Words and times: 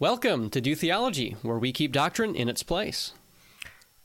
Welcome 0.00 0.48
to 0.52 0.62
Do 0.62 0.74
Theology, 0.74 1.36
where 1.42 1.58
we 1.58 1.72
keep 1.72 1.92
doctrine 1.92 2.34
in 2.34 2.48
its 2.48 2.62
place. 2.62 3.12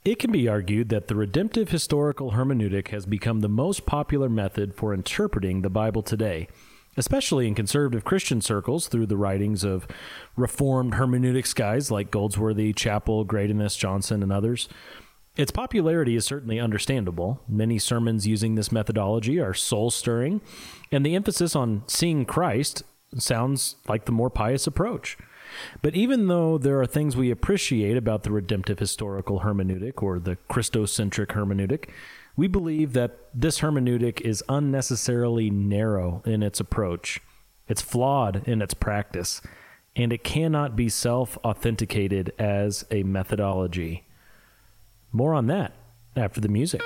It 0.04 0.20
can 0.20 0.30
be 0.30 0.46
argued 0.46 0.90
that 0.90 1.08
the 1.08 1.16
redemptive 1.16 1.70
historical 1.70 2.34
hermeneutic 2.34 2.90
has 2.90 3.06
become 3.06 3.40
the 3.40 3.48
most 3.48 3.86
popular 3.86 4.28
method 4.28 4.76
for 4.76 4.94
interpreting 4.94 5.62
the 5.62 5.70
Bible 5.70 6.04
today, 6.04 6.50
especially 6.98 7.48
in 7.48 7.56
conservative 7.56 8.04
Christian 8.04 8.42
circles 8.42 8.90
through 8.90 9.06
the 9.06 9.16
writings 9.16 9.64
of 9.64 9.88
reformed 10.36 10.96
hermeneutics 10.96 11.54
guys 11.54 11.90
like 11.90 12.12
Goldsworthy, 12.12 12.74
Chapell, 12.74 13.26
Greidanus, 13.26 13.78
Johnson, 13.78 14.22
and 14.22 14.34
others. 14.34 14.68
Its 15.38 15.52
popularity 15.52 16.18
is 16.18 16.26
certainly 16.26 16.60
understandable. 16.60 17.40
Many 17.48 17.80
sermons 17.80 18.28
using 18.28 18.56
this 18.56 18.70
methodology 18.70 19.40
are 19.40 19.54
soul 19.54 19.92
stirring, 19.92 20.42
and 20.92 21.06
the 21.06 21.16
emphasis 21.16 21.56
on 21.56 21.84
seeing 21.88 22.26
Christ 22.26 22.84
sounds 23.18 23.78
like 23.88 24.04
the 24.04 24.12
more 24.12 24.30
pious 24.30 24.68
approach. 24.68 25.18
But 25.82 25.96
even 25.96 26.28
though 26.28 26.58
there 26.58 26.80
are 26.82 26.86
things 26.86 27.16
we 27.16 27.32
appreciate 27.32 27.98
about 27.98 28.24
the 28.24 28.32
redemptive 28.32 28.80
historical 28.80 29.42
hermeneutic 29.42 30.02
or 30.02 30.20
the 30.20 30.38
Christocentric 30.50 31.28
hermeneutic, 31.28 31.90
we 32.36 32.48
believe 32.48 32.94
that 32.94 33.18
this 33.34 33.60
hermeneutic 33.60 34.22
is 34.22 34.44
unnecessarily 34.50 35.50
narrow 35.50 36.22
in 36.26 36.44
its 36.44 36.60
approach. 36.60 37.22
It's 37.68 37.82
flawed 37.82 38.48
in 38.48 38.62
its 38.62 38.74
practice, 38.74 39.42
and 39.96 40.12
it 40.12 40.24
cannot 40.24 40.76
be 40.76 40.90
self 40.90 41.38
authenticated 41.44 42.34
as 42.38 42.86
a 42.92 43.04
methodology. 43.04 44.06
More 45.12 45.34
on 45.34 45.48
that 45.48 45.74
after 46.16 46.42
the 46.42 46.50
music. 46.50 46.82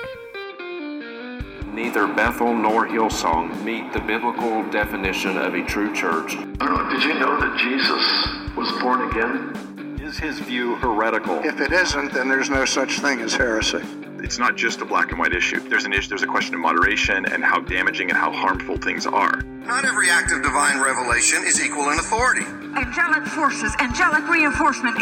Neither 1.72 2.06
Bethel 2.08 2.52
nor 2.52 2.88
Hillsong 2.88 3.62
meet 3.62 3.92
the 3.92 4.00
biblical 4.00 4.68
definition 4.70 5.38
of 5.38 5.54
a 5.54 5.62
true 5.64 5.94
church. 5.94 6.32
Did 6.32 7.04
you 7.04 7.14
know 7.14 7.38
that 7.40 7.56
Jesus 7.58 8.56
was 8.56 8.70
born 8.82 9.08
again? 9.08 9.98
Is 10.02 10.18
his 10.18 10.40
view 10.40 10.74
heretical? 10.76 11.38
If 11.44 11.60
it 11.60 11.72
isn't, 11.72 12.12
then 12.12 12.28
there's 12.28 12.50
no 12.50 12.64
such 12.64 12.98
thing 12.98 13.20
as 13.20 13.34
heresy. 13.34 13.80
It's 14.18 14.38
not 14.38 14.56
just 14.56 14.80
a 14.80 14.84
black 14.84 15.10
and 15.10 15.18
white 15.20 15.32
issue. 15.32 15.60
There's 15.60 15.84
an 15.84 15.92
issue. 15.92 16.08
There's 16.08 16.24
a 16.24 16.26
question 16.26 16.54
of 16.54 16.60
moderation 16.60 17.24
and 17.26 17.44
how 17.44 17.60
damaging 17.60 18.10
and 18.10 18.18
how 18.18 18.32
harmful 18.32 18.76
things 18.76 19.06
are. 19.06 19.40
Not 19.42 19.84
every 19.84 20.10
act 20.10 20.32
of 20.32 20.42
divine 20.42 20.80
revelation 20.80 21.44
is 21.44 21.62
equal 21.64 21.90
in 21.90 22.00
authority. 22.00 22.44
Angelic 22.76 23.24
forces, 23.28 23.72
angelic 23.78 24.28
reinforcement. 24.28 24.96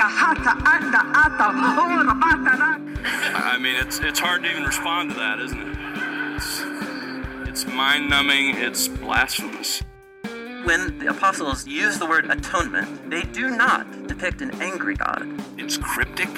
I 3.01 3.59
mean, 3.61 3.77
it's 3.77 3.99
it's 4.01 4.19
hard 4.21 4.43
to 4.43 4.51
even 4.51 4.65
respond 4.65 5.11
to 5.11 5.17
that, 5.17 5.41
isn't 5.41 5.61
it? 5.61 5.78
It's, 7.59 7.65
it's 7.65 7.75
mind 7.75 8.09
numbing. 8.09 8.55
It's 8.55 8.87
blasphemous. 8.87 9.83
When 10.63 10.97
the 11.01 11.09
apostles 11.09 11.67
use 11.67 11.99
the 11.99 12.07
word 12.07 12.31
atonement, 12.31 13.11
they 13.11 13.23
do 13.23 13.51
not 13.51 14.07
depict 14.07 14.43
an 14.43 14.63
angry 14.63 14.95
God. 14.95 15.27
It's 15.59 15.77
cryptic, 15.77 16.29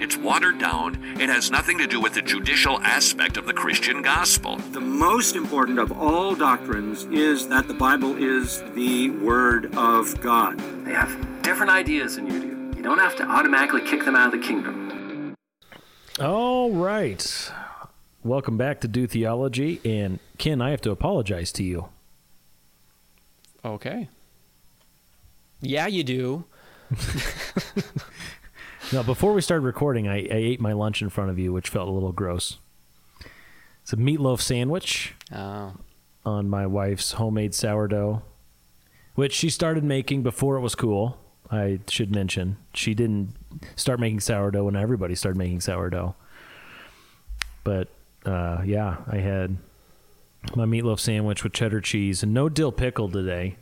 it's 0.00 0.16
watered 0.16 0.60
down, 0.60 1.02
it 1.18 1.30
has 1.30 1.50
nothing 1.50 1.78
to 1.78 1.88
do 1.88 2.00
with 2.00 2.14
the 2.14 2.22
judicial 2.22 2.80
aspect 2.82 3.36
of 3.36 3.46
the 3.46 3.52
Christian 3.52 4.02
gospel. 4.02 4.58
The 4.70 4.80
most 4.80 5.34
important 5.34 5.80
of 5.80 5.90
all 5.90 6.36
doctrines 6.36 7.06
is 7.06 7.48
that 7.48 7.66
the 7.66 7.74
Bible 7.74 8.16
is 8.16 8.62
the 8.76 9.10
Word 9.10 9.74
of 9.74 10.20
God. 10.20 10.60
They 10.84 10.92
have 10.92 11.42
different 11.42 11.72
ideas 11.72 12.14
than 12.14 12.28
you 12.28 12.40
do. 12.40 12.76
You 12.76 12.84
don't 12.84 13.00
have 13.00 13.16
to 13.16 13.24
automatically 13.24 13.80
kick 13.80 14.04
them 14.04 14.14
out 14.14 14.32
of 14.32 14.40
the 14.40 14.46
kingdom. 14.46 15.34
All 16.20 16.70
right. 16.70 17.52
Welcome 18.24 18.56
back 18.56 18.80
to 18.80 18.88
Do 18.88 19.06
Theology. 19.06 19.80
And 19.84 20.18
Ken, 20.38 20.60
I 20.60 20.70
have 20.70 20.80
to 20.82 20.90
apologize 20.90 21.52
to 21.52 21.62
you. 21.62 21.88
Okay. 23.64 24.08
Yeah, 25.60 25.86
you 25.86 26.02
do. 26.02 26.44
now, 28.92 29.04
before 29.04 29.32
we 29.32 29.40
started 29.40 29.64
recording, 29.64 30.08
I, 30.08 30.16
I, 30.16 30.26
ate 30.30 30.60
my 30.60 30.72
lunch 30.72 31.00
in 31.00 31.10
front 31.10 31.30
of 31.30 31.38
you, 31.38 31.52
which 31.52 31.68
felt 31.68 31.88
a 31.88 31.92
little 31.92 32.12
gross. 32.12 32.58
It's 33.82 33.92
a 33.92 33.96
meatloaf 33.96 34.40
sandwich 34.40 35.14
oh. 35.32 35.74
on 36.24 36.50
my 36.50 36.66
wife's 36.66 37.12
homemade 37.12 37.54
sourdough, 37.54 38.22
which 39.14 39.32
she 39.32 39.48
started 39.48 39.84
making 39.84 40.22
before 40.22 40.56
it 40.56 40.60
was 40.60 40.74
cool. 40.74 41.18
I 41.50 41.80
should 41.88 42.12
mention 42.14 42.56
she 42.74 42.94
didn't 42.94 43.34
start 43.76 44.00
making 44.00 44.20
sourdough 44.20 44.64
when 44.64 44.76
everybody 44.76 45.14
started 45.14 45.38
making 45.38 45.60
sourdough. 45.60 46.14
But 47.64 47.88
uh, 48.24 48.62
yeah, 48.64 48.98
I 49.06 49.16
had 49.18 49.56
my 50.54 50.64
meatloaf 50.64 51.00
sandwich 51.00 51.42
with 51.44 51.52
cheddar 51.52 51.80
cheese 51.80 52.22
and 52.22 52.32
no 52.32 52.48
dill 52.48 52.72
pickle 52.72 53.08
today. 53.08 53.56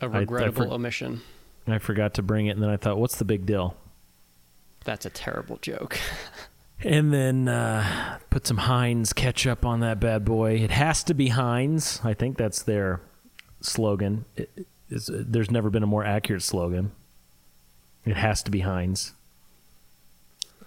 A 0.00 0.08
regrettable 0.08 0.62
I, 0.62 0.66
I 0.66 0.68
for- 0.68 0.74
omission. 0.74 1.22
I 1.66 1.78
forgot 1.78 2.14
to 2.14 2.22
bring 2.22 2.46
it, 2.46 2.50
and 2.50 2.62
then 2.62 2.70
I 2.70 2.76
thought, 2.76 2.98
what's 2.98 3.16
the 3.16 3.24
big 3.24 3.46
deal? 3.46 3.76
That's 4.84 5.06
a 5.06 5.10
terrible 5.10 5.58
joke. 5.58 5.98
and 6.82 7.12
then 7.12 7.48
uh, 7.48 8.18
put 8.30 8.46
some 8.46 8.56
Heinz 8.56 9.12
ketchup 9.12 9.64
on 9.64 9.80
that 9.80 10.00
bad 10.00 10.24
boy. 10.24 10.54
It 10.54 10.70
has 10.70 11.04
to 11.04 11.14
be 11.14 11.28
Heinz. 11.28 12.00
I 12.02 12.14
think 12.14 12.38
that's 12.38 12.62
their 12.62 13.02
slogan. 13.60 14.24
It, 14.36 14.66
there's 14.88 15.50
never 15.50 15.70
been 15.70 15.82
a 15.82 15.86
more 15.86 16.04
accurate 16.04 16.42
slogan. 16.42 16.92
It 18.04 18.16
has 18.16 18.42
to 18.44 18.50
be 18.50 18.60
Heinz. 18.60 19.12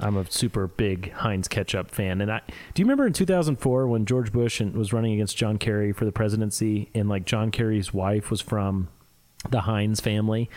I'm 0.03 0.17
a 0.17 0.29
super 0.29 0.67
big 0.67 1.13
Heinz 1.13 1.47
ketchup 1.47 1.89
fan, 1.89 2.19
and 2.19 2.29
I 2.29 2.41
do 2.73 2.81
you 2.81 2.85
remember 2.85 3.07
in 3.07 3.13
2004 3.13 3.87
when 3.87 4.05
George 4.05 4.33
Bush 4.33 4.59
was 4.59 4.91
running 4.91 5.13
against 5.13 5.37
John 5.37 5.57
Kerry 5.57 5.93
for 5.93 6.03
the 6.03 6.11
presidency, 6.11 6.89
and 6.93 7.07
like 7.07 7.25
John 7.25 7.51
Kerry's 7.51 7.93
wife 7.93 8.29
was 8.29 8.41
from 8.41 8.89
the 9.49 9.61
Heinz 9.61 10.01
family, 10.01 10.49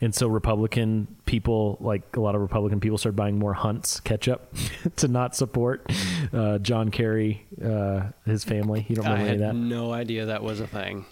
and 0.00 0.14
so 0.14 0.28
Republican 0.28 1.16
people, 1.26 1.78
like 1.80 2.16
a 2.16 2.20
lot 2.20 2.36
of 2.36 2.40
Republican 2.40 2.78
people, 2.78 2.96
started 2.96 3.16
buying 3.16 3.38
more 3.38 3.54
Hunt's 3.54 3.98
ketchup 3.98 4.54
to 4.96 5.08
not 5.08 5.34
support 5.34 5.90
uh, 6.32 6.58
John 6.58 6.90
Kerry, 6.90 7.44
uh, 7.64 8.04
his 8.24 8.44
family. 8.44 8.86
You 8.88 8.96
don't 8.96 9.04
remember 9.04 9.24
I 9.24 9.28
had 9.28 9.40
that? 9.40 9.54
No 9.56 9.92
idea 9.92 10.26
that 10.26 10.44
was 10.44 10.60
a 10.60 10.66
thing. 10.68 11.06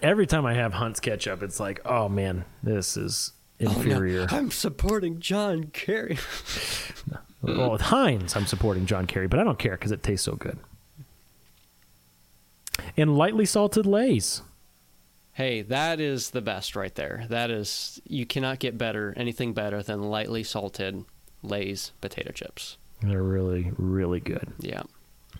Every 0.00 0.26
time 0.26 0.46
I 0.46 0.54
have 0.54 0.72
Hunt's 0.72 1.00
ketchup, 1.00 1.42
it's 1.42 1.60
like, 1.60 1.82
oh 1.84 2.08
man, 2.08 2.46
this 2.62 2.96
is 2.96 3.32
inferior. 3.60 4.26
Oh, 4.30 4.32
no. 4.32 4.38
I'm 4.38 4.50
supporting 4.50 5.20
John 5.20 5.64
Kerry. 5.64 6.18
well, 7.42 7.70
with 7.72 7.82
Heinz, 7.82 8.36
I'm 8.36 8.46
supporting 8.46 8.86
John 8.86 9.06
Kerry, 9.06 9.28
but 9.28 9.38
I 9.38 9.44
don't 9.44 9.58
care 9.58 9.72
because 9.72 9.92
it 9.92 10.02
tastes 10.02 10.24
so 10.24 10.34
good. 10.36 10.58
And 12.96 13.16
lightly 13.16 13.44
salted 13.44 13.86
Lay's. 13.86 14.42
Hey, 15.32 15.62
that 15.62 16.00
is 16.00 16.30
the 16.30 16.40
best 16.42 16.74
right 16.76 16.94
there. 16.94 17.24
That 17.28 17.50
is, 17.50 18.00
you 18.04 18.26
cannot 18.26 18.58
get 18.58 18.76
better, 18.76 19.14
anything 19.16 19.52
better 19.52 19.82
than 19.82 20.02
lightly 20.02 20.42
salted 20.42 21.04
Lay's 21.42 21.92
potato 22.00 22.32
chips. 22.32 22.76
They're 23.02 23.22
really, 23.22 23.72
really 23.78 24.20
good. 24.20 24.52
Yeah. 24.58 24.82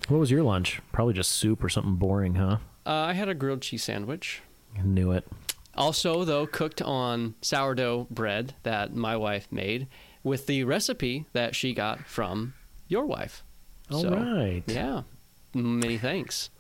What 0.09 0.19
was 0.19 0.31
your 0.31 0.43
lunch? 0.43 0.81
Probably 0.93 1.15
just 1.15 1.33
soup 1.33 1.63
or 1.63 1.69
something 1.69 1.97
boring, 1.97 2.37
huh? 2.37 2.59
Uh, 2.87 2.91
I 2.91 3.13
had 3.13 3.29
a 3.29 3.35
grilled 3.35 3.61
cheese 3.63 3.83
sandwich. 3.83 4.41
I 4.79 4.83
knew 4.83 5.13
it. 5.13 5.27
Also, 5.77 6.25
though, 6.25 6.47
cooked 6.47 6.83
on 6.83 7.35
sourdough 7.41 8.09
bread 8.11 8.55
that 8.65 8.95
my 8.95 9.17
wife 9.17 9.47
made 9.51 9.87
with 10.23 10.47
the 10.47 10.65
recipe 10.65 11.27
that 11.33 11.55
she 11.55 11.73
got 11.73 12.07
from 12.07 12.55
your 12.89 13.07
wife. 13.07 13.43
All 13.91 14.03
so, 14.03 14.11
right. 14.11 14.63
Yeah. 14.67 15.03
Many 15.55 15.99
thanks. 15.99 16.51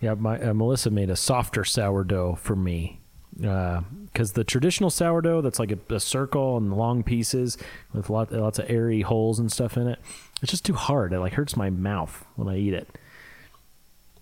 Yeah, 0.00 0.14
my 0.14 0.40
uh, 0.40 0.54
Melissa 0.54 0.90
made 0.90 1.10
a 1.10 1.16
softer 1.16 1.64
sourdough 1.64 2.36
for 2.36 2.54
me 2.54 3.00
because 3.36 4.30
uh, 4.30 4.34
the 4.34 4.44
traditional 4.44 4.90
sourdough 4.90 5.42
that's 5.42 5.58
like 5.58 5.72
a, 5.72 5.94
a, 5.94 6.00
circle 6.00 6.56
and 6.56 6.74
long 6.74 7.02
pieces 7.02 7.58
with 7.92 8.08
lot, 8.08 8.32
lots 8.32 8.58
of 8.58 8.70
airy 8.70 9.02
holes 9.02 9.38
and 9.38 9.52
stuff 9.52 9.76
in 9.76 9.88
it, 9.88 9.98
it's 10.42 10.50
just 10.50 10.64
too 10.64 10.74
hard. 10.74 11.12
It 11.12 11.20
like 11.20 11.34
hurts 11.34 11.56
my 11.56 11.70
mouth 11.70 12.24
when 12.36 12.48
I 12.48 12.56
eat 12.56 12.74
it. 12.74 12.88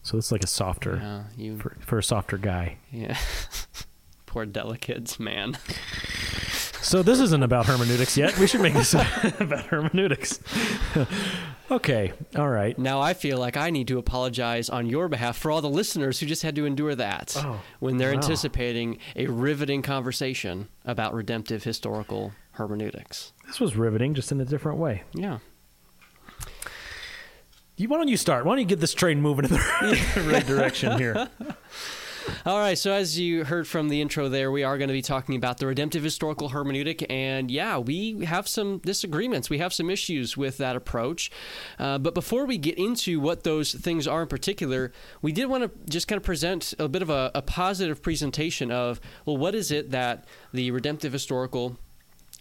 So 0.05 0.19
it's 0.19 0.31
like 0.31 0.45
a 0.45 0.47
softer 0.47 0.99
yeah, 1.03 1.23
you, 1.37 1.59
for, 1.59 1.77
for 1.81 1.99
a 1.99 2.03
softer 2.03 2.37
guy. 2.37 2.77
Yeah. 2.93 3.17
Poor 4.27 4.45
delicates, 4.45 5.19
man. 5.19 5.57
So 6.83 7.03
this 7.03 7.19
isn't 7.21 7.43
about 7.43 7.65
hermeneutics 7.65 8.15
yet. 8.15 8.39
We 8.39 8.47
should 8.47 8.61
make 8.61 8.75
this 8.75 8.93
about 9.41 9.65
hermeneutics. 9.65 10.41
okay, 11.71 12.13
all 12.37 12.51
right. 12.51 12.79
Now 12.79 13.01
I 13.01 13.15
feel 13.15 13.39
like 13.39 13.57
I 13.57 13.71
need 13.71 13.89
to 13.89 13.97
apologize 13.97 14.69
on 14.69 14.91
your 14.91 15.09
behalf 15.09 15.39
for 15.39 15.51
all 15.51 15.63
the 15.63 15.71
listeners 15.71 16.21
who 16.21 16.27
just 16.27 16.43
had 16.43 16.55
to 16.57 16.67
endure 16.67 16.95
that 16.95 17.35
oh, 17.39 17.63
when 17.81 17.97
they're 17.97 18.11
wow. 18.11 18.19
anticipating 18.19 18.99
a 19.17 19.27
riveting 19.29 19.81
conversation 19.81 20.69
about 20.85 21.15
redemptive 21.15 21.65
historical 21.65 22.33
hermeneutics. 22.53 23.33
This 23.47 23.59
was 23.59 23.75
riveting, 23.75 24.13
just 24.13 24.31
in 24.31 24.39
a 24.43 24.45
different 24.45 24.79
way. 24.79 25.05
Yeah. 25.15 25.39
You, 27.77 27.89
why 27.89 27.97
don't 27.97 28.09
you 28.09 28.17
start? 28.17 28.45
Why 28.45 28.53
don't 28.53 28.61
you 28.61 28.67
get 28.67 28.79
this 28.79 28.95
train 28.95 29.21
moving 29.21 29.47
in 29.47 29.51
the 29.51 29.59
right 30.33 30.47
direction 30.47 30.97
here? 30.97 31.29
All 32.47 32.59
right, 32.59 32.79
so 32.79 32.93
as 32.93 33.19
you 33.19 33.45
heard 33.45 33.67
from 33.67 33.89
the 33.89 34.01
intro 34.01 34.29
there, 34.29 34.51
we 34.51 34.63
are 34.63 34.79
going 34.79 34.89
to 34.89 34.95
be 34.95 35.03
talking 35.03 35.37
about 35.37 35.59
the 35.59 35.67
redemptive 35.67 36.03
historical 36.03 36.51
hermeneutic. 36.51 37.05
And 37.11 37.51
yeah, 37.51 37.77
we 37.77 38.25
have 38.25 38.49
some 38.49 38.79
disagreements. 38.79 39.51
We 39.51 39.59
have 39.59 39.75
some 39.75 39.91
issues 39.91 40.37
with 40.37 40.57
that 40.59 40.75
approach. 40.75 41.31
Uh, 41.79 41.99
but 41.99 42.15
before 42.15 42.47
we 42.47 42.57
get 42.57 42.79
into 42.79 43.21
what 43.21 43.43
those 43.43 43.75
things 43.75 44.09
are 44.09 44.23
in 44.23 44.29
particular, 44.29 44.93
we 45.21 45.33
did 45.33 45.47
want 45.47 45.65
to 45.65 45.91
just 45.91 46.09
kind 46.09 46.17
of 46.17 46.23
present 46.23 46.73
a 46.79 46.89
bit 46.89 47.03
of 47.03 47.11
a, 47.11 47.31
a 47.35 47.43
positive 47.43 48.03
presentation 48.03 48.71
of, 48.71 49.01
well, 49.27 49.37
what 49.37 49.55
is 49.55 49.71
it 49.71 49.91
that 49.91 50.25
the 50.53 50.71
redemptive 50.71 51.13
historical 51.13 51.77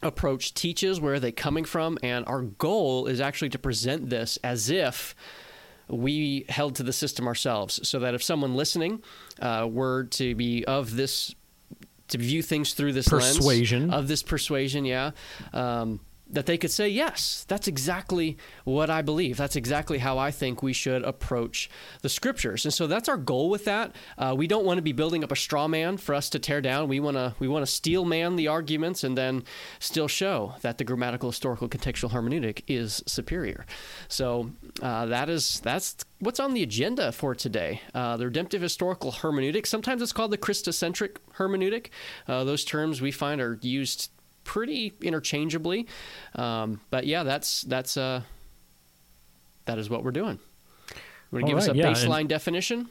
approach 0.03 0.53
teaches? 0.53 0.99
Where 0.99 1.15
are 1.15 1.19
they 1.19 1.31
coming 1.31 1.65
from? 1.65 1.97
And 2.03 2.25
our 2.27 2.41
goal 2.41 3.07
is 3.07 3.21
actually 3.21 3.49
to 3.49 3.59
present 3.59 4.09
this 4.09 4.37
as 4.43 4.69
if 4.69 5.15
we 5.87 6.45
held 6.49 6.75
to 6.75 6.83
the 6.83 6.93
system 6.93 7.27
ourselves 7.27 7.87
so 7.87 7.99
that 7.99 8.13
if 8.13 8.23
someone 8.23 8.55
listening 8.55 9.03
uh, 9.41 9.67
were 9.69 10.05
to 10.05 10.35
be 10.35 10.63
of 10.65 10.95
this 10.95 11.35
to 12.09 12.17
view 12.17 12.41
things 12.41 12.73
through 12.73 12.93
this 12.93 13.07
persuasion 13.07 13.89
lens 13.89 13.93
of 13.93 14.07
this 14.07 14.23
persuasion 14.23 14.85
yeah 14.85 15.11
um, 15.53 15.99
that 16.33 16.45
they 16.45 16.57
could 16.57 16.71
say, 16.71 16.89
yes, 16.89 17.45
that's 17.47 17.67
exactly 17.67 18.37
what 18.63 18.89
I 18.89 19.01
believe. 19.01 19.37
That's 19.37 19.55
exactly 19.55 19.99
how 19.99 20.17
I 20.17 20.31
think 20.31 20.61
we 20.61 20.73
should 20.73 21.03
approach 21.03 21.69
the 22.01 22.09
scriptures. 22.09 22.65
And 22.65 22.73
so 22.73 22.87
that's 22.87 23.07
our 23.07 23.17
goal 23.17 23.49
with 23.49 23.65
that. 23.65 23.95
Uh, 24.17 24.33
we 24.37 24.47
don't 24.47 24.65
want 24.65 24.77
to 24.79 24.81
be 24.81 24.91
building 24.91 25.23
up 25.23 25.31
a 25.31 25.35
straw 25.35 25.67
man 25.67 25.97
for 25.97 26.15
us 26.15 26.29
to 26.31 26.39
tear 26.39 26.61
down. 26.61 26.87
We 26.87 26.99
want 26.99 27.17
to 27.17 27.35
we 27.39 27.47
want 27.47 27.65
to 27.65 27.71
steel 27.71 28.05
man 28.05 28.35
the 28.35 28.47
arguments 28.47 29.03
and 29.03 29.17
then 29.17 29.43
still 29.79 30.07
show 30.07 30.55
that 30.61 30.77
the 30.77 30.83
grammatical, 30.83 31.29
historical, 31.29 31.69
contextual 31.69 32.11
hermeneutic 32.11 32.63
is 32.67 33.03
superior. 33.05 33.65
So 34.07 34.51
uh, 34.81 35.05
that 35.07 35.29
is 35.29 35.59
that's 35.61 35.97
what's 36.19 36.39
on 36.39 36.53
the 36.53 36.63
agenda 36.63 37.11
for 37.11 37.35
today. 37.35 37.81
Uh, 37.93 38.17
the 38.17 38.25
redemptive 38.25 38.61
historical 38.61 39.11
hermeneutic. 39.11 39.67
Sometimes 39.67 40.01
it's 40.01 40.13
called 40.13 40.31
the 40.31 40.37
Christocentric 40.37 41.17
hermeneutic. 41.37 41.89
Uh, 42.27 42.43
those 42.43 42.65
terms 42.65 43.01
we 43.01 43.11
find 43.11 43.39
are 43.39 43.59
used 43.61 44.09
pretty 44.43 44.93
interchangeably. 45.01 45.87
Um, 46.35 46.81
but 46.89 47.05
yeah, 47.05 47.23
that's 47.23 47.61
that's 47.61 47.97
uh, 47.97 48.21
that 49.65 49.77
is 49.77 49.89
what 49.89 50.03
we're 50.03 50.11
doing. 50.11 50.39
Want 51.31 51.45
to 51.45 51.47
give 51.47 51.57
right, 51.57 51.63
us 51.63 51.67
a 51.69 51.75
yeah, 51.75 51.91
baseline 51.91 52.27
definition? 52.27 52.89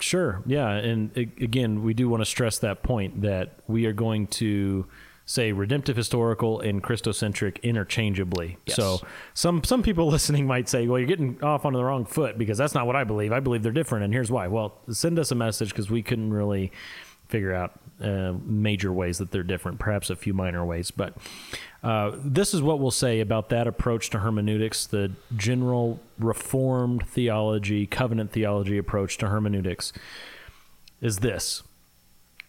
Sure. 0.00 0.42
Yeah, 0.46 0.68
and 0.70 1.16
again, 1.16 1.82
we 1.84 1.94
do 1.94 2.08
want 2.08 2.22
to 2.22 2.26
stress 2.26 2.58
that 2.58 2.82
point 2.82 3.22
that 3.22 3.54
we 3.68 3.86
are 3.86 3.92
going 3.92 4.26
to 4.28 4.86
say 5.24 5.52
redemptive 5.52 5.96
historical 5.96 6.60
and 6.60 6.82
christocentric 6.82 7.62
interchangeably 7.62 8.58
yes. 8.66 8.74
so 8.74 9.00
some 9.34 9.62
some 9.62 9.80
people 9.80 10.06
listening 10.10 10.48
might 10.48 10.68
say 10.68 10.88
well 10.88 10.98
you're 10.98 11.06
getting 11.06 11.40
off 11.42 11.64
on 11.64 11.72
the 11.72 11.82
wrong 11.82 12.04
foot 12.04 12.36
because 12.36 12.58
that's 12.58 12.74
not 12.74 12.88
what 12.88 12.96
i 12.96 13.04
believe 13.04 13.32
i 13.32 13.38
believe 13.38 13.62
they're 13.62 13.70
different 13.70 14.04
and 14.04 14.12
here's 14.12 14.32
why 14.32 14.48
well 14.48 14.74
send 14.90 15.18
us 15.20 15.30
a 15.30 15.34
message 15.34 15.68
because 15.70 15.88
we 15.88 16.02
couldn't 16.02 16.32
really 16.32 16.72
figure 17.32 17.54
out 17.54 17.80
uh, 18.02 18.34
major 18.44 18.92
ways 18.92 19.18
that 19.18 19.30
they're 19.30 19.42
different, 19.42 19.78
perhaps 19.78 20.10
a 20.10 20.16
few 20.16 20.34
minor 20.34 20.64
ways. 20.64 20.90
But 20.90 21.16
uh, 21.82 22.12
this 22.18 22.52
is 22.52 22.60
what 22.60 22.78
we'll 22.78 22.90
say 22.90 23.20
about 23.20 23.48
that 23.48 23.66
approach 23.66 24.10
to 24.10 24.18
hermeneutics, 24.18 24.86
the 24.86 25.12
general 25.34 25.98
Reformed 26.18 27.08
theology, 27.08 27.86
covenant 27.86 28.32
theology 28.32 28.76
approach 28.76 29.16
to 29.18 29.28
hermeneutics, 29.28 29.92
is 31.00 31.18
this. 31.20 31.62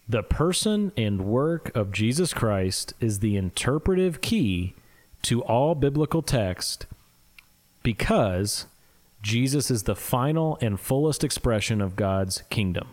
The 0.06 0.22
person 0.22 0.92
and 0.98 1.22
work 1.22 1.74
of 1.74 1.90
Jesus 1.90 2.34
Christ 2.34 2.92
is 3.00 3.20
the 3.20 3.36
interpretive 3.36 4.20
key 4.20 4.74
to 5.22 5.42
all 5.42 5.74
biblical 5.74 6.20
text 6.20 6.86
because 7.82 8.66
Jesus 9.22 9.70
is 9.70 9.84
the 9.84 9.96
final 9.96 10.58
and 10.60 10.78
fullest 10.78 11.24
expression 11.24 11.80
of 11.80 11.96
God's 11.96 12.42
kingdom. 12.50 12.88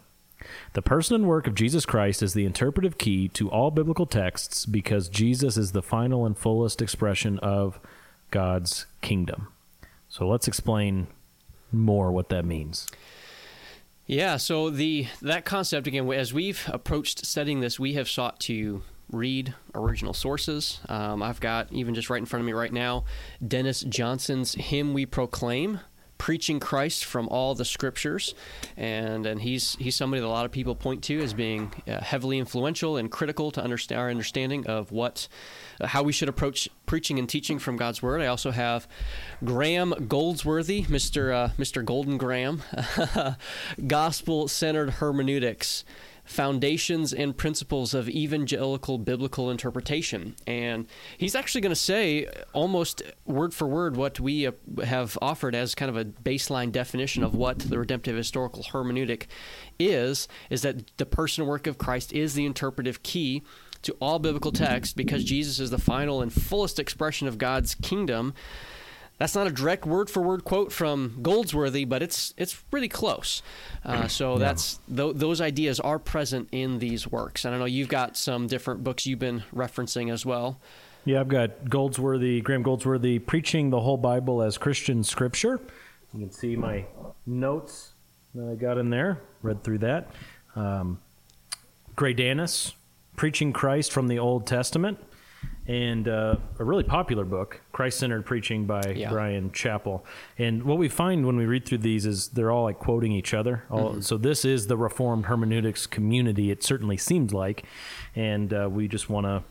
The 0.74 0.82
person 0.82 1.16
and 1.16 1.28
work 1.28 1.48
of 1.48 1.56
Jesus 1.56 1.86
Christ 1.86 2.24
is 2.24 2.34
the 2.34 2.46
interpretive 2.46 2.98
key 2.98 3.28
to 3.30 3.50
all 3.50 3.72
biblical 3.72 4.06
texts 4.06 4.66
because 4.66 5.10
Jesus 5.10 5.58
is 5.58 5.72
the 5.72 5.82
final 5.82 6.26
and 6.26 6.38
fullest 6.38 6.82
expression 6.82 7.40
of 7.40 7.80
God's 8.32 8.86
kingdom. 9.02 9.48
So 10.10 10.28
let's 10.28 10.48
explain 10.48 11.08
more 11.72 12.12
what 12.12 12.30
that 12.30 12.46
means. 12.46 12.88
Yeah, 14.08 14.38
so 14.38 14.70
the 14.70 15.08
that 15.22 15.46
concept 15.46 15.88
again, 15.88 16.12
as 16.12 16.34
we've 16.34 16.70
approached 16.72 17.26
studying 17.26 17.62
this, 17.62 17.80
we 17.80 17.94
have 17.94 18.10
sought 18.10 18.40
to 18.42 18.82
read 19.10 19.54
original 19.76 20.14
sources. 20.14 20.80
Um, 20.90 21.22
I've 21.22 21.40
got 21.40 21.72
even 21.72 21.94
just 21.96 22.10
right 22.10 22.20
in 22.20 22.26
front 22.26 22.42
of 22.42 22.46
me 22.46 22.54
right 22.54 22.74
now, 22.74 23.06
Dennis 23.46 23.82
Johnson's 23.82 24.54
"Him 24.56 24.94
We 24.94 25.06
Proclaim." 25.06 25.80
Preaching 26.22 26.60
Christ 26.60 27.04
from 27.04 27.28
all 27.30 27.56
the 27.56 27.66
scriptures, 27.66 28.36
and 28.78 29.26
and 29.26 29.42
he's 29.42 29.76
he's 29.78 29.96
somebody 29.96 30.22
that 30.22 30.28
a 30.28 30.30
lot 30.30 30.46
of 30.46 30.52
people 30.52 30.76
point 30.76 31.04
to 31.06 31.20
as 31.20 31.34
being 31.34 31.74
uh, 31.88 32.00
heavily 32.00 32.38
influential 32.38 32.96
and 32.96 33.10
critical 33.10 33.50
to 33.50 33.64
understand 33.64 34.00
our 34.00 34.12
understanding 34.12 34.68
of 34.68 34.92
what 34.92 35.28
uh, 35.80 35.88
how 35.88 36.04
we 36.04 36.14
should 36.14 36.30
approach 36.30 36.70
preaching 36.86 37.18
and 37.18 37.28
teaching 37.28 37.58
from 37.58 37.76
God's 37.76 38.04
word. 38.04 38.22
I 38.22 38.28
also 38.28 38.52
have 38.52 38.88
Graham 39.44 39.96
Goldsworthy, 40.08 40.84
Mr. 40.84 41.34
Uh, 41.34 41.50
Mr. 41.58 41.84
Golden 41.84 42.20
Graham, 42.20 42.62
gospel 43.88 44.48
centered 44.48 44.92
hermeneutics 44.92 45.84
foundations 46.24 47.14
and 47.14 47.36
principles 47.36 47.94
of 47.94 48.10
evangelical 48.10 48.98
biblical 48.98 49.50
interpretation. 49.50 50.36
And 50.48 50.88
he's 51.18 51.36
actually 51.36 51.62
going 51.62 51.72
to 51.72 51.76
say 51.76 52.28
almost 52.54 53.02
word 53.26 53.54
for 53.54 53.68
word 53.68 53.98
what 53.98 54.20
we 54.20 54.50
have 54.84 55.18
offered 55.22 55.56
as 55.56 55.76
kind 55.76 55.90
of 55.90 55.98
a 55.98 56.06
baseline 56.06 56.72
definition 56.72 57.24
of 57.24 57.36
what 57.36 57.60
the 57.60 57.78
redemptive 57.78 58.16
historical 58.16 58.64
hermeneutic 58.64 59.28
is 59.80 60.28
is 60.50 60.62
that 60.62 60.96
the 60.98 61.06
person 61.06 61.42
and 61.42 61.50
work 61.50 61.68
of 61.68 61.78
Christ 61.78 62.14
is 62.14 62.34
the 62.34 62.46
interpretive 62.46 63.04
key 63.04 63.44
to 63.82 63.96
all 64.00 64.20
biblical 64.20 64.52
text 64.52 64.96
because 64.96 65.24
Jesus 65.24 65.60
is 65.60 65.72
the 65.72 65.78
final 65.78 66.22
and 66.22 66.32
fullest 66.32 66.80
expression 66.80 67.28
of 67.28 67.38
God's 67.38 67.76
kingdom 67.76 68.34
that's 69.22 69.36
not 69.36 69.46
a 69.46 69.52
direct 69.52 69.86
word 69.86 70.10
for 70.10 70.20
word 70.20 70.44
quote 70.44 70.72
from 70.72 71.20
Goldsworthy, 71.22 71.86
but 71.86 72.02
it's 72.02 72.34
it's 72.38 72.64
really 72.72 72.90
close. 72.90 73.44
Uh, 73.86 74.08
so 74.08 74.34
yeah. 74.34 74.40
that's 74.40 74.80
th- 74.94 75.16
those 75.16 75.40
ideas 75.40 75.80
are 75.80 76.00
present 76.00 76.50
in 76.52 76.80
these 76.80 77.08
works. 77.08 77.46
And 77.46 77.54
I 77.54 77.60
know 77.60 77.66
you've 77.66 77.88
got 77.88 78.18
some 78.18 78.48
different 78.48 78.84
books 78.84 79.06
you've 79.06 79.20
been 79.20 79.44
referencing 79.56 80.12
as 80.12 80.26
well. 80.26 80.60
Yeah, 81.06 81.20
I've 81.20 81.28
got 81.28 81.70
Goldsworthy, 81.70 82.42
Graham 82.42 82.64
Goldsworthy, 82.64 83.20
preaching 83.20 83.70
the 83.70 83.82
whole 83.82 83.98
Bible 83.98 84.42
as 84.42 84.58
Christian 84.58 85.04
scripture. 85.04 85.60
You 86.16 86.22
can 86.22 86.32
see 86.32 86.56
my 86.56 86.86
notes 87.28 87.92
that 88.34 88.50
I 88.50 88.56
got 88.56 88.80
in 88.80 88.90
there. 88.90 89.22
Read 89.44 89.64
through 89.64 89.80
that. 89.80 90.10
Um, 90.56 91.00
Greidanus, 91.96 92.74
preaching 93.18 93.54
Christ 93.54 93.92
from 93.92 94.08
the 94.08 94.18
Old 94.18 94.48
Testament 94.48 94.98
and 95.68 96.08
uh, 96.08 96.36
a 96.60 96.64
really 96.64 96.84
popular 96.84 97.24
book, 97.24 97.62
Christ 97.72 98.00
Centered 98.00 98.26
Preaching 98.26 98.66
by 98.66 98.94
yeah. 98.96 99.10
Bryan 99.10 99.52
Chapell. 99.52 100.02
And 100.38 100.64
what 100.64 100.78
we 100.78 100.90
find 100.90 101.26
when 101.26 101.38
we 101.38 101.46
read 101.46 101.66
through 101.66 101.80
these 101.80 102.06
is 102.06 102.30
they're 102.30 102.52
all 102.52 102.64
like 102.64 102.80
quoting 102.80 103.12
each 103.12 103.34
other. 103.34 103.64
All, 103.70 103.92
mm-hmm. 103.92 104.02
So 104.02 104.18
this 104.18 104.44
is 104.44 104.68
the 104.68 104.78
Reformed 104.78 105.26
hermeneutics 105.26 105.86
community, 105.86 106.52
it 106.52 106.64
certainly 106.64 106.98
seems 106.98 107.34
like. 107.34 107.64
And 108.16 108.54
uh, 108.54 108.70
we 108.72 108.88
just 108.88 109.10
want 109.10 109.28
to 109.28 109.44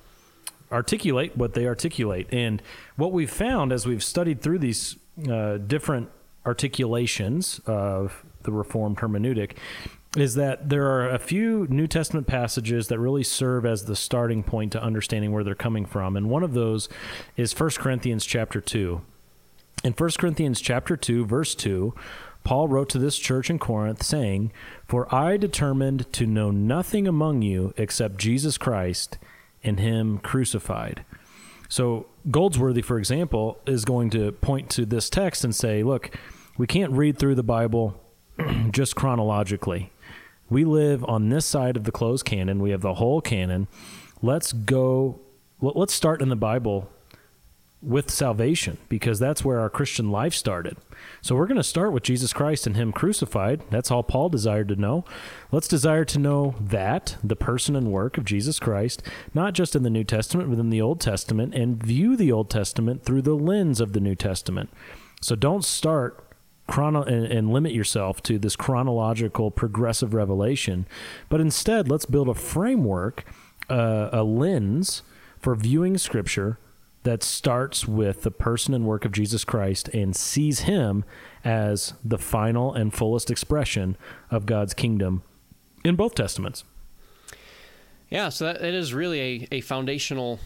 articulate 0.73 1.37
what 1.37 1.55
they 1.55 1.67
articulate. 1.67 2.27
And 2.33 2.61
what 2.97 3.13
we've 3.13 3.31
found 3.31 3.73
as 3.73 3.87
we've 3.87 4.05
studied 4.05 4.43
through 4.43 4.59
these 4.59 4.97
uh, 5.29 5.59
different 5.59 6.09
articulations 6.45 7.61
of 7.67 8.25
the 8.43 8.53
Reformed 8.53 8.99
hermeneutic 8.99 9.57
is 10.17 10.35
that 10.35 10.69
there 10.69 10.87
are 10.87 11.09
a 11.09 11.19
few 11.19 11.67
New 11.71 11.87
Testament 11.87 12.27
passages 12.27 12.89
that 12.89 12.99
really 12.99 13.23
serve 13.23 13.65
as 13.65 13.85
the 13.85 13.95
starting 13.95 14.43
point 14.43 14.73
to 14.73 14.83
understanding 14.83 15.31
where 15.31 15.45
they're 15.45 15.55
coming 15.55 15.87
from. 15.87 16.17
And 16.17 16.29
one 16.29 16.43
of 16.43 16.53
those 16.53 16.89
is 17.37 17.59
1 17.59 17.71
Corinthians 17.79 18.27
chapter 18.27 18.61
2. 18.61 19.01
In 19.85 19.93
1 19.93 20.11
Corinthians 20.19 20.61
chapter 20.61 20.97
2, 20.97 21.27
verse 21.27 21.55
2, 21.55 21.95
Paul 22.43 22.69
wrote 22.69 22.89
to 22.91 22.99
this 22.99 23.19
church 23.19 23.51
in 23.51 23.59
Corinth, 23.59 24.03
saying, 24.03 24.51
For 24.89 25.13
I 25.15 25.37
determined 25.37 26.13
to 26.15 26.27
know 26.27 26.51
nothing 26.51 27.07
among 27.07 27.43
you 27.43 27.73
except 27.77 28.19
Jesus 28.19 28.59
Christ 28.59 29.17
and 29.63 29.79
Him 29.79 30.19
crucified. 30.19 31.05
So, 31.69 32.07
Goldsworthy, 32.31 32.83
for 32.83 32.99
example, 32.99 33.61
is 33.65 33.85
going 33.85 34.11
to 34.11 34.33
point 34.33 34.71
to 34.71 34.85
this 34.85 35.09
text 35.09 35.45
and 35.45 35.55
say, 35.55 35.83
Look, 35.85 36.19
we 36.59 36.67
can't 36.67 36.93
read 36.93 37.19
through 37.19 37.37
the 37.37 37.43
Bible 37.45 38.03
just 38.71 38.97
chronologically 38.97 39.93
we 40.51 40.65
live 40.65 41.05
on 41.05 41.29
this 41.29 41.47
side 41.47 41.77
of 41.77 41.85
the 41.85 41.93
closed 41.93 42.25
canon. 42.25 42.61
We 42.61 42.71
have 42.71 42.83
the 42.83 42.95
whole 42.95 43.21
canon. 43.21 43.69
Let's 44.21 44.53
go. 44.53 45.21
Let's 45.61 45.95
start 45.95 46.21
in 46.21 46.29
the 46.29 46.37
Bible 46.37 46.91
with 47.83 48.11
salvation 48.11 48.77
because 48.89 49.19
that's 49.19 49.43
where 49.43 49.59
our 49.59 49.71
Christian 49.71 50.11
life 50.11 50.35
started. 50.35 50.77
So 51.23 51.35
we're 51.35 51.47
going 51.47 51.57
to 51.57 51.63
start 51.63 51.93
with 51.93 52.03
Jesus 52.03 52.33
Christ 52.33 52.67
and 52.67 52.77
Him 52.77 52.93
crucified. 52.93 53.63
That's 53.71 53.91
all 53.91 54.03
Paul 54.03 54.29
desired 54.29 54.69
to 54.69 54.77
know. 54.77 55.05
Let's 55.51 55.69
desire 55.69 56.05
to 56.07 56.19
know 56.19 56.55
that, 56.61 57.17
the 57.25 57.37
person 57.37 57.77
and 57.77 57.91
work 57.91 58.19
of 58.19 58.27
Jesus 58.27 58.59
Christ, 58.59 59.03
not 59.33 59.55
just 59.55 59.75
in 59.75 59.83
the 59.83 59.91
New 59.91 60.05
Testament, 60.05 60.51
but 60.51 60.59
in 60.59 60.71
the 60.71 60.83
Old 60.83 61.01
Testament, 61.01 61.55
and 61.55 61.83
view 61.83 62.17
the 62.17 62.33
Old 62.33 62.51
Testament 62.51 63.05
through 63.05 63.23
the 63.23 63.35
lens 63.35 63.81
of 63.81 63.95
the 63.95 64.01
New 64.01 64.15
Testament. 64.15 64.71
So 65.23 65.35
don't 65.35 65.65
start 65.65 66.30
chrono 66.71 67.03
and, 67.03 67.27
and 67.27 67.53
limit 67.53 67.73
yourself 67.73 68.23
to 68.23 68.39
this 68.39 68.55
chronological 68.55 69.51
progressive 69.51 70.15
revelation, 70.15 70.87
but 71.29 71.41
instead 71.41 71.89
let's 71.89 72.07
build 72.07 72.29
a 72.29 72.35
framework, 72.35 73.25
uh, 73.69 74.09
a 74.13 74.23
lens 74.23 75.03
for 75.41 75.57
viewing 75.57 75.99
Scripture 75.99 76.59
that 77.03 77.23
starts 77.23 77.89
with 77.89 78.23
the 78.23 78.31
person 78.31 78.73
and 78.73 78.85
work 78.85 79.05
of 79.05 79.11
Jesus 79.11 79.45
Christ 79.45 79.89
and 79.89 80.15
sees 80.15 80.61
him 80.61 81.05
as 81.45 81.95
the 82.05 82.19
final 82.19 82.73
and 82.73 82.95
fullest 82.95 83.31
expression 83.31 83.97
of 84.31 84.47
God's 84.47 84.75
kingdom 84.75 85.23
in 85.83 85.97
both 85.97 86.15
testaments. 86.15 86.63
Yeah, 88.11 88.29
so 88.29 88.45
that 88.45 88.63
it 88.63 88.75
is 88.75 88.95
really 88.95 89.21
a, 89.21 89.57
a 89.57 89.61
foundational 89.61 90.39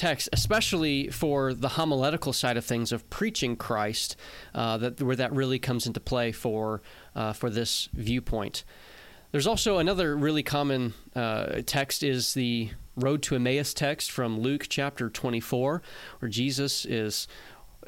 text, 0.00 0.30
especially 0.32 1.08
for 1.08 1.52
the 1.52 1.68
homiletical 1.68 2.32
side 2.32 2.56
of 2.56 2.64
things 2.64 2.90
of 2.90 3.08
preaching 3.10 3.54
Christ, 3.54 4.16
uh, 4.54 4.78
that 4.78 5.02
where 5.02 5.14
that 5.14 5.30
really 5.32 5.58
comes 5.58 5.86
into 5.86 6.00
play 6.00 6.32
for 6.32 6.80
uh, 7.14 7.34
for 7.34 7.50
this 7.50 7.88
viewpoint. 7.92 8.64
There's 9.30 9.46
also 9.46 9.78
another 9.78 10.16
really 10.16 10.42
common 10.42 10.94
uh, 11.14 11.60
text 11.66 12.02
is 12.02 12.34
the 12.34 12.70
Road 12.96 13.22
to 13.24 13.36
Emmaus 13.36 13.72
text 13.74 14.10
from 14.10 14.40
Luke 14.40 14.66
chapter 14.68 15.08
24, 15.10 15.82
where 16.18 16.28
Jesus 16.28 16.84
is 16.84 17.28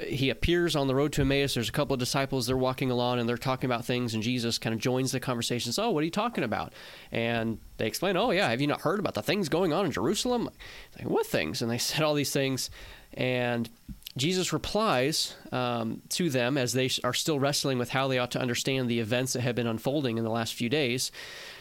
he 0.00 0.30
appears 0.30 0.75
on 0.75 0.87
the 0.87 0.94
road 0.94 1.12
to 1.14 1.20
Emmaus. 1.20 1.54
There's 1.54 1.68
a 1.68 1.72
couple 1.72 1.92
of 1.94 2.00
disciples. 2.00 2.46
They're 2.46 2.56
walking 2.56 2.90
along 2.90 3.20
and 3.20 3.28
they're 3.28 3.37
talking 3.37 3.68
about 3.68 3.84
things, 3.84 4.14
and 4.14 4.22
Jesus 4.22 4.58
kind 4.58 4.75
of 4.75 4.80
joins 4.80 5.12
the 5.12 5.20
conversation. 5.20 5.72
So, 5.72 5.84
oh, 5.84 5.90
what 5.90 6.00
are 6.00 6.04
you 6.04 6.11
talking 6.11 6.44
about? 6.44 6.72
And 7.11 7.58
they 7.76 7.87
explain, 7.87 8.16
oh, 8.16 8.30
yeah, 8.30 8.49
have 8.49 8.61
you 8.61 8.66
not 8.66 8.80
heard 8.80 8.99
about 8.99 9.14
the 9.14 9.22
things 9.22 9.49
going 9.49 9.72
on 9.72 9.84
in 9.84 9.92
Jerusalem? 9.92 10.49
Like, 10.99 11.08
what 11.08 11.26
things? 11.26 11.61
And 11.61 11.70
they 11.70 11.78
said 11.78 12.02
all 12.02 12.14
these 12.14 12.32
things. 12.32 12.70
And 13.14 13.68
Jesus 14.16 14.52
replies 14.52 15.35
um, 15.52 16.02
to 16.11 16.28
them 16.28 16.59
as 16.59 16.75
they 16.75 16.90
are 17.02 17.14
still 17.14 17.40
wrestling 17.40 17.78
with 17.78 17.90
how 17.90 18.09
they 18.09 18.19
ought 18.19 18.31
to 18.33 18.40
understand 18.40 18.88
the 18.88 19.00
events 19.00 19.33
that 19.33 19.40
have 19.40 19.54
been 19.54 19.66
unfolding 19.66 20.19
in 20.19 20.25
the 20.25 20.31
last 20.31 20.52
few 20.52 20.69
days. 20.69 21.11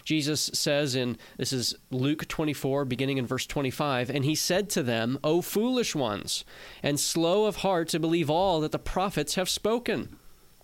Jesus 0.04 0.52
says 0.54 0.94
in 0.94 1.18
this 1.38 1.54
is 1.54 1.76
Luke 1.92 2.28
24, 2.28 2.84
beginning 2.84 3.18
in 3.18 3.26
verse 3.26 3.46
25, 3.46 4.10
and 4.10 4.26
he 4.26 4.36
said 4.36 4.70
to 4.72 4.84
them, 4.84 5.18
O 5.24 5.42
foolish 5.42 5.96
ones, 5.96 6.44
and 6.84 7.00
slow 7.00 7.46
of 7.46 7.58
heart 7.58 7.88
to 7.90 8.00
believe 8.00 8.30
all 8.30 8.60
that 8.60 8.74
the 8.74 8.80
prophets 8.80 9.36
have 9.36 9.50
spoken. 9.50 10.18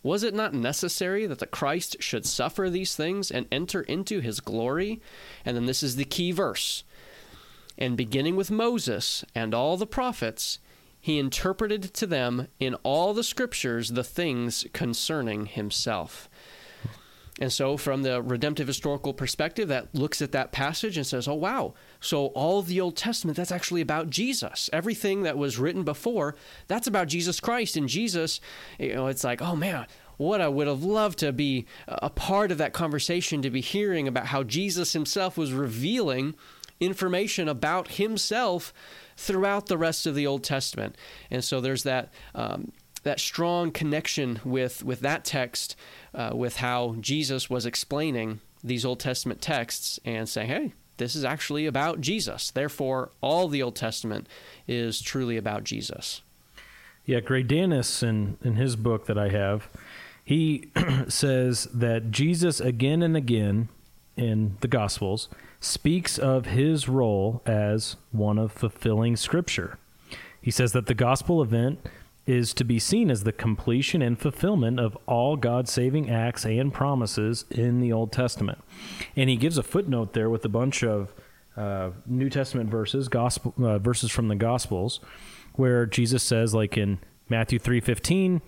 Was 0.04 0.24
it 0.24 0.34
not 0.34 0.54
necessary 0.54 1.26
that 1.26 1.40
the 1.40 1.48
Christ 1.48 1.98
should 2.00 2.26
suffer 2.26 2.70
these 2.70 2.96
things 2.96 3.32
and 3.32 3.48
enter 3.52 3.82
into 3.82 4.20
his 4.20 4.42
glory? 4.42 5.02
And 5.46 5.56
then 5.56 5.66
this 5.66 5.84
is 5.84 5.96
the 5.96 6.06
key 6.06 6.32
verse. 6.32 6.84
And 7.78 7.96
beginning 7.96 8.36
with 8.36 8.52
Moses 8.52 9.24
and 9.34 9.54
all 9.54 9.78
the 9.78 9.88
prophets, 9.88 10.60
he 11.08 11.20
interpreted 11.20 11.84
to 11.94 12.06
them 12.06 12.50
in 12.60 12.76
all 12.84 13.14
the 13.14 13.24
scriptures 13.24 13.92
the 13.92 14.04
things 14.04 14.66
concerning 14.74 15.46
himself. 15.46 16.30
And 17.40 17.54
so, 17.54 17.78
from 17.78 18.04
the 18.04 18.22
redemptive 18.22 18.68
historical 18.68 19.14
perspective, 19.14 19.70
that 19.70 19.96
looks 19.96 20.22
at 20.22 20.34
that 20.34 20.52
passage 20.52 20.98
and 20.98 21.08
says, 21.08 21.26
oh, 21.26 21.34
wow. 21.34 21.76
So, 22.02 22.26
all 22.28 22.62
the 22.62 22.82
Old 22.82 22.98
Testament, 22.98 23.38
that's 23.38 23.54
actually 23.54 23.80
about 23.80 24.10
Jesus. 24.10 24.70
Everything 24.74 25.24
that 25.24 25.38
was 25.38 25.58
written 25.58 25.84
before, 25.84 26.36
that's 26.68 26.88
about 26.88 27.08
Jesus 27.08 27.40
Christ. 27.40 27.78
And 27.78 27.88
Jesus, 27.88 28.42
you 28.78 28.94
know, 28.94 29.08
it's 29.08 29.24
like, 29.24 29.42
oh, 29.42 29.56
man, 29.56 29.88
what 30.18 30.42
I 30.42 30.50
would 30.50 30.68
have 30.68 30.84
loved 30.84 31.20
to 31.20 31.32
be 31.32 31.68
a 31.88 32.10
part 32.10 32.52
of 32.52 32.58
that 32.58 32.74
conversation, 32.74 33.42
to 33.44 33.50
be 33.50 33.62
hearing 33.62 34.10
about 34.10 34.26
how 34.26 34.44
Jesus 34.44 34.92
himself 34.92 35.38
was 35.38 35.54
revealing 35.54 36.36
information 36.82 37.48
about 37.48 37.92
himself 37.92 38.74
throughout 39.18 39.66
the 39.66 39.78
rest 39.78 40.06
of 40.06 40.16
the 40.16 40.26
Old 40.26 40.44
Testament. 40.44 40.96
And 41.30 41.44
so 41.44 41.60
there's 41.60 41.84
that. 41.84 42.14
Um, 42.34 42.72
that 43.04 43.20
strong 43.22 43.72
connection 43.72 44.42
with, 44.44 44.84
with 44.84 45.00
that 45.00 45.24
text, 45.24 45.78
uh, 46.14 46.32
with 46.34 46.58
how 46.58 46.96
Jesus 47.00 47.50
was 47.50 47.66
explaining 47.66 48.42
these 48.62 48.84
Old 48.84 49.00
Testament 49.00 49.40
texts 49.40 49.98
and 50.04 50.28
saying, 50.28 50.50
hey, 50.50 50.74
this 50.98 51.16
is 51.16 51.24
actually 51.24 51.66
about 51.66 52.02
Jesus. 52.02 52.52
Therefore, 52.52 53.12
all 53.22 53.48
the 53.48 53.64
Old 53.64 53.76
Testament 53.76 54.28
is 54.68 55.00
truly 55.02 55.38
about 55.38 55.64
Jesus. 55.64 56.22
Yeah, 57.06 57.22
Greidanus, 57.22 58.04
in, 58.04 58.38
in 58.44 58.56
his 58.56 58.76
book 58.76 59.06
that 59.06 59.18
I 59.18 59.30
have, 59.30 59.70
he 60.26 60.70
says 61.08 61.70
that 61.74 62.12
Jesus 62.12 62.60
again 62.60 63.02
and 63.02 63.16
again 63.16 63.70
in 64.18 64.58
the 64.60 64.68
Gospels 64.68 65.30
speaks 65.60 66.18
of 66.18 66.46
his 66.46 66.88
role 66.88 67.42
as 67.46 67.96
one 68.12 68.38
of 68.38 68.52
fulfilling 68.52 69.16
Scripture. 69.16 69.78
He 70.42 70.52
says 70.52 70.72
that 70.72 70.86
the 70.86 70.94
gospel 70.94 71.42
event 71.42 71.80
is 72.26 72.54
to 72.54 72.66
be 72.66 72.78
seen 72.78 73.10
as 73.10 73.24
the 73.24 73.32
completion 73.32 74.02
and 74.02 74.20
fulfillment 74.20 74.80
of 74.80 74.98
all 75.06 75.38
God's 75.38 75.72
saving 75.72 76.10
acts 76.10 76.46
and 76.46 76.74
promises 76.74 77.46
in 77.50 77.80
the 77.80 77.94
Old 77.94 78.12
Testament. 78.12 78.60
And 79.16 79.30
he 79.30 79.38
gives 79.38 79.58
a 79.58 79.64
footnote 79.64 80.14
there 80.14 80.30
with 80.30 80.44
a 80.44 80.50
bunch 80.50 80.84
of 80.84 81.14
uh, 81.56 81.92
New 82.06 82.30
Testament 82.30 82.70
verses, 82.70 83.08
gospel 83.08 83.54
uh, 83.58 83.80
verses 83.80 84.12
from 84.12 84.28
the 84.28 84.36
Gospels, 84.36 85.00
where 85.54 85.86
Jesus 85.86 86.22
says, 86.22 86.54
like 86.54 86.78
in 86.78 87.00
Matthew 87.30 87.60
three 87.60 87.80
fifteen, 87.80 88.42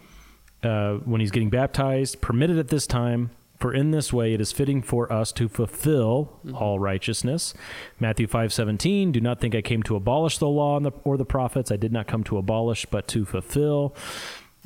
uh, 0.61 0.95
when 1.05 1.21
he's 1.21 1.31
getting 1.31 1.49
baptized, 1.49 2.21
permitted 2.21 2.57
at 2.57 2.67
this 2.67 2.85
time 2.85 3.31
for 3.59 3.73
in 3.73 3.91
this 3.91 4.13
way 4.13 4.33
it 4.33 4.41
is 4.41 4.51
fitting 4.51 4.81
for 4.81 5.11
us 5.11 5.31
to 5.33 5.49
fulfill 5.49 6.39
mm-hmm. 6.45 6.55
all 6.55 6.79
righteousness. 6.79 7.53
Matthew 7.99 8.27
5:17, 8.27 9.11
do 9.11 9.21
not 9.21 9.39
think 9.39 9.53
I 9.53 9.61
came 9.61 9.83
to 9.83 9.95
abolish 9.95 10.37
the 10.37 10.47
law 10.47 10.79
the, 10.79 10.91
or 11.03 11.17
the 11.17 11.25
prophets. 11.25 11.71
I 11.71 11.77
did 11.77 11.91
not 11.91 12.07
come 12.07 12.23
to 12.25 12.37
abolish, 12.37 12.85
but 12.85 13.07
to 13.09 13.25
fulfill. 13.25 13.95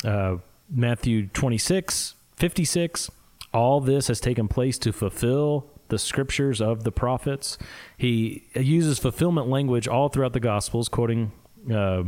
Uh, 0.03 0.37
Matthew 0.69 1.27
26, 1.27 2.15
56, 2.35 3.11
all 3.53 3.79
this 3.79 4.07
has 4.07 4.19
taken 4.19 4.47
place 4.47 4.77
to 4.79 4.91
fulfill 4.91 5.67
the 5.89 5.99
scriptures 5.99 6.61
of 6.61 6.83
the 6.83 6.91
prophets. 6.91 7.57
He 7.97 8.47
uses 8.55 8.97
fulfillment 8.97 9.47
language 9.47 9.87
all 9.87 10.09
throughout 10.09 10.33
the 10.33 10.39
Gospels, 10.39 10.89
quoting 10.89 11.31
uh, 11.71 12.03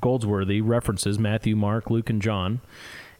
Goldsworthy 0.00 0.60
references 0.60 1.18
Matthew, 1.18 1.56
Mark, 1.56 1.90
Luke, 1.90 2.08
and 2.08 2.22
John. 2.22 2.60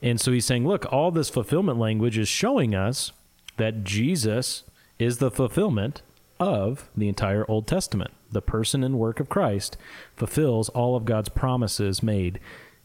And 0.07 0.21
so 0.21 0.31
he's 0.31 0.47
saying, 0.47 0.69
look, 0.69 0.87
all 0.93 1.11
this 1.11 1.29
fulfillment 1.29 1.81
language 1.81 2.17
is 2.17 2.29
showing 2.29 2.77
us 2.77 3.11
that 3.57 3.83
Jesus 3.83 4.63
is 5.01 5.19
the 5.19 5.33
fulfillment 5.33 6.03
of 6.39 6.89
the 6.97 7.09
entire 7.09 7.45
Old 7.51 7.67
Testament. 7.67 8.13
The 8.31 8.41
person 8.41 8.85
and 8.85 9.01
work 9.01 9.19
of 9.19 9.29
Christ 9.29 9.77
fulfills 10.15 10.69
all 10.69 10.95
of 10.95 11.07
God's 11.07 11.29
promises 11.29 12.05
made 12.05 12.39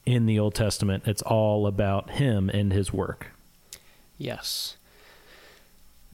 in 0.03 0.25
the 0.25 0.39
Old 0.39 0.55
Testament. 0.55 1.03
It's 1.05 1.21
all 1.21 1.67
about 1.67 2.09
him 2.09 2.49
and 2.49 2.73
his 2.73 2.91
work. 2.91 3.27
Yes. 4.17 4.77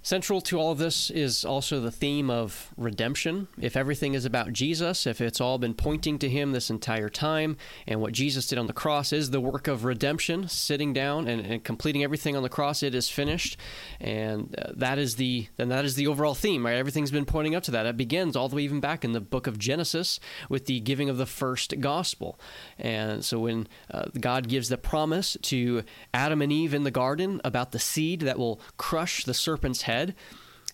Central 0.08 0.40
to 0.40 0.58
all 0.58 0.72
of 0.72 0.78
this 0.78 1.10
is 1.10 1.44
also 1.44 1.82
the 1.82 1.92
theme 1.92 2.30
of 2.30 2.72
redemption. 2.78 3.50
If 3.60 3.76
everything 3.76 4.14
is 4.14 4.24
about 4.24 4.54
Jesus, 4.54 5.06
if 5.06 5.20
it's 5.20 5.42
all 5.42 5.58
been 5.58 5.74
pointing 5.74 6.18
to 6.20 6.30
Him 6.30 6.54
this 6.54 6.70
entire 6.70 7.10
time, 7.10 7.58
and 7.86 8.00
what 8.00 8.14
Jesus 8.14 8.48
did 8.48 8.58
on 8.58 8.68
the 8.68 8.72
cross 8.72 9.12
is 9.12 9.32
the 9.32 9.42
work 9.42 9.68
of 9.68 9.84
redemption, 9.84 10.48
sitting 10.48 10.94
down 10.94 11.28
and, 11.28 11.46
and 11.46 11.62
completing 11.62 12.06
everything 12.06 12.38
on 12.38 12.44
the 12.44 12.48
cross, 12.48 12.84
it 12.84 12.96
is 12.96 13.10
finished, 13.10 13.58
and 14.00 14.58
uh, 14.58 14.72
that 14.78 14.98
is 14.98 15.18
the 15.18 15.48
then 15.58 15.68
that 15.68 15.84
is 15.84 15.96
the 15.96 16.08
overall 16.08 16.36
theme. 16.36 16.66
Right, 16.66 16.78
everything's 16.78 17.12
been 17.12 17.26
pointing 17.26 17.54
up 17.54 17.64
to 17.64 17.72
that. 17.72 17.86
It 17.86 17.98
begins 17.98 18.38
all 18.38 18.48
the 18.48 18.56
way 18.56 18.62
even 18.62 18.80
back 18.80 19.04
in 19.04 19.12
the 19.12 19.20
book 19.20 19.46
of 19.46 19.60
Genesis 19.60 20.22
with 20.48 20.68
the 20.68 20.80
giving 20.80 21.10
of 21.10 21.18
the 21.18 21.26
first 21.26 21.82
gospel, 21.82 22.40
and 22.80 23.26
so 23.26 23.40
when 23.40 23.68
uh, 23.92 24.06
God 24.18 24.48
gives 24.48 24.70
the 24.70 24.78
promise 24.78 25.36
to 25.42 25.84
Adam 26.14 26.42
and 26.42 26.54
Eve 26.54 26.74
in 26.74 26.86
the 26.86 26.92
garden 26.92 27.42
about 27.44 27.74
the 27.74 27.80
seed 27.80 28.22
that 28.22 28.40
will 28.40 28.62
crush 28.78 29.26
the 29.26 29.34
serpent's 29.34 29.82
head 29.82 29.97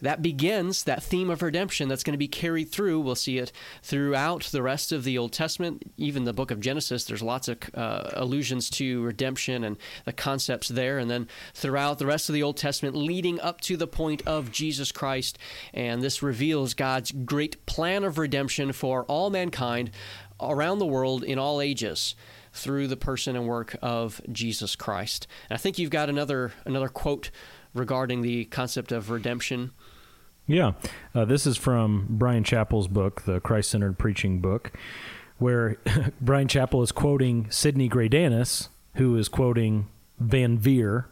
that 0.04 0.22
begins 0.22 0.84
that 0.84 1.02
theme 1.02 1.30
of 1.30 1.42
redemption 1.42 1.88
that's 1.88 2.04
going 2.04 2.14
to 2.14 2.18
be 2.18 2.28
carried 2.28 2.70
through. 2.70 3.00
We'll 3.00 3.16
see 3.16 3.38
it 3.38 3.54
throughout 3.82 4.44
the 4.44 4.62
rest 4.62 4.92
of 4.92 5.06
the 5.06 5.18
Old 5.18 5.32
Testament, 5.32 5.94
even 5.98 6.26
the 6.26 6.34
book 6.34 6.52
of 6.52 6.60
Genesis. 6.60 7.06
There's 7.06 7.22
lots 7.22 7.48
of 7.48 7.58
uh, 7.74 8.10
allusions 8.14 8.70
to 8.72 9.02
redemption 9.02 9.64
and 9.64 9.78
the 10.04 10.12
concepts 10.12 10.68
there. 10.68 11.00
And 11.00 11.10
then 11.10 11.30
throughout 11.54 12.00
the 12.00 12.06
rest 12.06 12.28
of 12.28 12.34
the 12.34 12.44
Old 12.44 12.58
Testament, 12.58 12.98
leading 12.98 13.40
up 13.40 13.62
to 13.62 13.78
the 13.78 13.88
point 13.88 14.22
of 14.26 14.52
Jesus 14.52 14.92
Christ. 14.92 15.38
And 15.74 16.02
this 16.02 16.22
reveals 16.22 16.74
God's 16.74 17.12
great 17.12 17.66
plan 17.66 18.04
of 18.04 18.18
redemption 18.18 18.74
for 18.74 19.06
all 19.06 19.30
mankind 19.30 19.90
around 20.42 20.80
the 20.80 20.86
world 20.86 21.24
in 21.24 21.40
all 21.40 21.62
ages 21.62 22.14
through 22.52 22.88
the 22.88 22.98
person 22.98 23.38
and 23.38 23.48
work 23.48 23.78
of 23.82 24.20
Jesus 24.32 24.76
Christ. 24.76 25.28
And 25.50 25.56
I 25.56 25.60
think 25.60 25.80
you've 25.80 25.90
got 25.90 26.10
another 26.10 26.52
another 26.66 26.90
quote 26.90 27.32
regarding 27.74 28.22
the 28.22 28.46
concept 28.46 28.92
of 28.92 29.10
redemption. 29.10 29.72
Yeah, 30.46 30.74
uh, 31.16 31.26
this 31.26 31.48
is 31.48 31.58
from 31.58 32.08
Bryan 32.10 32.44
Chapell's 32.44 32.88
book, 32.88 33.24
the 33.24 33.40
Christ 33.40 33.72
Centered 33.72 33.98
Preaching 33.98 34.40
book, 34.40 34.74
where 35.38 35.78
Bryan 36.22 36.48
Chapell 36.48 36.84
is 36.84 36.92
quoting 36.92 37.50
Sidney 37.50 37.90
Greidanus, 37.90 38.68
who 38.96 39.16
is 39.16 39.30
quoting 39.30 39.88
Van 40.20 40.58
Veer. 40.58 41.08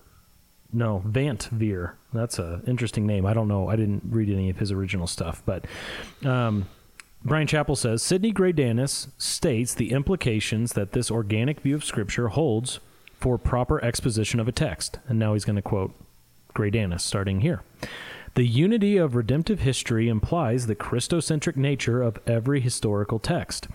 No, 0.73 1.01
Van't 1.05 1.43
Veer. 1.51 1.97
That's 2.13 2.39
an 2.39 2.63
interesting 2.67 3.05
name. 3.05 3.25
I 3.25 3.33
don't 3.33 3.47
know. 3.47 3.69
I 3.69 3.75
didn't 3.75 4.03
read 4.09 4.29
any 4.29 4.49
of 4.49 4.57
his 4.57 4.71
original 4.71 5.07
stuff, 5.07 5.41
but 5.45 5.65
um, 6.25 6.67
Bryan 7.23 7.47
Chapell 7.47 7.77
says 7.77 8.01
Sidney 8.01 8.33
Greidanus 8.33 9.07
states 9.17 9.73
the 9.73 9.91
implications 9.91 10.73
that 10.73 10.91
this 10.91 11.11
organic 11.11 11.61
view 11.61 11.75
of 11.75 11.85
Scripture 11.85 12.29
holds 12.29 12.79
for 13.13 13.37
proper 13.37 13.83
exposition 13.83 14.39
of 14.39 14.47
a 14.47 14.51
text. 14.51 14.99
And 15.07 15.19
now 15.19 15.33
he's 15.33 15.45
going 15.45 15.55
to 15.55 15.61
quote 15.61 15.93
Greidanus 16.53 17.01
starting 17.01 17.41
here. 17.41 17.63
The 18.35 18.47
unity 18.47 18.95
of 18.95 19.15
redemptive 19.15 19.59
history 19.59 20.07
implies 20.07 20.67
the 20.67 20.75
Christocentric 20.75 21.57
nature 21.57 22.01
of 22.01 22.17
every 22.25 22.61
historical 22.61 23.19
text. 23.19 23.67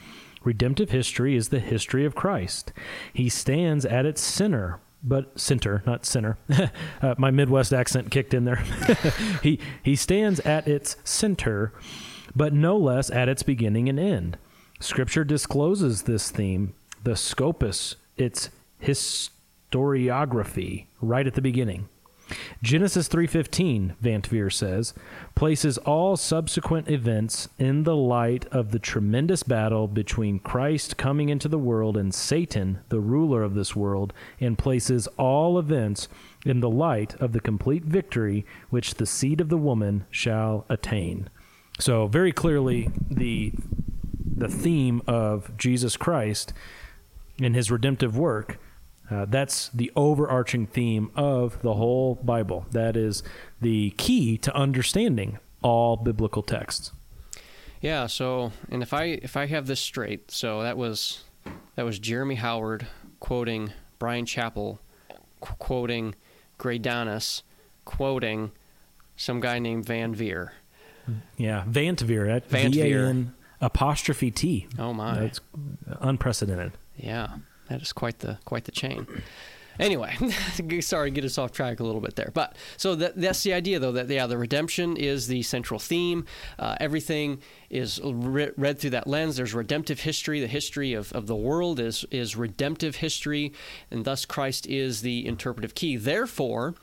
Redemptive 0.44 0.88
history 0.90 1.36
is 1.36 1.50
the 1.50 1.60
history 1.60 2.06
of 2.06 2.14
Christ. 2.14 2.72
He 3.12 3.28
stands 3.28 3.84
at 3.84 4.06
its 4.06 4.22
center, 4.22 4.80
but 5.02 5.38
center, 5.38 5.82
not 5.84 6.06
center. 6.06 6.38
uh, 7.02 7.14
my 7.18 7.30
Midwest 7.30 7.74
accent 7.74 8.10
kicked 8.10 8.32
in 8.32 8.44
there. 8.44 8.64
he 9.42 9.60
he 9.82 9.94
stands 9.94 10.40
at 10.40 10.66
its 10.66 10.96
center, 11.04 11.74
but 12.34 12.54
no 12.54 12.78
less 12.78 13.10
at 13.10 13.28
its 13.28 13.42
beginning 13.42 13.90
and 13.90 14.00
end. 14.00 14.38
Scripture 14.80 15.24
discloses 15.24 16.04
this 16.04 16.30
theme, 16.30 16.72
the 17.02 17.16
scopus, 17.16 17.96
its 18.16 18.48
historiography, 18.82 20.86
right 21.00 21.26
at 21.26 21.34
the 21.34 21.42
beginning. 21.42 21.88
Genesis 22.62 23.08
3:15, 23.08 23.94
Van 24.00 24.50
says, 24.50 24.94
places 25.34 25.78
all 25.78 26.16
subsequent 26.16 26.90
events 26.90 27.48
in 27.58 27.84
the 27.84 27.96
light 27.96 28.46
of 28.46 28.72
the 28.72 28.78
tremendous 28.78 29.42
battle 29.42 29.86
between 29.86 30.40
Christ 30.40 30.96
coming 30.96 31.28
into 31.28 31.48
the 31.48 31.58
world 31.58 31.96
and 31.96 32.12
Satan, 32.12 32.80
the 32.88 33.00
ruler 33.00 33.42
of 33.42 33.54
this 33.54 33.76
world, 33.76 34.12
and 34.40 34.58
places 34.58 35.06
all 35.16 35.58
events 35.58 36.08
in 36.44 36.60
the 36.60 36.70
light 36.70 37.14
of 37.20 37.32
the 37.32 37.40
complete 37.40 37.84
victory 37.84 38.44
which 38.70 38.94
the 38.94 39.06
seed 39.06 39.40
of 39.40 39.48
the 39.48 39.56
woman 39.56 40.04
shall 40.10 40.64
attain. 40.68 41.28
So 41.78 42.06
very 42.06 42.32
clearly 42.32 42.90
the 43.10 43.52
the 44.38 44.48
theme 44.48 45.00
of 45.06 45.56
Jesus 45.56 45.96
Christ 45.96 46.52
and 47.40 47.54
his 47.54 47.70
redemptive 47.70 48.18
work 48.18 48.58
uh, 49.10 49.24
that's 49.26 49.68
the 49.68 49.90
overarching 49.94 50.66
theme 50.66 51.10
of 51.14 51.62
the 51.62 51.74
whole 51.74 52.16
Bible. 52.16 52.66
That 52.72 52.96
is 52.96 53.22
the 53.60 53.90
key 53.96 54.36
to 54.38 54.54
understanding 54.54 55.38
all 55.62 55.96
biblical 55.96 56.42
texts. 56.42 56.92
Yeah. 57.80 58.06
So, 58.06 58.52
and 58.70 58.82
if 58.82 58.92
I 58.92 59.04
if 59.04 59.36
I 59.36 59.46
have 59.46 59.66
this 59.66 59.80
straight, 59.80 60.30
so 60.30 60.62
that 60.62 60.76
was 60.76 61.24
that 61.76 61.84
was 61.84 61.98
Jeremy 61.98 62.36
Howard 62.36 62.86
quoting 63.20 63.72
Bryan 63.98 64.24
Chapell, 64.24 64.78
qu- 65.40 65.54
quoting 65.58 66.14
Greidanus, 66.58 67.42
quoting 67.84 68.52
some 69.16 69.40
guy 69.40 69.58
named 69.58 69.86
Van 69.86 70.14
Veer. 70.14 70.52
Yeah, 71.36 71.64
Van 71.66 71.96
Veer. 71.96 72.42
Van 72.48 72.72
Veer. 72.72 73.26
apostrophe 73.60 74.30
T. 74.30 74.66
Oh 74.78 74.92
my, 74.92 75.20
that's 75.20 75.40
unprecedented. 76.00 76.72
Yeah. 76.96 77.28
That 77.68 77.82
is 77.82 77.92
quite 77.92 78.20
the 78.20 78.38
quite 78.44 78.64
the 78.64 78.72
chain. 78.72 79.06
Anyway, 79.78 80.16
sorry, 80.80 81.10
get 81.10 81.24
us 81.24 81.38
off 81.38 81.52
track 81.52 81.80
a 81.80 81.84
little 81.84 82.00
bit 82.00 82.16
there. 82.16 82.30
But 82.32 82.56
so 82.76 82.94
that, 82.94 83.20
that's 83.20 83.42
the 83.42 83.52
idea, 83.52 83.78
though, 83.78 83.92
that 83.92 84.08
yeah, 84.08 84.26
the 84.26 84.38
redemption 84.38 84.96
is 84.96 85.26
the 85.26 85.42
central 85.42 85.78
theme. 85.78 86.24
Uh, 86.58 86.76
everything 86.80 87.42
is 87.68 88.00
re- 88.02 88.52
read 88.56 88.78
through 88.78 88.90
that 88.90 89.06
lens. 89.06 89.36
There's 89.36 89.54
redemptive 89.54 90.00
history. 90.00 90.40
The 90.40 90.46
history 90.46 90.94
of, 90.94 91.12
of 91.12 91.26
the 91.26 91.36
world 91.36 91.78
is 91.80 92.04
is 92.10 92.36
redemptive 92.36 92.96
history, 92.96 93.52
and 93.90 94.04
thus 94.04 94.24
Christ 94.24 94.66
is 94.66 95.02
the 95.02 95.26
interpretive 95.26 95.74
key. 95.74 95.96
Therefore, 95.96 96.74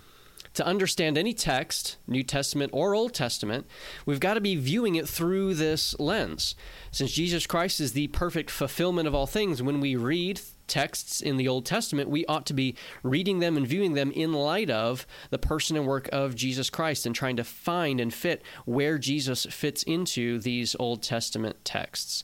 to 0.54 0.66
understand 0.66 1.18
any 1.18 1.34
text, 1.34 1.98
New 2.06 2.22
Testament 2.22 2.72
or 2.74 2.94
Old 2.94 3.16
Testament, 3.16 3.66
we've 4.06 4.20
got 4.20 4.36
to 4.36 4.42
be 4.42 4.56
viewing 4.56 4.96
it 4.96 5.10
through 5.10 5.56
this 5.56 6.00
lens. 6.00 6.56
Since 6.92 7.14
Jesus 7.14 7.48
Christ 7.48 7.80
is 7.80 7.94
the 7.94 8.08
perfect 8.10 8.52
fulfillment 8.52 9.08
of 9.08 9.16
all 9.16 9.26
things, 9.26 9.64
when 9.64 9.80
we 9.80 9.96
read 9.96 10.42
texts 10.68 11.22
in 11.22 11.38
the 11.38 11.48
Old 11.48 11.66
Testament, 11.66 12.10
we 12.10 12.26
ought 12.26 12.46
to 12.48 12.54
be 12.54 12.76
reading 13.02 13.40
them 13.40 13.58
and 13.58 13.68
viewing 13.68 13.94
them 13.94 14.12
in 14.12 14.34
light 14.34 14.70
of 14.70 15.06
the 15.30 15.38
person 15.38 15.78
and 15.78 15.86
work 15.86 16.10
of 16.12 16.36
Jesus 16.36 16.70
Christ 16.70 17.06
and 17.06 17.16
trying 17.16 17.36
to 17.38 17.44
find 17.44 18.00
and 18.00 18.14
fit 18.14 18.42
where 18.66 18.98
Jesus 18.98 19.46
fits 19.50 19.84
into 19.84 20.40
these 20.40 20.76
Old 20.80 21.04
Testament 21.04 21.58
texts. 21.64 22.24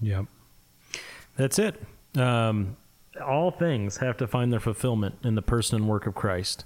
Yep. 0.00 0.26
That's 1.36 1.58
it. 1.58 1.80
Um, 2.16 2.76
all 3.24 3.50
things 3.50 3.98
have 3.98 4.16
to 4.18 4.26
find 4.26 4.52
their 4.52 4.60
fulfillment 4.60 5.16
in 5.22 5.34
the 5.34 5.42
person 5.42 5.76
and 5.76 5.88
work 5.88 6.06
of 6.06 6.14
Christ. 6.14 6.64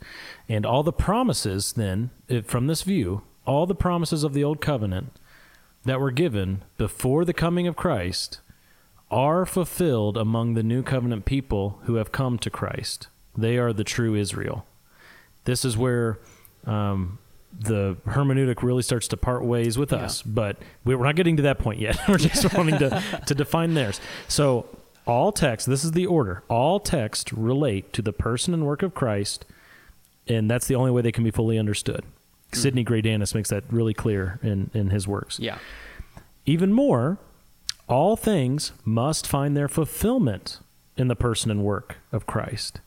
And 0.48 0.64
all 0.64 0.82
the 0.82 0.92
promises, 0.92 1.72
then, 1.72 2.10
from 2.44 2.66
this 2.66 2.82
view, 2.82 3.22
all 3.46 3.66
the 3.66 3.74
promises 3.74 4.24
of 4.24 4.34
the 4.34 4.44
Old 4.44 4.60
Covenant 4.60 5.18
that 5.84 6.00
were 6.00 6.10
given 6.10 6.62
before 6.78 7.24
the 7.24 7.34
coming 7.34 7.66
of 7.66 7.76
Christ 7.76 8.40
are 9.10 9.46
fulfilled 9.46 10.16
among 10.16 10.54
the 10.54 10.62
new 10.62 10.82
covenant 10.82 11.24
people 11.24 11.80
who 11.84 11.96
have 11.96 12.12
come 12.12 12.38
to 12.38 12.50
Christ. 12.50 13.08
They 13.36 13.58
are 13.58 13.72
the 13.72 13.84
true 13.84 14.14
Israel. 14.14 14.66
This 15.44 15.64
is 15.64 15.76
where 15.76 16.18
um, 16.66 17.18
the 17.58 17.96
hermeneutic 18.06 18.62
really 18.62 18.82
starts 18.82 19.08
to 19.08 19.16
part 19.16 19.44
ways 19.44 19.78
with 19.78 19.92
us, 19.92 20.22
but 20.22 20.56
we're 20.84 21.02
not 21.02 21.16
getting 21.16 21.36
to 21.36 21.42
that 21.42 21.58
point 21.58 21.80
yet. 21.80 21.98
we're 22.08 22.18
just 22.18 22.52
wanting 22.54 22.78
to, 22.78 23.02
to 23.26 23.34
define 23.34 23.74
theirs. 23.74 24.00
So, 24.28 24.66
all 25.06 25.32
text, 25.32 25.66
this 25.66 25.84
is 25.84 25.92
the 25.92 26.06
order, 26.06 26.42
all 26.48 26.80
text 26.80 27.30
relate 27.32 27.92
to 27.92 28.00
the 28.00 28.12
person 28.12 28.54
and 28.54 28.64
work 28.64 28.82
of 28.82 28.94
Christ, 28.94 29.44
and 30.26 30.50
that's 30.50 30.66
the 30.66 30.74
only 30.74 30.90
way 30.90 31.02
they 31.02 31.12
can 31.12 31.24
be 31.24 31.30
fully 31.30 31.58
understood. 31.58 32.00
Mm-hmm. 32.00 32.56
Sidney 32.56 32.84
Greidanus 32.84 33.34
makes 33.34 33.50
that 33.50 33.64
really 33.70 33.92
clear 33.92 34.38
in, 34.42 34.70
in 34.72 34.90
his 34.90 35.06
works. 35.06 35.38
Yeah. 35.38 35.58
Even 36.46 36.72
more, 36.72 37.18
all 37.88 38.16
things 38.16 38.72
must 38.84 39.26
find 39.26 39.56
their 39.56 39.68
fulfillment 39.68 40.60
in 40.96 41.08
the 41.08 41.16
person 41.16 41.50
and 41.50 41.64
work 41.64 41.96
of 42.12 42.26
Christ. 42.26 42.80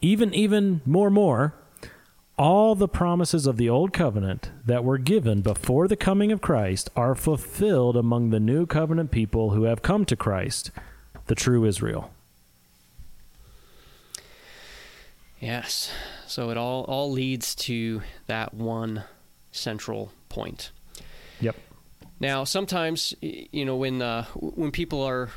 Even 0.00 0.32
even 0.34 0.80
more 0.84 1.10
more 1.10 1.54
all 2.40 2.74
the 2.74 2.88
promises 2.88 3.46
of 3.46 3.58
the 3.58 3.68
old 3.68 3.92
covenant 3.92 4.50
that 4.64 4.82
were 4.82 4.96
given 4.96 5.42
before 5.42 5.86
the 5.86 5.96
coming 5.96 6.32
of 6.32 6.40
Christ 6.40 6.88
are 6.96 7.14
fulfilled 7.14 7.98
among 7.98 8.30
the 8.30 8.40
new 8.40 8.64
covenant 8.64 9.10
people 9.10 9.50
who 9.50 9.64
have 9.64 9.82
come 9.82 10.06
to 10.06 10.16
Christ, 10.16 10.70
the 11.26 11.34
true 11.34 11.66
Israel. 11.66 12.10
Yes. 15.38 15.90
So 16.26 16.48
it 16.48 16.56
all 16.56 16.84
all 16.84 17.10
leads 17.10 17.54
to 17.56 18.00
that 18.26 18.54
one 18.54 19.04
central 19.52 20.12
point. 20.30 20.70
Yep. 21.40 21.56
Now, 22.20 22.44
sometimes 22.44 23.14
you 23.20 23.64
know 23.64 23.76
when 23.76 24.02
uh, 24.02 24.24
when 24.34 24.70
people 24.70 25.02
are 25.02 25.30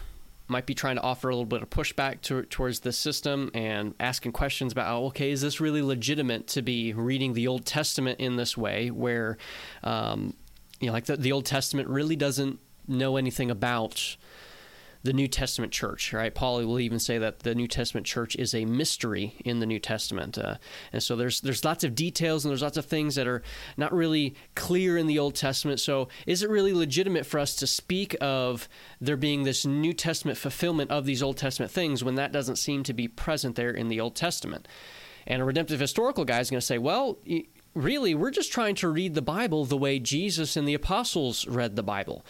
might 0.48 0.66
be 0.66 0.74
trying 0.74 0.98
to 0.98 1.02
offer 1.02 1.30
a 1.30 1.34
little 1.34 1.46
bit 1.46 1.64
of 1.64 1.70
pushback 1.70 2.20
to, 2.22 2.44
towards 2.44 2.82
the 2.82 2.92
system 2.92 3.50
and 3.54 3.96
asking 4.00 4.34
questions 4.34 4.74
about, 4.74 4.94
oh, 4.94 5.06
okay, 5.08 5.32
is 5.32 5.42
this 5.42 5.62
really 5.62 5.82
legitimate 5.82 6.48
to 6.48 6.62
be 6.62 6.94
reading 6.94 7.34
the 7.34 7.48
Old 7.48 7.66
Testament 7.66 8.20
in 8.20 8.36
this 8.36 8.58
way, 8.58 8.92
where 8.92 9.38
um, 9.84 10.36
you 10.80 10.88
know, 10.88 10.94
like 10.94 11.06
the, 11.06 11.16
the 11.16 11.32
Old 11.32 11.46
Testament 11.46 11.88
really 11.88 12.18
doesn't 12.18 12.60
know 12.88 13.16
anything 13.16 13.50
about 13.50 14.18
the 15.04 15.14
New 15.14 15.28
Testament 15.28 15.74
church, 15.74 16.14
right? 16.14 16.34
Paul 16.34 16.66
will 16.66 16.80
even 16.80 16.98
say 16.98 17.18
that 17.18 17.40
the 17.40 17.54
New 17.54 17.68
Testament 17.68 18.08
church 18.08 18.38
is 18.38 18.54
a 18.54 18.64
mystery 18.64 19.36
in 19.44 19.60
the 19.60 19.66
New 19.66 19.80
Testament, 19.80 20.38
uh, 20.38 20.56
and 20.94 21.04
so 21.04 21.18
there's 21.18 21.42
there's 21.42 21.66
lots 21.66 21.84
of 21.84 21.94
details 21.94 22.46
and 22.46 22.50
there's 22.50 22.62
lots 22.62 22.78
of 22.78 22.86
things 22.86 23.16
that 23.16 23.28
are 23.28 23.44
not 23.76 23.94
really 23.94 24.34
clear 24.56 24.98
in 24.98 25.08
the 25.08 25.20
Old 25.20 25.36
Testament. 25.36 25.82
So, 25.82 26.08
is 26.26 26.42
it 26.42 26.50
really 26.50 26.74
legitimate 26.74 27.26
for 27.26 27.38
us 27.38 27.56
to 27.58 27.68
speak 27.68 28.16
of 28.22 28.70
there 29.02 29.18
being 29.18 29.44
this 29.44 29.66
New 29.66 29.94
Testament 29.94 30.38
fulfillment 30.38 30.90
of 30.90 31.06
these 31.06 31.22
Old 31.22 31.38
Testament 31.38 31.72
things 31.72 32.04
when 32.04 32.16
that 32.16 32.32
doesn't 32.32 32.56
seem 32.56 32.84
to 32.84 32.94
be 32.94 33.10
present 33.10 33.58
there 33.58 33.72
in 33.72 33.90
the 33.90 34.00
Old 34.00 34.16
Testament? 34.16 34.68
And 35.28 35.42
a 35.42 35.46
redemptive 35.46 35.82
historical 35.82 36.24
guy 36.26 36.40
is 36.40 36.50
going 36.50 36.62
to 36.62 36.66
say, 36.66 36.78
well. 36.78 37.20
Really, 37.76 38.14
we're 38.14 38.30
just 38.30 38.52
trying 38.52 38.76
to 38.76 38.88
read 38.88 39.16
the 39.16 39.22
Bible 39.24 39.66
the 39.66 39.76
way 39.76 39.98
Jesus 39.98 40.56
and 40.56 40.68
the 40.68 40.76
apostles 40.76 41.48
read 41.48 41.76
the 41.76 41.82
Bible. 41.82 42.24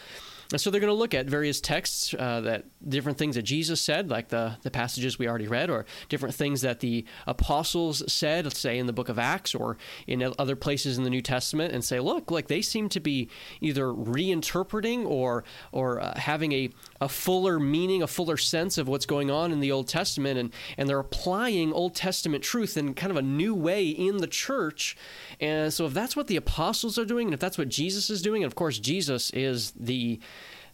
And 0.53 0.61
so 0.61 0.69
they're 0.69 0.79
going 0.79 0.93
to 0.93 0.93
look 0.93 1.15
at 1.15 1.25
various 1.25 1.59
texts 1.59 2.13
uh, 2.13 2.41
that 2.41 2.65
different 2.87 3.17
things 3.17 3.35
that 3.35 3.41
Jesus 3.41 3.81
said, 3.81 4.11
like 4.11 4.29
the, 4.29 4.55
the 4.61 4.69
passages 4.69 5.17
we 5.17 5.27
already 5.27 5.47
read, 5.47 5.71
or 5.71 5.87
different 6.09 6.35
things 6.35 6.61
that 6.61 6.79
the 6.79 7.05
apostles 7.25 8.03
said, 8.11 8.45
let's 8.45 8.59
say 8.59 8.77
in 8.77 8.85
the 8.85 8.93
book 8.93 9.09
of 9.09 9.17
Acts 9.17 9.55
or 9.55 9.77
in 10.05 10.31
other 10.37 10.55
places 10.55 10.95
in 10.97 11.03
the 11.03 11.09
New 11.09 11.23
Testament, 11.23 11.73
and 11.73 11.83
say, 11.83 11.99
look, 11.99 12.29
like 12.29 12.49
they 12.49 12.61
seem 12.61 12.87
to 12.89 12.99
be 12.99 13.29
either 13.61 13.87
reinterpreting 13.87 15.07
or 15.07 15.43
or 15.71 15.99
uh, 15.99 16.19
having 16.19 16.51
a, 16.51 16.69
a 17.01 17.09
fuller 17.09 17.59
meaning, 17.59 18.03
a 18.03 18.07
fuller 18.07 18.37
sense 18.37 18.77
of 18.77 18.87
what's 18.87 19.07
going 19.07 19.31
on 19.31 19.51
in 19.51 19.59
the 19.59 19.71
Old 19.71 19.87
Testament, 19.87 20.37
and 20.37 20.53
and 20.77 20.87
they're 20.87 20.99
applying 20.99 21.73
Old 21.73 21.95
Testament 21.95 22.43
truth 22.43 22.77
in 22.77 22.93
kind 22.93 23.09
of 23.09 23.17
a 23.17 23.23
new 23.23 23.55
way 23.55 23.87
in 23.87 24.17
the 24.17 24.27
church. 24.27 24.95
And 25.39 25.73
so 25.73 25.87
if 25.87 25.95
that's 25.95 26.15
what 26.15 26.27
the 26.27 26.35
apostles 26.35 26.99
are 26.99 27.05
doing, 27.05 27.27
and 27.27 27.33
if 27.33 27.39
that's 27.39 27.57
what 27.57 27.69
Jesus 27.69 28.11
is 28.11 28.21
doing, 28.21 28.43
and 28.43 28.51
of 28.51 28.55
course 28.55 28.77
Jesus 28.77 29.31
is 29.31 29.71
the 29.71 30.19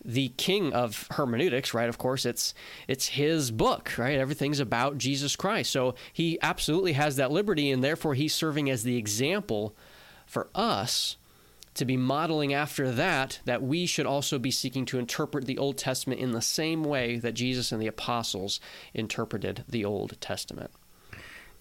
the 0.04 0.30
king 0.30 0.74
of 0.74 1.08
hermeneutics, 1.12 1.74
right? 1.74 1.90
Of 1.90 1.98
course, 1.98 2.26
it's 2.26 2.54
it's 2.88 3.10
his 3.10 3.52
book, 3.52 3.98
right? 3.98 4.18
Everything's 4.18 4.60
about 4.60 4.98
Jesus 4.98 5.36
Christ. 5.36 5.72
So 5.72 5.96
he 6.14 6.40
absolutely 6.42 6.94
has 6.94 7.18
that 7.18 7.32
liberty, 7.32 7.72
and 7.72 7.84
therefore 7.84 8.14
he's 8.14 8.34
serving 8.34 8.70
as 8.70 8.84
the 8.84 8.98
example 8.98 9.76
for 10.26 10.48
us 10.56 11.18
to 11.76 11.86
be 11.86 11.98
modeling 11.98 12.54
after 12.54 12.92
that, 12.92 13.40
that 13.46 13.62
we 13.62 13.86
should 13.86 14.06
also 14.06 14.38
be 14.38 14.52
seeking 14.52 14.86
to 14.86 15.00
interpret 15.00 15.46
the 15.46 15.58
Old 15.58 15.78
Testament 15.78 16.20
in 16.20 16.32
the 16.32 16.42
same 16.42 16.84
way 16.84 17.18
that 17.18 17.34
Jesus 17.34 17.72
and 17.72 17.82
the 17.82 17.88
apostles 17.88 18.60
interpreted 18.94 19.64
the 19.68 19.86
Old 19.86 20.20
Testament. 20.20 20.72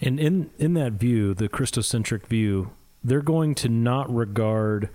And 0.00 0.18
in 0.20 0.50
in 0.58 0.74
that 0.74 0.92
view, 0.92 1.34
the 1.34 1.48
Christocentric 1.48 2.26
view, 2.26 2.70
they're 3.02 3.20
going 3.20 3.54
to 3.56 3.68
not 3.68 4.12
regard 4.12 4.90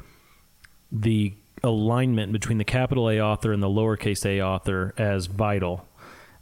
the 0.92 1.34
alignment 1.64 2.32
between 2.32 2.58
the 2.58 2.64
capital 2.64 3.10
A 3.10 3.20
author 3.20 3.52
and 3.52 3.64
the 3.64 3.68
lowercase 3.68 4.26
a 4.26 4.42
author 4.42 4.94
as 4.98 5.28
vital. 5.28 5.88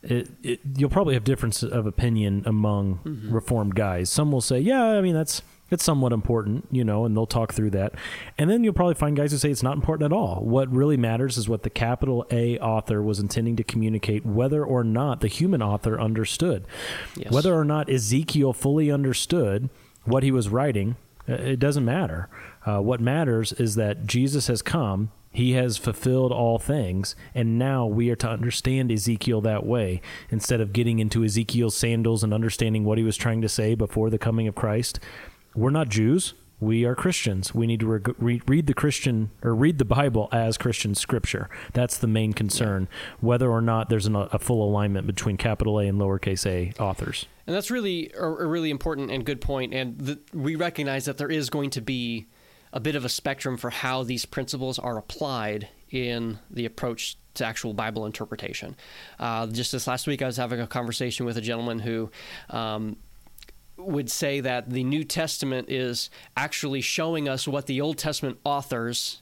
It, 0.04 0.32
it, 0.42 0.60
you'll 0.76 0.90
probably 0.90 1.14
have 1.14 1.24
difference 1.24 1.62
of 1.62 1.86
opinion 1.86 2.42
among 2.46 3.00
mm-hmm. 3.06 3.32
reformed 3.32 3.76
guys. 3.76 4.10
Some 4.10 4.32
will 4.32 4.42
say, 4.42 4.60
"Yeah, 4.60 4.84
I 4.84 5.02
mean 5.02 5.14
that's 5.14 5.44
it's 5.72 5.86
somewhat 5.86 6.12
important, 6.12 6.68
you 6.70 6.84
know, 6.84 7.06
and 7.06 7.16
they'll 7.16 7.26
talk 7.26 7.54
through 7.54 7.72
that. 7.72 7.94
And 8.38 8.50
then 8.50 8.64
you'll 8.64 8.74
probably 8.74 8.94
find 8.94 9.16
guys 9.16 9.32
who 9.32 9.38
say 9.38 9.50
it's 9.50 9.64
not 9.64 9.76
important 9.76 10.12
at 10.12 10.16
all. 10.16 10.44
What 10.44 10.70
really 10.70 10.98
matters 10.98 11.38
is 11.38 11.48
what 11.48 11.64
the 11.64 11.70
capital 11.70 12.26
A 12.30 12.60
author 12.60 13.02
was 13.02 13.20
intending 13.20 13.56
to 13.56 13.64
communicate, 13.64 14.26
whether 14.26 14.66
or 14.66 14.84
not 14.84 15.22
the 15.22 15.30
human 15.30 15.62
author 15.62 16.00
understood. 16.00 16.66
Yes. 17.16 17.32
Whether 17.32 17.56
or 17.56 17.64
not 17.64 17.90
Ezekiel 17.90 18.52
fully 18.52 18.92
understood 18.92 19.70
what 20.04 20.24
he 20.24 20.32
was 20.32 20.50
writing, 20.50 20.98
uh, 21.28 21.34
it 21.36 21.60
doesn't 21.60 21.86
matter. 21.86 22.28
Uh, 22.66 22.80
what 22.80 23.02
matters 23.02 23.54
is 23.54 23.76
that 23.76 24.06
Jesus 24.06 24.48
has 24.48 24.62
come 24.62 25.12
he 25.34 25.54
has 25.54 25.78
fulfilled 25.78 26.34
all 26.34 26.60
things, 26.60 27.16
and 27.34 27.58
now 27.58 27.86
we 27.86 28.10
are 28.10 28.18
to 28.18 28.30
understand 28.30 28.92
Ezekiel 28.92 29.40
that 29.40 29.66
way 29.66 30.02
instead 30.30 30.60
of 30.60 30.74
getting 30.74 31.00
into 31.00 31.24
Ezekiel's 31.24 31.74
sandals 31.74 32.22
and 32.22 32.34
understanding 32.34 32.84
what 32.84 32.98
he 32.98 33.04
was 33.06 33.16
trying 33.16 33.42
to 33.42 33.48
say 33.48 33.74
before 33.74 34.10
the 34.10 34.18
coming 34.18 34.50
of 34.50 34.56
Christ 34.56 35.00
we're 35.56 35.72
not 35.72 35.90
Jews. 35.90 36.34
We 36.60 36.86
are 36.86 36.94
Christians. 36.94 37.56
We 37.56 37.66
need 37.66 37.80
to 37.80 37.88
re- 37.88 38.14
re- 38.20 38.42
read 38.46 38.68
the 38.68 38.74
Christian 38.74 39.32
or 39.42 39.56
read 39.56 39.80
the 39.80 39.86
Bible 39.86 40.30
as 40.32 40.60
Christian 40.60 40.94
scripture. 40.94 41.50
That's 41.74 41.98
the 41.98 42.08
main 42.08 42.34
concern, 42.34 42.88
whether 43.20 43.50
or 43.50 43.62
not 43.62 43.90
there's 43.90 44.06
an, 44.06 44.16
a 44.16 44.38
full 44.38 44.64
alignment 44.64 45.08
between 45.08 45.38
capital 45.38 45.80
A 45.80 45.88
and 45.88 46.00
lowercase 46.00 46.46
a 46.46 46.72
authors. 46.82 47.26
And 47.48 47.56
that's 47.56 47.72
really 47.72 48.12
a, 48.16 48.26
a 48.26 48.46
really 48.46 48.70
important 48.70 49.10
and 49.10 49.26
good 49.26 49.42
point. 49.42 49.74
And 49.74 49.98
the, 49.98 50.20
we 50.34 50.56
recognize 50.56 51.06
that 51.06 51.18
there 51.18 51.32
is 51.32 51.50
going 51.50 51.72
to 51.72 51.82
be 51.82 52.28
a 52.74 52.80
bit 52.80 52.96
of 52.96 53.06
a 53.06 53.10
spectrum 53.10 53.58
for 53.58 53.70
how 53.70 54.04
these 54.04 54.26
principles 54.26 54.80
are 54.80 54.98
applied 54.98 55.68
in 55.90 56.40
the 56.50 56.66
approach 56.66 57.18
to 57.34 57.46
actual 57.46 57.74
Bible 57.74 58.06
interpretation. 58.06 58.76
Uh, 59.20 59.48
just 59.48 59.72
this 59.72 59.88
last 59.88 60.08
week, 60.08 60.22
I 60.22 60.26
was 60.26 60.38
having 60.38 60.60
a 60.60 60.68
conversation 60.68 61.26
with 61.26 61.38
a 61.38 61.42
gentleman 61.42 61.80
who 61.80 62.12
um, 62.50 62.98
would 63.78 64.10
say 64.10 64.42
that 64.42 64.70
the 64.70 64.84
New 64.84 65.04
Testament 65.04 65.70
is 65.70 66.10
actually 66.36 66.82
showing 66.82 67.28
us 67.28 67.48
what 67.48 67.68
the 67.68 67.82
Old 67.82 67.98
Testament 67.98 68.40
authors, 68.44 69.22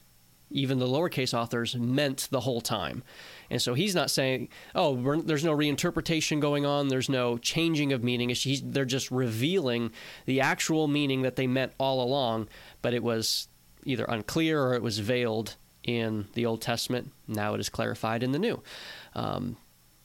even 0.50 0.78
the 0.78 0.86
lowercase 0.86 1.34
authors, 1.34 1.76
meant 1.76 2.28
the 2.30 2.40
whole 2.40 2.60
time. 2.60 3.02
And 3.50 3.60
so 3.60 3.74
he's 3.74 3.94
not 3.94 4.10
saying, 4.10 4.48
oh, 4.74 5.20
there's 5.22 5.44
no 5.44 5.56
reinterpretation 5.56 6.40
going 6.40 6.64
on, 6.64 6.88
there's 6.88 7.08
no 7.08 7.36
changing 7.36 7.92
of 7.92 8.04
meaning. 8.04 8.28
He's, 8.30 8.62
they're 8.62 8.84
just 8.84 9.10
revealing 9.10 9.90
the 10.26 10.40
actual 10.40 10.86
meaning 10.88 11.22
that 11.22 11.36
they 11.36 11.46
meant 11.46 11.72
all 11.78 12.02
along, 12.02 12.48
but 12.80 12.94
it 12.94 13.02
was 13.02 13.48
either 13.84 14.04
unclear 14.04 14.62
or 14.62 14.74
it 14.74 14.82
was 14.82 14.98
veiled 14.98 15.56
in 15.82 16.28
the 16.34 16.46
Old 16.46 16.62
Testament. 16.62 17.10
Now 17.26 17.54
it 17.54 17.60
is 17.60 17.68
clarified 17.68 18.22
in 18.22 18.32
the 18.32 18.38
New. 18.38 18.62
Um, 19.14 19.56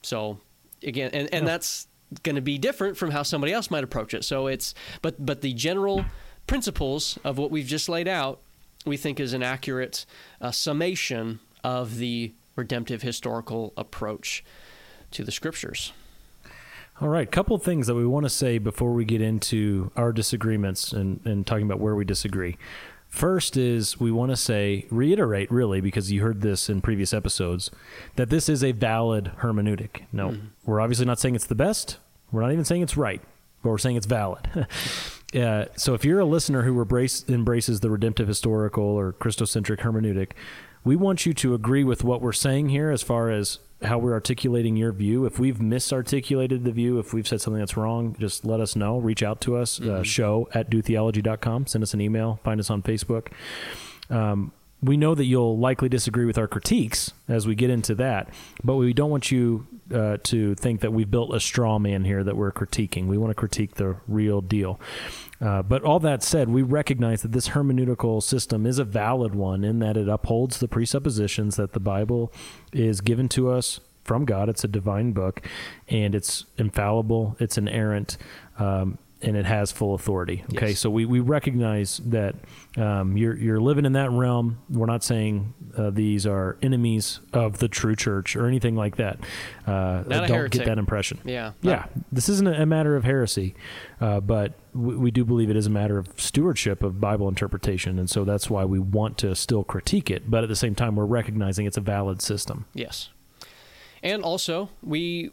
so 0.01 0.39
again, 0.84 1.12
and, 1.13 1.31
and 1.34 1.47
that's 1.47 1.88
going 2.23 2.36
to 2.36 2.41
be 2.41 2.58
different 2.58 2.97
from 2.97 3.12
how 3.12 3.23
somebody 3.23 3.53
else 3.53 3.69
might 3.69 3.84
approach 3.84 4.13
it. 4.13 4.23
So 4.23 4.47
it's 4.47 4.73
but 5.01 5.23
but 5.23 5.41
the 5.41 5.53
general 5.53 6.05
principles 6.47 7.17
of 7.23 7.38
what 7.38 7.51
we've 7.51 7.65
just 7.65 7.89
laid 7.89 8.08
out, 8.08 8.41
we 8.86 8.97
think 8.97 9.19
is 9.19 9.34
an 9.34 9.43
accurate 9.43 10.05
uh, 10.39 10.51
summation 10.51 11.39
of 11.63 11.97
the 11.97 12.34
redemptive 12.56 13.02
historical 13.02 13.74
approach 13.78 14.44
to 15.12 15.24
the 15.24 15.32
scriptures. 15.32 15.94
All 17.02 17.10
right, 17.10 17.30
couple 17.30 17.58
things 17.58 17.88
that 17.88 17.96
we 17.96 18.06
want 18.06 18.26
to 18.26 18.30
say 18.30 18.58
before 18.58 18.94
we 18.94 19.04
get 19.04 19.22
into 19.22 19.91
our 19.98 20.13
disagreements 20.13 20.94
and, 20.94 21.20
and 21.26 21.46
talking 21.46 21.65
about 21.65 21.82
where 21.82 21.96
we 21.96 22.06
disagree. 22.06 22.58
First 23.10 23.58
is 23.58 24.00
we 24.00 24.12
want 24.12 24.32
to 24.32 24.38
say, 24.38 24.86
reiterate 24.89 25.52
really, 25.52 25.82
because 25.82 26.12
you 26.12 26.22
heard 26.22 26.41
this 26.41 26.70
in 26.70 26.82
previous 26.82 27.13
episodes, 27.13 27.70
that 28.15 28.30
this 28.30 28.48
is 28.48 28.63
a 28.63 28.72
valid 28.72 29.32
hermeneutic. 29.39 30.04
No, 30.13 30.30
mm-hmm. 30.30 30.48
we're 30.65 30.80
obviously 30.80 31.06
not 31.06 31.20
saying 31.20 31.36
it's 31.36 31.48
the 31.48 31.56
best. 31.56 31.98
We're 32.32 32.41
not 32.41 32.52
even 32.52 32.65
saying 32.65 32.82
it's 32.82 32.98
right, 32.98 33.22
but 33.62 33.70
we're 33.70 33.78
saying 33.78 33.98
it's 33.98 34.06
valid. 34.06 34.68
uh, 35.36 35.65
so 35.76 35.94
if 35.94 36.06
you're 36.06 36.20
a 36.20 36.26
listener 36.26 36.63
who 36.63 36.80
embrace, 36.82 37.26
embraces 37.28 37.82
the 37.82 37.89
redemptive 37.89 38.28
historical 38.28 38.84
or 38.84 39.13
Christocentric 39.13 39.80
hermeneutic, 39.80 40.32
we 40.86 40.95
want 40.95 41.26
you 41.26 41.34
to 41.34 41.54
agree 41.54 41.84
with 41.84 42.04
what 42.04 42.21
we're 42.21 42.32
saying 42.32 42.69
here 42.69 42.91
as 42.91 43.02
far 43.02 43.32
as 43.32 43.60
how 43.82 43.98
we're 43.98 44.13
articulating 44.13 44.76
your 44.76 44.91
view. 44.91 45.26
If 45.26 45.39
we've 45.39 45.58
misarticulated 45.58 46.63
the 46.63 46.71
view, 46.71 47.00
if 47.00 47.12
we've 47.13 47.28
said 47.28 47.41
something 47.41 47.60
that's 47.60 47.76
wrong, 47.76 48.15
just 48.19 48.45
let 48.45 48.60
us 48.60 48.76
know. 48.76 49.00
Reach 49.00 49.24
out 49.24 49.41
to 49.41 49.58
us, 49.58 49.80
uh, 49.80 49.84
mm-hmm. 49.84 49.95
uh, 49.95 50.04
show 50.04 50.48
at 50.54 50.69
dotheology.com. 50.69 51.67
Send 51.67 51.84
us 51.84 51.93
an 51.93 52.02
email. 52.02 52.39
Find 52.43 52.60
us 52.60 52.69
on 52.69 52.82
Facebook. 52.84 53.28
Um, 54.10 54.54
we 54.82 54.95
know 54.95 55.15
that 55.15 55.26
you'll 55.26 55.58
likely 55.58 55.89
disagree 55.89 56.26
with 56.26 56.38
our 56.38 56.48
critiques 56.48 57.12
as 57.28 57.48
we 57.48 57.56
get 57.56 57.71
into 57.71 57.95
that, 57.95 58.30
but 58.63 58.76
we 58.76 58.93
don't 58.93 59.10
want 59.10 59.32
you 59.32 59.65
uh, 59.93 60.17
to 60.24 60.56
think 60.56 60.82
that 60.82 60.91
we've 60.91 61.12
built 61.12 61.34
a 61.34 61.39
straw 61.39 61.78
man 61.80 62.06
here 62.06 62.24
that 62.24 62.36
we're 62.36 62.52
critiquing. 62.52 63.08
We 63.08 63.17
want 63.17 63.32
to 63.32 63.36
critique 63.36 63.76
the 63.76 63.98
real 64.08 64.41
deal. 64.41 64.80
Uh, 65.39 65.62
but 65.62 65.84
all 65.84 66.00
that 66.00 66.24
said, 66.24 66.50
we 66.50 66.62
recognize 66.62 67.21
that 67.21 67.32
this 67.32 67.50
hermeneutical 67.50 68.24
system 68.24 68.65
is 68.65 68.80
a 68.80 68.86
valid 68.86 69.36
one 69.36 69.63
in 69.63 69.80
that 69.80 69.98
it 69.98 70.08
upholds 70.08 70.60
the 70.60 70.67
presuppositions 70.67 71.56
that 71.58 71.74
the 71.74 71.80
Bible 71.80 72.32
is 72.74 73.02
given 73.02 73.30
to 73.30 73.50
us 73.50 73.80
from 74.04 74.26
God. 74.26 74.50
It's 74.50 74.63
a 74.63 74.67
divine 74.67 75.12
book, 75.12 75.41
and 75.89 76.15
it's 76.15 76.45
infallible, 76.58 77.36
it's 77.39 77.58
inerrant, 77.58 78.17
um, 78.58 78.98
and 79.21 79.38
it 79.38 79.45
has 79.45 79.71
full 79.71 79.95
authority. 79.95 80.43
Okay, 80.54 80.69
yes. 80.69 80.80
so 80.80 80.89
we, 80.89 81.06
we 81.06 81.19
recognize 81.19 81.99
that 82.06 82.36
um, 82.78 83.17
you're 83.17 83.36
you're 83.38 83.60
living 83.60 83.86
in 83.86 83.93
that 83.93 84.12
realm. 84.12 84.60
We're 84.69 84.86
not 84.86 85.04
saying 85.04 85.54
uh, 85.78 85.89
these 85.89 86.25
are 86.28 86.58
enemies 86.62 87.21
of 87.34 87.60
the 87.60 87.67
true 87.67 87.95
church 87.95 88.36
or 88.36 88.47
anything 88.47 88.75
like 88.75 88.97
that. 88.97 89.19
Uh, 89.65 90.04
don't 90.04 90.30
heretic. 90.30 90.51
get 90.51 90.65
that 90.65 90.78
impression. 90.78 91.19
Yeah, 91.23 91.54
yeah. 91.62 91.86
This 92.12 92.30
isn't 92.30 92.47
a 92.47 92.65
matter 92.65 92.95
of 92.95 93.04
heresy, 93.04 93.56
uh, 94.01 94.19
but 94.19 94.54
we, 94.73 94.95
we, 94.95 95.12
do 95.12 95.23
believe 95.23 95.49
it 95.49 95.56
is 95.56 95.67
a 95.67 95.71
matter 95.71 95.97
of 95.97 96.10
stewardship 96.17 96.84
of 96.84 96.99
Bible 96.99 97.30
interpretation, 97.30 97.97
and 97.97 98.10
so 98.10 98.25
that's 98.25 98.49
why 98.49 98.65
we 98.65 98.80
want 98.80 99.17
to 99.19 99.34
still 99.36 99.63
critique 99.63 100.12
it. 100.12 100.30
But 100.30 100.43
at 100.43 100.49
the 100.49 100.56
same 100.56 100.75
time, 100.75 100.97
we're 100.97 101.06
recognizing 101.06 101.65
it's 101.65 101.78
a 101.78 101.82
valid 101.82 102.21
system. 102.21 102.65
Yes, 102.73 103.10
and 104.04 104.23
also 104.23 104.69
we 104.84 105.32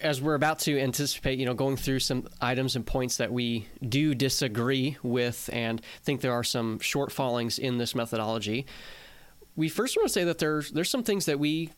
as 0.00 0.20
we're 0.20 0.34
about 0.34 0.60
to 0.60 0.78
anticipate, 0.78 1.38
you 1.38 1.46
know, 1.46 1.54
going 1.54 1.76
through 1.76 2.00
some 2.00 2.28
items 2.40 2.76
and 2.76 2.86
points 2.86 3.16
that 3.18 3.32
we 3.32 3.66
do 3.86 4.14
disagree 4.14 4.96
with 5.02 5.50
and 5.52 5.80
think 6.02 6.20
there 6.20 6.32
are 6.32 6.44
some 6.44 6.78
shortfallings 6.78 7.58
in 7.58 7.78
this 7.78 7.94
methodology, 7.94 8.66
we 9.56 9.68
first 9.68 9.96
want 9.96 10.08
to 10.08 10.12
say 10.12 10.24
that 10.24 10.38
there's 10.38 10.70
there's 10.70 10.90
some 10.90 11.02
things 11.02 11.26
that 11.26 11.38
we 11.38 11.70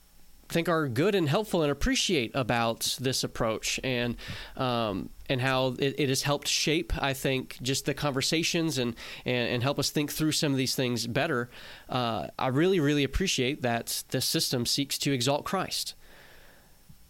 think 0.48 0.68
are 0.68 0.88
good 0.88 1.14
and 1.14 1.28
helpful 1.28 1.62
and 1.62 1.72
appreciate 1.72 2.30
about 2.34 2.96
this 3.00 3.24
approach 3.24 3.80
and 3.82 4.16
um, 4.56 5.10
and 5.28 5.40
how 5.40 5.74
it, 5.78 5.94
it, 5.98 6.08
has 6.08 6.22
helped 6.22 6.46
shape 6.46 6.92
I 7.02 7.14
think 7.14 7.58
just 7.62 7.84
the 7.84 7.94
conversations 7.94 8.78
and, 8.78 8.94
and, 9.24 9.48
and 9.48 9.62
help 9.62 9.78
us 9.78 9.90
think 9.90 10.12
through 10.12 10.32
some 10.32 10.52
of 10.52 10.58
these 10.58 10.76
things 10.76 11.06
better. 11.06 11.50
Uh, 11.88 12.28
I 12.38 12.48
really 12.48 12.80
really 12.80 13.04
appreciate 13.04 13.62
that 13.62 14.04
this 14.10 14.24
system 14.24 14.66
seeks 14.66 14.98
to 14.98 15.12
exalt 15.12 15.44
Christ. 15.44 15.94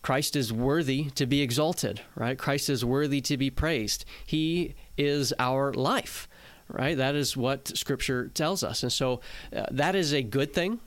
Christ 0.07 0.37
is 0.37 0.53
worthy 0.53 1.11
to 1.17 1.27
be 1.27 1.43
exalted, 1.43 2.01
right? 2.15 2.39
Christ 2.39 2.71
is 2.71 2.85
worthy 2.85 3.21
to 3.23 3.37
be 3.37 3.51
praised. 3.51 4.05
He 4.25 4.77
is 4.97 5.35
our 5.37 5.73
life, 5.73 6.29
right? 6.69 6.97
That 6.97 7.17
is 7.17 7.37
what 7.37 7.77
Scripture 7.77 8.29
tells 8.29 8.63
us. 8.63 8.85
And 8.85 8.93
so 8.93 9.21
uh, 9.53 9.65
that 9.73 9.97
is 9.97 10.15
a 10.15 10.23
good 10.23 10.55
thing 10.55 10.79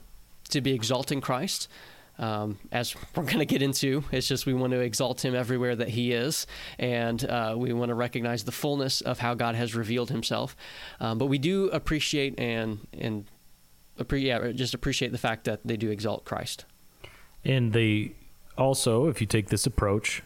to 0.48 0.62
be 0.62 0.72
exalting 0.72 1.20
Christ. 1.20 1.68
Um, 2.18 2.60
as 2.72 2.96
we're 3.14 3.24
going 3.24 3.40
to 3.40 3.44
get 3.44 3.60
into, 3.60 4.04
it's 4.10 4.26
just 4.26 4.46
we 4.46 4.54
want 4.54 4.72
to 4.72 4.80
exalt 4.80 5.22
him 5.22 5.34
everywhere 5.34 5.76
that 5.76 5.90
he 5.90 6.12
is, 6.12 6.46
and 6.78 7.22
uh, 7.22 7.52
we 7.58 7.74
want 7.74 7.90
to 7.90 7.94
recognize 7.94 8.44
the 8.44 8.52
fullness 8.52 9.02
of 9.02 9.18
how 9.18 9.34
God 9.34 9.54
has 9.54 9.74
revealed 9.74 10.08
himself. 10.08 10.56
Um, 10.98 11.18
but 11.18 11.26
we 11.26 11.36
do 11.36 11.68
appreciate 11.68 12.40
and 12.40 12.86
and 12.94 13.26
yeah, 14.12 14.50
just 14.52 14.72
appreciate 14.72 15.12
the 15.12 15.18
fact 15.18 15.44
that 15.44 15.60
they 15.62 15.76
do 15.76 15.90
exalt 15.90 16.24
Christ. 16.24 16.64
And 17.44 17.74
the 17.74 18.14
also, 18.60 19.08
if 19.08 19.20
you 19.20 19.26
take 19.26 19.48
this 19.48 19.66
approach, 19.66 20.22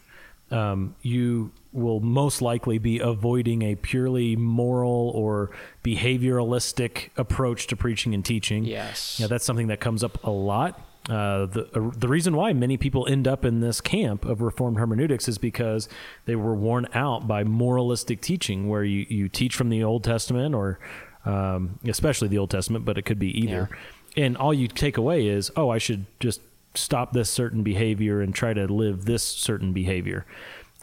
um, 0.51 0.95
you 1.01 1.51
will 1.73 1.99
most 1.99 2.41
likely 2.41 2.77
be 2.77 2.99
avoiding 2.99 3.61
a 3.61 3.75
purely 3.75 4.35
moral 4.35 5.11
or 5.15 5.51
behavioralistic 5.83 7.09
approach 7.17 7.67
to 7.67 7.75
preaching 7.75 8.13
and 8.13 8.23
teaching. 8.23 8.63
Yes. 8.63 9.19
Yeah, 9.19 9.27
that's 9.27 9.45
something 9.45 9.67
that 9.67 9.79
comes 9.79 10.03
up 10.03 10.23
a 10.23 10.29
lot. 10.29 10.79
Uh, 11.09 11.45
the 11.45 11.69
uh, 11.75 11.91
the 11.95 12.07
reason 12.07 12.35
why 12.35 12.51
many 12.51 12.77
people 12.77 13.05
end 13.07 13.27
up 13.27 13.45
in 13.45 13.59
this 13.59 13.79
camp 13.79 14.25
of 14.25 14.41
reformed 14.41 14.77
hermeneutics 14.77 15.27
is 15.27 15.37
because 15.37 15.87
they 16.25 16.35
were 16.35 16.55
worn 16.55 16.87
out 16.95 17.27
by 17.27 17.43
moralistic 17.43 18.21
teaching, 18.21 18.67
where 18.67 18.83
you, 18.83 19.05
you 19.07 19.29
teach 19.29 19.55
from 19.55 19.69
the 19.69 19.83
Old 19.83 20.03
Testament 20.03 20.55
or 20.55 20.79
um, 21.25 21.79
especially 21.87 22.27
the 22.27 22.39
Old 22.39 22.49
Testament, 22.49 22.85
but 22.85 22.97
it 22.97 23.03
could 23.03 23.19
be 23.19 23.39
either. 23.39 23.69
And 24.17 24.37
all 24.37 24.53
you 24.53 24.67
take 24.67 24.97
away 24.97 25.27
is, 25.27 25.51
oh, 25.55 25.69
I 25.69 25.77
should 25.77 26.05
just 26.19 26.41
stop 26.77 27.13
this 27.13 27.29
certain 27.29 27.63
behavior 27.63 28.21
and 28.21 28.33
try 28.33 28.53
to 28.53 28.65
live 28.67 29.05
this 29.05 29.23
certain 29.23 29.73
behavior. 29.73 30.25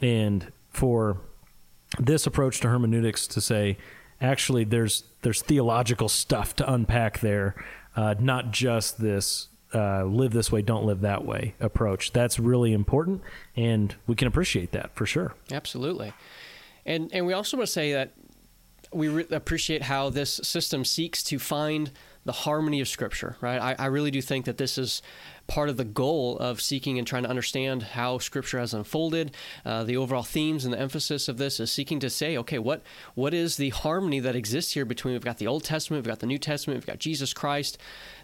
And 0.01 0.51
for 0.69 1.21
this 1.99 2.25
approach 2.27 2.59
to 2.61 2.69
hermeneutics 2.69 3.27
to 3.27 3.41
say, 3.41 3.77
actually, 4.21 4.63
there's 4.63 5.03
there's 5.21 5.41
theological 5.41 6.09
stuff 6.09 6.55
to 6.57 6.73
unpack 6.73 7.19
there, 7.19 7.55
uh, 7.95 8.15
not 8.19 8.51
just 8.51 8.99
this 8.99 9.47
uh, 9.73 10.03
live 10.03 10.33
this 10.33 10.51
way, 10.51 10.61
don't 10.61 10.85
live 10.85 11.01
that 11.01 11.25
way 11.25 11.55
approach. 11.59 12.11
That's 12.11 12.39
really 12.39 12.73
important, 12.73 13.21
and 13.55 13.95
we 14.07 14.15
can 14.15 14.27
appreciate 14.27 14.71
that 14.71 14.95
for 14.95 15.05
sure. 15.05 15.35
Absolutely, 15.51 16.13
and 16.85 17.11
and 17.13 17.25
we 17.25 17.33
also 17.33 17.57
want 17.57 17.67
to 17.67 17.73
say 17.73 17.93
that 17.93 18.13
we 18.91 19.07
re- 19.07 19.25
appreciate 19.31 19.83
how 19.83 20.09
this 20.09 20.39
system 20.43 20.85
seeks 20.85 21.23
to 21.23 21.39
find 21.39 21.91
the 22.25 22.31
harmony 22.31 22.81
of 22.81 22.87
Scripture. 22.87 23.37
Right, 23.41 23.59
I, 23.59 23.75
I 23.77 23.85
really 23.87 24.11
do 24.11 24.21
think 24.21 24.45
that 24.45 24.57
this 24.57 24.77
is 24.77 25.01
part 25.45 25.69
of 25.69 25.77
the 25.77 25.83
goal 25.83 26.37
of 26.37 26.61
seeking 26.61 26.97
and 26.97 27.05
trying 27.05 27.23
to 27.23 27.29
understand 27.29 27.83
how 27.83 28.17
Scripture 28.17 28.59
has 28.59 28.73
unfolded. 28.73 29.35
Uh, 29.65 29.83
the 29.83 29.97
overall 29.97 30.23
themes 30.23 30.63
and 30.63 30.73
the 30.73 30.79
emphasis 30.79 31.27
of 31.27 31.37
this 31.37 31.59
is 31.59 31.71
seeking 31.71 31.99
to 31.99 32.09
say, 32.09 32.37
okay, 32.37 32.59
what 32.59 32.81
what 33.15 33.33
is 33.33 33.57
the 33.57 33.69
harmony 33.69 34.19
that 34.19 34.35
exists 34.35 34.73
here 34.73 34.85
between 34.85 35.13
we've 35.13 35.23
got 35.23 35.37
the 35.37 35.47
Old 35.47 35.63
Testament, 35.63 36.03
we've 36.03 36.11
got 36.11 36.19
the 36.19 36.25
New 36.25 36.37
Testament, 36.37 36.77
we've 36.77 36.87
got 36.87 36.99
Jesus 36.99 37.33
Christ, 37.33 37.77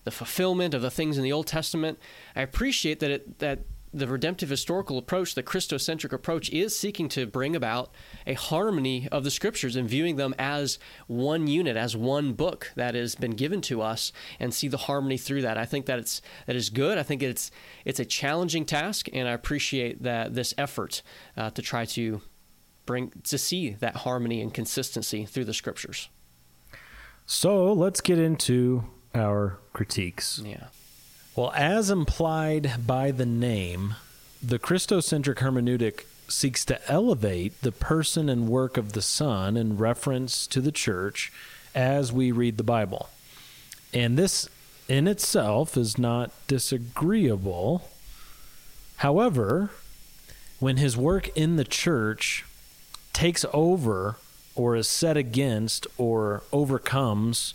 the 0.04 0.12
fulfillment 0.12 0.74
of 0.74 0.82
the 0.82 0.92
things 0.92 1.18
in 1.18 1.24
the 1.24 1.34
Old 1.34 1.48
Testament. 1.48 2.00
I 2.36 2.42
appreciate 2.42 3.00
that 3.00 3.12
it 3.12 3.40
that 3.40 3.60
the 3.94 4.08
redemptive 4.08 4.50
historical 4.50 4.98
approach, 4.98 5.36
the 5.36 5.44
Christocentric 5.44 6.14
approach, 6.14 6.50
is 6.52 6.78
seeking 6.78 7.10
to 7.10 7.26
bring 7.26 7.56
about 7.56 7.92
a 8.28 8.34
harmony 8.34 9.08
of 9.12 9.24
the 9.24 9.32
scriptures 9.32 9.76
and 9.76 9.90
viewing 9.90 10.16
them 10.16 10.36
as 10.38 10.78
one 11.08 11.48
unit, 11.48 11.76
as 11.76 11.98
one 11.98 12.34
book 12.34 12.72
that 12.76 12.94
has 12.96 13.16
been 13.16 13.32
given 13.32 13.62
to 13.62 13.82
us, 13.82 14.12
and 14.40 14.54
see 14.54 14.68
the 14.68 14.78
harmony 14.78 15.18
through 15.18 15.42
that. 15.42 15.58
I 15.58 15.66
think 15.66 15.88
that 15.88 16.00
it's 16.00 16.22
that 16.46 16.56
is 16.56 16.70
good. 16.70 16.98
I 16.98 17.04
think 17.04 17.24
it's 17.24 17.52
it's 17.86 18.00
a 18.00 18.06
challenging 18.06 18.66
task, 18.66 19.08
and 19.12 19.28
I 19.28 19.32
appreciate 19.32 20.04
that 20.04 20.36
this 20.36 20.54
effort 20.58 21.02
uh, 21.36 21.50
to 21.52 21.62
try 21.62 21.86
to 21.86 22.22
bring 22.86 23.12
to 23.24 23.38
see 23.38 23.72
that 23.72 23.98
harmony 23.98 24.42
and 24.42 24.54
consistency 24.54 25.26
through 25.26 25.46
the 25.46 25.54
scriptures. 25.54 26.10
So 27.26 27.74
let's 27.74 28.02
get 28.02 28.18
into 28.18 28.86
our 29.14 29.60
critiques. 29.74 30.42
Yeah. 30.44 30.68
Well, 31.40 31.54
as 31.56 31.90
implied 31.90 32.86
by 32.86 33.12
the 33.12 33.26
name, 33.26 33.96
the 34.44 34.60
Christocentric 34.60 35.38
hermeneutic 35.38 36.04
seeks 36.28 36.66
to 36.66 36.92
elevate 36.92 37.62
the 37.62 37.72
person 37.72 38.28
and 38.28 38.50
work 38.50 38.76
of 38.76 38.92
the 38.92 39.02
Son 39.02 39.56
in 39.56 39.78
reference 39.78 40.46
to 40.48 40.60
the 40.60 40.74
church 40.74 41.32
as 41.74 42.12
we 42.12 42.34
read 42.34 42.58
the 42.58 42.64
Bible. 42.64 43.08
And 43.94 44.18
this 44.18 44.50
in 44.90 45.08
itself 45.08 45.78
is 45.78 45.98
not 45.98 46.32
disagreeable. 46.48 47.88
However, 48.98 49.70
when 50.60 50.76
his 50.76 50.98
work 50.98 51.30
in 51.38 51.56
the 51.56 51.64
church 51.64 52.44
takes 53.14 53.46
over 53.54 54.18
or 54.56 54.76
is 54.76 54.90
set 54.90 55.16
against 55.16 55.88
or 55.98 56.44
overcomes 56.52 57.54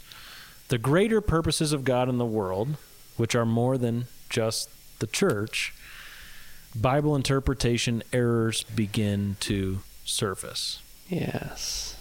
the 0.69 0.79
greater 0.79 1.21
purposes 1.21 1.75
of 1.75 1.85
God 1.85 2.09
in 2.09 2.17
the 2.17 2.25
world, 2.25 2.79
which 3.17 3.35
are 3.35 3.47
more 3.47 3.79
than 3.79 4.07
just 4.29 4.69
the 4.99 5.07
church, 5.07 5.73
Bible 6.75 7.15
interpretation 7.15 8.03
errors 8.13 8.65
begin 8.65 9.37
to 9.41 9.81
surface. 10.05 10.81
Yes. 11.09 11.97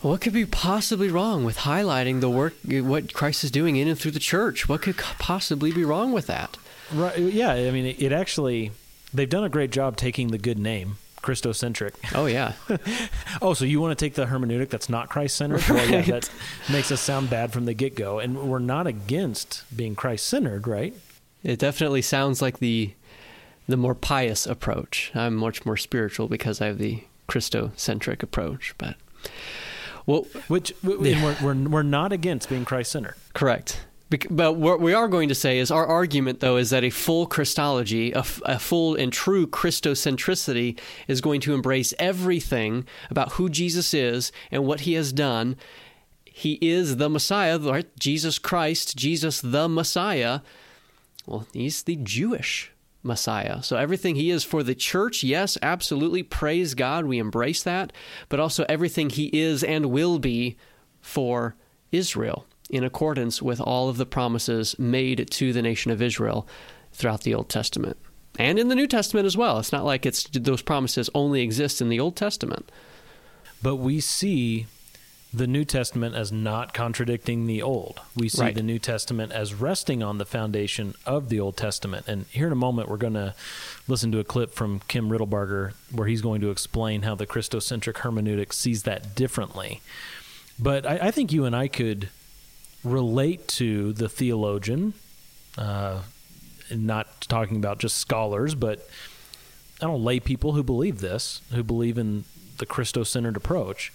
What 0.00 0.20
could 0.20 0.32
be 0.32 0.44
possibly 0.44 1.08
wrong 1.08 1.44
with 1.44 1.58
highlighting 1.58 2.20
the 2.20 2.28
work, 2.28 2.54
what 2.64 3.14
Christ 3.14 3.42
is 3.44 3.50
doing 3.50 3.76
in 3.76 3.88
and 3.88 3.98
through 3.98 4.10
the 4.10 4.18
church? 4.18 4.68
What 4.68 4.82
could 4.82 4.98
possibly 4.98 5.72
be 5.72 5.84
wrong 5.84 6.12
with 6.12 6.26
that? 6.26 6.56
Right. 6.92 7.18
Yeah. 7.18 7.52
I 7.52 7.70
mean, 7.70 7.86
it, 7.86 8.02
it 8.02 8.12
actually, 8.12 8.72
they've 9.14 9.28
done 9.28 9.44
a 9.44 9.48
great 9.48 9.70
job 9.70 9.96
taking 9.96 10.28
the 10.28 10.38
good 10.38 10.58
name, 10.58 10.98
Christocentric. 11.24 11.94
Oh, 12.14 12.26
yeah. 12.26 12.52
oh, 13.42 13.54
so 13.54 13.64
you 13.64 13.80
want 13.80 13.98
to 13.98 14.04
take 14.04 14.14
the 14.14 14.26
hermeneutic 14.26 14.68
that's 14.68 14.88
not 14.88 15.08
Christ 15.08 15.36
centered? 15.36 15.66
Well, 15.68 15.90
yeah, 15.90 16.02
that 16.02 16.30
makes 16.70 16.92
us 16.92 17.00
sound 17.00 17.30
bad 17.30 17.52
from 17.52 17.64
the 17.64 17.74
get 17.74 17.96
go. 17.96 18.18
And 18.18 18.48
we're 18.48 18.58
not 18.58 18.86
against 18.86 19.64
being 19.74 19.94
Christ 19.94 20.26
centered, 20.26 20.68
right? 20.68 20.94
It 21.42 21.58
definitely 21.58 22.02
sounds 22.02 22.40
like 22.40 22.58
the 22.58 22.92
the 23.66 23.76
more 23.78 23.94
pious 23.94 24.46
approach. 24.46 25.10
I'm 25.14 25.34
much 25.34 25.64
more 25.64 25.78
spiritual 25.78 26.28
because 26.28 26.60
I 26.60 26.66
have 26.66 26.76
the 26.76 27.04
Christocentric 27.28 28.22
approach, 28.22 28.74
but 28.76 28.96
well, 30.04 30.26
which 30.48 30.74
we're, 30.82 31.36
we're 31.42 31.54
we're 31.54 31.82
not 31.82 32.12
against 32.12 32.50
being 32.50 32.66
Christ 32.66 32.92
centered. 32.92 33.16
Correct. 33.32 33.86
But 34.30 34.54
what 34.54 34.80
we 34.80 34.92
are 34.92 35.08
going 35.08 35.28
to 35.28 35.34
say 35.34 35.58
is 35.58 35.70
our 35.70 35.86
argument, 35.86 36.40
though, 36.40 36.56
is 36.56 36.70
that 36.70 36.84
a 36.84 36.90
full 36.90 37.26
Christology, 37.26 38.12
a, 38.12 38.24
a, 38.44 38.58
full 38.58 38.94
and 38.94 39.12
true 39.12 39.46
Christocentricity, 39.46 40.78
is 41.08 41.20
going 41.20 41.40
to 41.42 41.54
embrace 41.54 41.94
everything 41.98 42.86
about 43.10 43.32
who 43.32 43.48
Jesus 43.48 43.94
is 43.94 44.32
and 44.50 44.66
what 44.66 44.80
he 44.80 44.94
has 44.94 45.12
done. 45.12 45.56
He 46.24 46.58
is 46.60 46.96
the 46.96 47.08
Messiah, 47.08 47.58
right? 47.58 47.86
Jesus 47.98 48.38
Christ, 48.38 48.96
Jesus 48.96 49.40
the 49.40 49.68
Messiah. 49.68 50.40
Well, 51.26 51.46
he's 51.52 51.82
the 51.82 51.96
Jewish 51.96 52.72
Messiah. 53.02 53.62
So 53.62 53.76
everything 53.76 54.16
he 54.16 54.30
is 54.30 54.44
for 54.44 54.62
the 54.62 54.74
church, 54.74 55.22
yes, 55.22 55.56
absolutely. 55.62 56.22
Praise 56.22 56.74
God. 56.74 57.06
We 57.06 57.18
embrace 57.18 57.62
that. 57.62 57.92
But 58.28 58.40
also 58.40 58.66
everything 58.68 59.10
he 59.10 59.26
is 59.32 59.62
and 59.62 59.86
will 59.86 60.18
be 60.18 60.56
for 61.00 61.54
Israel 61.92 62.46
in 62.70 62.84
accordance 62.84 63.42
with 63.42 63.60
all 63.60 63.88
of 63.88 63.96
the 63.96 64.06
promises 64.06 64.78
made 64.78 65.30
to 65.30 65.52
the 65.52 65.62
nation 65.62 65.90
of 65.90 66.02
Israel 66.02 66.46
throughout 66.92 67.22
the 67.22 67.34
Old 67.34 67.48
Testament 67.48 67.96
and 68.38 68.58
in 68.58 68.68
the 68.68 68.74
New 68.74 68.86
Testament 68.86 69.26
as 69.26 69.36
well. 69.36 69.58
It's 69.58 69.72
not 69.72 69.84
like 69.84 70.04
it's 70.04 70.24
those 70.32 70.62
promises 70.62 71.08
only 71.14 71.42
exist 71.42 71.80
in 71.80 71.88
the 71.88 72.00
Old 72.00 72.16
Testament. 72.16 72.70
But 73.62 73.76
we 73.76 74.00
see 74.00 74.66
the 75.32 75.46
New 75.46 75.64
Testament 75.64 76.14
as 76.14 76.30
not 76.30 76.74
contradicting 76.74 77.46
the 77.46 77.62
Old. 77.62 78.00
We 78.14 78.28
see 78.28 78.42
right. 78.42 78.54
the 78.54 78.62
New 78.62 78.78
Testament 78.78 79.32
as 79.32 79.54
resting 79.54 80.02
on 80.02 80.18
the 80.18 80.24
foundation 80.24 80.94
of 81.06 81.28
the 81.28 81.40
Old 81.40 81.56
Testament. 81.56 82.06
And 82.06 82.26
here 82.26 82.46
in 82.46 82.52
a 82.52 82.56
moment, 82.56 82.88
we're 82.88 82.96
going 82.96 83.14
to 83.14 83.34
listen 83.88 84.12
to 84.12 84.18
a 84.18 84.24
clip 84.24 84.52
from 84.52 84.80
Kim 84.86 85.08
Riddlebarger 85.08 85.72
where 85.92 86.06
he's 86.06 86.20
going 86.20 86.40
to 86.42 86.50
explain 86.50 87.02
how 87.02 87.14
the 87.14 87.26
Christocentric 87.26 87.94
hermeneutic 87.94 88.52
sees 88.52 88.82
that 88.82 89.14
differently. 89.14 89.80
But 90.58 90.86
I, 90.86 90.98
I 91.02 91.10
think 91.10 91.32
you 91.32 91.44
and 91.44 91.56
I 91.56 91.68
could 91.68 92.10
relate 92.84 93.48
to 93.48 93.92
the 93.92 94.08
theologian, 94.08 94.94
uh, 95.56 96.02
not 96.70 97.22
talking 97.22 97.56
about 97.56 97.78
just 97.78 97.96
scholars, 97.96 98.54
but 98.54 98.88
I 99.80 99.86
don't 99.86 100.04
lay 100.04 100.20
people 100.20 100.52
who 100.52 100.62
believe 100.62 101.00
this, 101.00 101.40
who 101.52 101.62
believe 101.62 101.98
in 101.98 102.24
the 102.58 102.66
Christocentered 102.66 103.36
approach. 103.36 103.92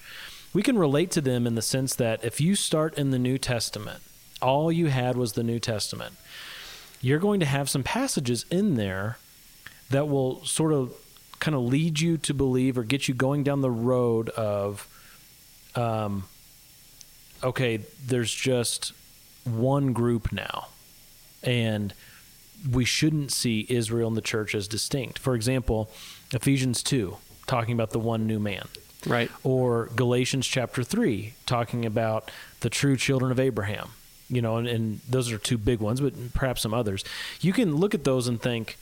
We 0.54 0.64
can 0.64 0.78
relate 0.78 1.12
to 1.12 1.22
them 1.22 1.46
in 1.46 1.56
the 1.56 1.62
sense 1.62 1.96
that 1.96 2.24
if 2.24 2.42
you 2.42 2.56
start 2.56 2.98
in 2.98 3.12
the 3.12 3.20
New 3.20 3.38
Testament, 3.38 4.02
all 4.42 4.72
you 4.72 4.88
had 4.88 5.16
was 5.16 5.34
the 5.34 5.44
New 5.44 5.60
Testament, 5.60 6.16
you're 7.02 7.20
going 7.20 7.40
to 7.40 7.46
have 7.46 7.70
some 7.70 7.84
passages 7.84 8.46
in 8.50 8.76
there 8.76 9.18
that 9.90 10.08
will 10.08 10.44
sort 10.46 10.74
of 10.74 10.94
kind 11.40 11.56
of 11.56 11.62
lead 11.62 12.00
you 12.00 12.18
to 12.18 12.34
believe 12.34 12.78
or 12.78 12.84
get 12.84 13.08
you 13.08 13.14
going 13.14 13.44
down 13.44 13.62
the 13.62 13.72
road 13.72 14.30
of 14.30 14.88
um, 15.76 16.26
okay, 17.44 17.82
there's 18.06 18.34
just 18.34 18.94
one 19.46 19.94
group 19.94 20.32
now, 20.32 20.68
and 21.44 21.94
we 22.70 22.86
shouldn't 22.86 23.32
see 23.32 23.66
Israel 23.70 24.08
and 24.08 24.18
the 24.18 24.22
church 24.22 24.54
as 24.54 24.68
distinct. 24.68 25.20
For 25.20 25.36
example, 25.36 25.90
Ephesians 26.34 26.84
2, 26.84 27.18
talking 27.48 27.74
about 27.74 27.92
the 27.92 28.00
one 28.00 28.28
new 28.28 28.40
man. 28.40 28.68
Right. 29.06 29.32
Or 29.44 29.90
Galatians 29.96 30.46
chapter 30.46 30.84
3, 30.84 31.34
talking 31.46 31.86
about 31.86 32.30
the 32.60 32.70
true 32.70 32.98
children 32.98 33.32
of 33.32 33.40
Abraham. 33.40 33.90
You 34.28 34.42
know, 34.42 34.58
and, 34.58 34.68
and 34.68 35.00
those 35.10 35.32
are 35.32 35.38
two 35.38 35.58
big 35.58 35.80
ones, 35.80 36.02
but 36.02 36.34
perhaps 36.34 36.62
some 36.62 36.74
others. 36.74 37.04
You 37.42 37.54
can 37.54 37.78
look 37.78 37.96
at 37.96 38.04
those 38.04 38.28
and 38.28 38.40
think, 38.40 38.78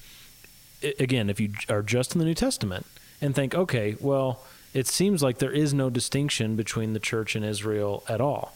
again, 1.00 1.30
if 1.30 1.40
you 1.40 1.52
are 1.70 1.84
just 1.84 2.16
in 2.16 2.20
the 2.20 2.26
New 2.26 2.34
Testament, 2.34 2.86
and 3.22 3.34
think, 3.34 3.56
okay, 3.56 3.96
well, 4.00 4.42
it 4.74 4.88
seems 4.88 5.24
like 5.24 5.40
there 5.40 5.52
is 5.52 5.74
no 5.74 5.90
distinction 5.90 6.56
between 6.56 6.94
the 6.94 7.00
church 7.00 7.36
and 7.36 7.44
Israel 7.44 8.04
at 8.08 8.22
all. 8.22 8.54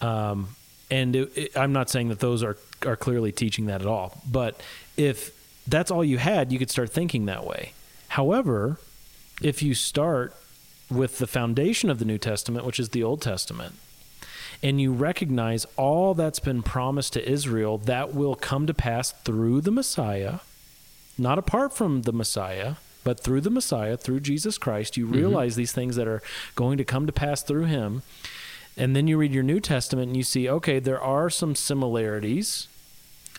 Um, 0.00 0.56
and 0.90 1.14
it, 1.14 1.32
it, 1.36 1.56
I'm 1.56 1.72
not 1.72 1.90
saying 1.90 2.08
that 2.08 2.20
those 2.20 2.42
are 2.42 2.56
are 2.86 2.96
clearly 2.96 3.30
teaching 3.30 3.66
that 3.66 3.82
at 3.82 3.86
all, 3.86 4.22
but 4.30 4.60
if 4.96 5.36
that's 5.66 5.90
all 5.90 6.04
you 6.04 6.18
had, 6.18 6.50
you 6.50 6.58
could 6.58 6.70
start 6.70 6.90
thinking 6.90 7.26
that 7.26 7.44
way. 7.44 7.72
However, 8.08 8.78
if 9.42 9.62
you 9.62 9.74
start 9.74 10.34
with 10.90 11.18
the 11.18 11.26
foundation 11.26 11.90
of 11.90 11.98
the 11.98 12.04
New 12.04 12.18
Testament, 12.18 12.64
which 12.64 12.80
is 12.80 12.88
the 12.88 13.02
Old 13.02 13.22
Testament, 13.22 13.74
and 14.62 14.80
you 14.80 14.92
recognize 14.92 15.66
all 15.76 16.14
that's 16.14 16.40
been 16.40 16.62
promised 16.62 17.12
to 17.14 17.30
Israel 17.30 17.78
that 17.78 18.14
will 18.14 18.34
come 18.34 18.66
to 18.66 18.74
pass 18.74 19.12
through 19.12 19.60
the 19.60 19.70
Messiah, 19.70 20.40
not 21.16 21.38
apart 21.38 21.72
from 21.72 22.02
the 22.02 22.12
Messiah, 22.12 22.74
but 23.04 23.20
through 23.20 23.40
the 23.40 23.50
Messiah, 23.50 23.96
through 23.96 24.20
Jesus 24.20 24.58
Christ, 24.58 24.96
you 24.96 25.06
realize 25.06 25.52
mm-hmm. 25.52 25.60
these 25.60 25.72
things 25.72 25.96
that 25.96 26.08
are 26.08 26.22
going 26.54 26.78
to 26.78 26.84
come 26.84 27.06
to 27.06 27.12
pass 27.12 27.42
through 27.42 27.64
him, 27.64 28.02
And 28.76 28.96
then 28.96 29.06
you 29.06 29.18
read 29.18 29.32
your 29.32 29.42
New 29.42 29.60
Testament 29.60 30.08
and 30.08 30.16
you 30.16 30.22
see, 30.22 30.48
okay, 30.48 30.78
there 30.78 31.00
are 31.00 31.28
some 31.28 31.54
similarities. 31.54 32.68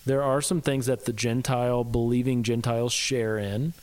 There 0.06 0.24
are 0.24 0.42
some 0.42 0.62
things 0.62 0.88
that 0.88 1.06
the 1.06 1.14
Gentile, 1.14 1.84
believing 1.84 2.44
Gentiles 2.44 2.94
share 2.94 3.38
in, 3.38 3.74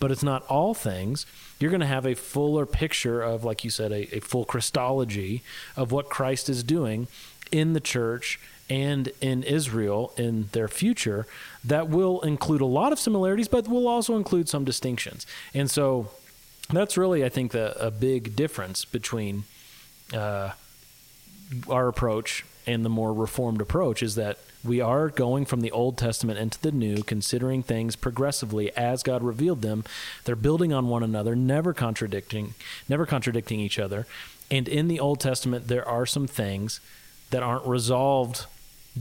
but 0.00 0.10
it's 0.10 0.22
not 0.22 0.46
all 0.46 0.74
things. 0.74 1.24
You're 1.58 1.70
going 1.70 1.80
to 1.80 1.86
have 1.86 2.06
a 2.06 2.14
fuller 2.14 2.66
picture 2.66 3.22
of, 3.22 3.44
like 3.44 3.64
you 3.64 3.70
said, 3.70 3.92
a, 3.92 4.16
a 4.16 4.20
full 4.20 4.44
Christology 4.44 5.42
of 5.76 5.92
what 5.92 6.08
Christ 6.08 6.48
is 6.48 6.62
doing 6.62 7.08
in 7.50 7.72
the 7.72 7.80
church 7.80 8.38
and 8.70 9.10
in 9.20 9.42
Israel 9.42 10.12
in 10.16 10.48
their 10.52 10.68
future 10.68 11.26
that 11.64 11.88
will 11.88 12.20
include 12.20 12.60
a 12.60 12.66
lot 12.66 12.92
of 12.92 12.98
similarities, 12.98 13.48
but 13.48 13.68
will 13.68 13.88
also 13.88 14.16
include 14.16 14.48
some 14.48 14.64
distinctions. 14.64 15.26
And 15.54 15.70
so 15.70 16.10
that's 16.70 16.96
really, 16.96 17.24
I 17.24 17.28
think, 17.28 17.52
the, 17.52 17.74
a 17.84 17.90
big 17.90 18.36
difference 18.36 18.84
between 18.84 19.44
uh, 20.12 20.50
our 21.68 21.88
approach 21.88 22.44
and 22.66 22.84
the 22.84 22.90
more 22.90 23.14
reformed 23.14 23.60
approach 23.60 24.02
is 24.02 24.14
that 24.16 24.38
we 24.64 24.80
are 24.80 25.08
going 25.08 25.46
from 25.46 25.60
the 25.60 25.70
Old 25.70 25.96
Testament 25.96 26.38
into 26.38 26.60
the 26.60 26.72
New, 26.72 27.02
considering 27.02 27.62
things 27.62 27.96
progressively 27.96 28.76
as 28.76 29.02
God 29.02 29.22
revealed 29.22 29.62
them. 29.62 29.84
They're 30.24 30.36
building 30.36 30.72
on 30.72 30.88
one 30.88 31.02
another, 31.02 31.34
never 31.34 31.72
contradicting, 31.72 32.54
never 32.88 33.06
contradicting 33.06 33.60
each 33.60 33.78
other. 33.78 34.06
And 34.50 34.68
in 34.68 34.88
the 34.88 35.00
Old 35.00 35.20
Testament, 35.20 35.68
there 35.68 35.86
are 35.86 36.06
some 36.06 36.26
things 36.26 36.80
that 37.30 37.42
aren't 37.42 37.66
resolved 37.66 38.46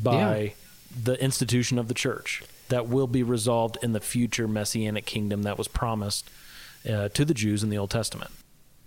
by 0.04 0.40
yeah. 0.40 0.50
the 1.04 1.24
institution 1.24 1.78
of 1.78 1.88
the 1.88 1.94
church 1.94 2.44
that 2.70 2.88
will 2.88 3.08
be 3.08 3.24
resolved 3.24 3.78
in 3.82 3.94
the 3.94 4.00
future 4.00 4.48
messianic 4.48 5.06
kingdom 5.06 5.44
that 5.44 5.58
was 5.58 5.68
promised 5.68 6.30
uh, 6.90 7.10
to 7.10 7.26
the 7.26 7.34
Jews 7.34 7.64
in 7.64 7.70
the 7.70 7.78
Old 7.78 7.92
Testament. 7.92 8.32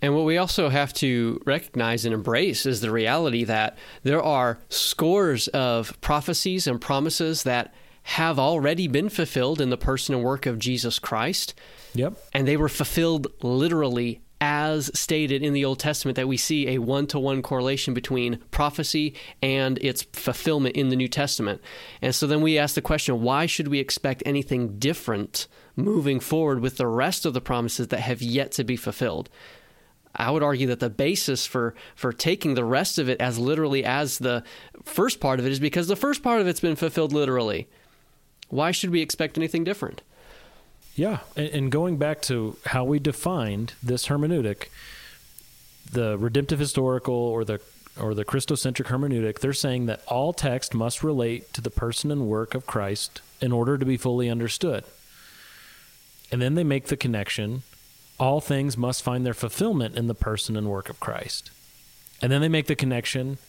And 0.01 0.15
what 0.15 0.25
we 0.25 0.37
also 0.37 0.69
have 0.69 0.93
to 0.93 1.41
recognize 1.45 2.05
and 2.05 2.13
embrace 2.13 2.65
is 2.65 2.81
the 2.81 2.91
reality 2.91 3.43
that 3.43 3.77
there 4.01 4.21
are 4.21 4.57
scores 4.69 5.47
of 5.49 5.99
prophecies 6.01 6.65
and 6.65 6.81
promises 6.81 7.43
that 7.43 7.73
have 8.03 8.39
already 8.39 8.87
been 8.87 9.09
fulfilled 9.09 9.61
in 9.61 9.69
the 9.69 9.77
person 9.77 10.15
and 10.15 10.23
work 10.23 10.47
of 10.47 10.57
Jesus 10.57 10.97
Christ. 10.97 11.53
Yep. 11.93 12.13
And 12.33 12.47
they 12.47 12.57
were 12.57 12.69
fulfilled 12.69 13.27
literally 13.43 14.21
as 14.41 14.89
stated 14.97 15.43
in 15.43 15.53
the 15.53 15.63
Old 15.63 15.77
Testament 15.79 16.15
that 16.15 16.27
we 16.27 16.35
see 16.35 16.69
a 16.69 16.79
one 16.79 17.05
to 17.07 17.19
one 17.19 17.43
correlation 17.43 17.93
between 17.93 18.39
prophecy 18.49 19.13
and 19.41 19.77
its 19.83 20.01
fulfillment 20.01 20.75
in 20.75 20.89
the 20.89 20.95
New 20.95 21.07
Testament. 21.07 21.61
And 22.01 22.13
so 22.13 22.25
then 22.25 22.41
we 22.41 22.57
ask 22.57 22.73
the 22.73 22.81
question 22.81 23.21
why 23.21 23.45
should 23.45 23.67
we 23.67 23.79
expect 23.79 24.23
anything 24.25 24.79
different 24.79 25.47
moving 25.75 26.19
forward 26.19 26.59
with 26.59 26.77
the 26.77 26.87
rest 26.87 27.25
of 27.25 27.33
the 27.33 27.41
promises 27.41 27.89
that 27.89 27.99
have 27.99 28.21
yet 28.23 28.51
to 28.53 28.63
be 28.63 28.75
fulfilled? 28.75 29.29
I 30.15 30.31
would 30.31 30.43
argue 30.43 30.67
that 30.67 30.79
the 30.79 30.89
basis 30.89 31.45
for 31.45 31.75
for 31.95 32.11
taking 32.11 32.55
the 32.55 32.65
rest 32.65 32.97
of 32.97 33.07
it 33.07 33.21
as 33.21 33.37
literally 33.37 33.85
as 33.85 34.17
the 34.17 34.43
first 34.83 35.19
part 35.19 35.39
of 35.39 35.45
it 35.45 35.51
is 35.51 35.59
because 35.59 35.87
the 35.87 35.95
first 35.95 36.23
part 36.23 36.41
of 36.41 36.47
it's 36.47 36.59
been 36.59 36.75
fulfilled 36.75 37.13
literally. 37.13 37.69
Why 38.49 38.71
should 38.71 38.89
we 38.89 39.01
expect 39.01 39.37
anything 39.37 39.63
different? 39.63 40.01
Yeah, 40.95 41.19
and 41.35 41.71
going 41.71 41.97
back 41.97 42.21
to 42.23 42.57
how 42.65 42.83
we 42.83 42.99
defined 42.99 43.73
this 43.81 44.07
hermeneutic, 44.07 44.67
the 45.89 46.17
redemptive 46.17 46.59
historical 46.59 47.15
or 47.15 47.45
the 47.45 47.61
or 47.99 48.13
the 48.13 48.25
Christocentric 48.25 48.85
hermeneutic, 48.85 49.39
they're 49.39 49.53
saying 49.53 49.85
that 49.87 50.01
all 50.07 50.31
text 50.31 50.73
must 50.73 51.03
relate 51.03 51.53
to 51.53 51.61
the 51.61 51.69
person 51.69 52.09
and 52.09 52.27
work 52.27 52.55
of 52.55 52.65
Christ 52.65 53.21
in 53.41 53.51
order 53.51 53.77
to 53.77 53.85
be 53.85 53.97
fully 53.97 54.29
understood. 54.29 54.85
And 56.31 56.41
then 56.41 56.55
they 56.55 56.63
make 56.63 56.85
the 56.85 56.97
connection 56.97 57.63
all 58.21 58.39
things 58.39 58.77
must 58.77 59.01
find 59.01 59.25
their 59.25 59.33
fulfillment 59.33 59.97
in 59.97 60.07
the 60.07 60.13
person 60.13 60.55
and 60.55 60.69
work 60.69 60.89
of 60.89 60.99
Christ. 60.99 61.49
And 62.21 62.31
then 62.31 62.39
they 62.39 62.49
make 62.49 62.67
the 62.67 62.75
connection 62.75 63.39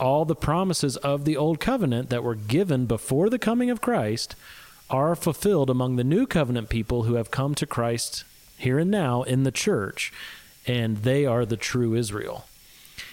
all 0.00 0.24
the 0.24 0.34
promises 0.34 0.96
of 0.96 1.24
the 1.24 1.36
old 1.36 1.60
covenant 1.60 2.10
that 2.10 2.24
were 2.24 2.34
given 2.34 2.86
before 2.86 3.30
the 3.30 3.38
coming 3.38 3.70
of 3.70 3.80
Christ 3.80 4.34
are 4.92 5.16
fulfilled 5.16 5.70
among 5.70 5.96
the 5.96 6.04
new 6.04 6.26
covenant 6.26 6.68
people 6.68 7.04
who 7.04 7.14
have 7.14 7.30
come 7.30 7.54
to 7.54 7.66
Christ 7.66 8.24
here 8.58 8.78
and 8.78 8.90
now 8.90 9.22
in 9.22 9.42
the 9.42 9.50
church, 9.50 10.12
and 10.66 10.98
they 10.98 11.24
are 11.24 11.46
the 11.46 11.56
true 11.56 11.94
Israel. 11.94 12.44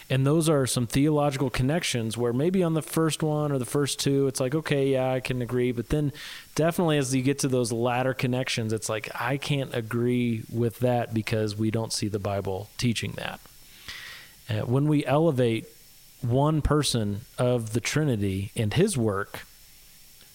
And 0.09 0.25
those 0.25 0.49
are 0.49 0.65
some 0.65 0.87
theological 0.87 1.49
connections 1.49 2.17
where 2.17 2.33
maybe 2.33 2.63
on 2.63 2.73
the 2.73 2.81
first 2.81 3.21
one 3.23 3.51
or 3.51 3.59
the 3.59 3.65
first 3.65 3.99
two, 3.99 4.27
it's 4.27 4.39
like, 4.39 4.55
okay, 4.55 4.87
yeah, 4.87 5.13
I 5.13 5.19
can 5.19 5.41
agree. 5.41 5.71
But 5.71 5.89
then 5.89 6.11
definitely 6.55 6.97
as 6.97 7.15
you 7.15 7.21
get 7.21 7.39
to 7.39 7.47
those 7.47 7.71
latter 7.71 8.15
connections, 8.15 8.73
it's 8.73 8.89
like, 8.89 9.09
I 9.19 9.37
can't 9.37 9.73
agree 9.73 10.43
with 10.51 10.79
that 10.79 11.13
because 11.13 11.55
we 11.55 11.69
don't 11.69 11.93
see 11.93 12.07
the 12.07 12.19
Bible 12.19 12.69
teaching 12.77 13.13
that. 13.13 13.39
Uh, 14.49 14.65
when 14.65 14.87
we 14.87 15.05
elevate 15.05 15.67
one 16.21 16.61
person 16.61 17.21
of 17.37 17.73
the 17.73 17.79
Trinity 17.79 18.51
and 18.55 18.73
his 18.73 18.97
work 18.97 19.45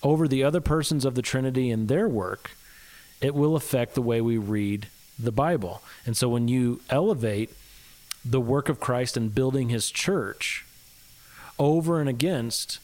over 0.04 0.28
the 0.28 0.44
other 0.44 0.60
persons 0.60 1.04
of 1.04 1.14
the 1.14 1.22
Trinity 1.22 1.70
and 1.70 1.88
their 1.88 2.08
work, 2.08 2.52
it 3.20 3.34
will 3.34 3.56
affect 3.56 3.94
the 3.94 4.02
way 4.02 4.20
we 4.20 4.36
read 4.36 4.86
the 5.18 5.32
Bible. 5.32 5.82
And 6.04 6.16
so 6.16 6.28
when 6.28 6.46
you 6.46 6.80
elevate 6.90 7.50
the 8.24 8.40
work 8.40 8.68
of 8.68 8.80
Christ 8.80 9.16
and 9.16 9.34
building 9.34 9.70
his 9.70 9.90
church 9.90 10.64
over 11.58 12.00
and 12.00 12.08
against 12.08 12.80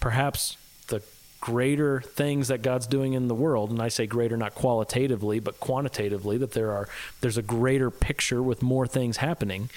perhaps 0.00 0.56
the 0.88 1.02
greater 1.40 2.00
things 2.00 2.48
that 2.48 2.62
God's 2.62 2.86
doing 2.86 3.14
in 3.14 3.28
the 3.28 3.34
world 3.34 3.70
and 3.70 3.80
I 3.80 3.88
say 3.88 4.06
greater 4.06 4.36
not 4.36 4.54
qualitatively 4.54 5.40
but 5.40 5.60
quantitatively 5.60 6.38
that 6.38 6.52
there 6.52 6.72
are 6.72 6.88
there's 7.20 7.36
a 7.36 7.42
greater 7.42 7.90
picture 7.90 8.42
with 8.42 8.62
more 8.62 8.86
things 8.86 9.18
happening 9.18 9.68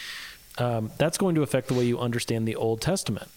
um, 0.57 0.91
that's 0.97 1.17
going 1.17 1.35
to 1.35 1.43
affect 1.43 1.67
the 1.67 1.73
way 1.73 1.85
you 1.85 1.99
understand 1.99 2.47
the 2.47 2.55
Old 2.55 2.81
Testament 2.81 3.29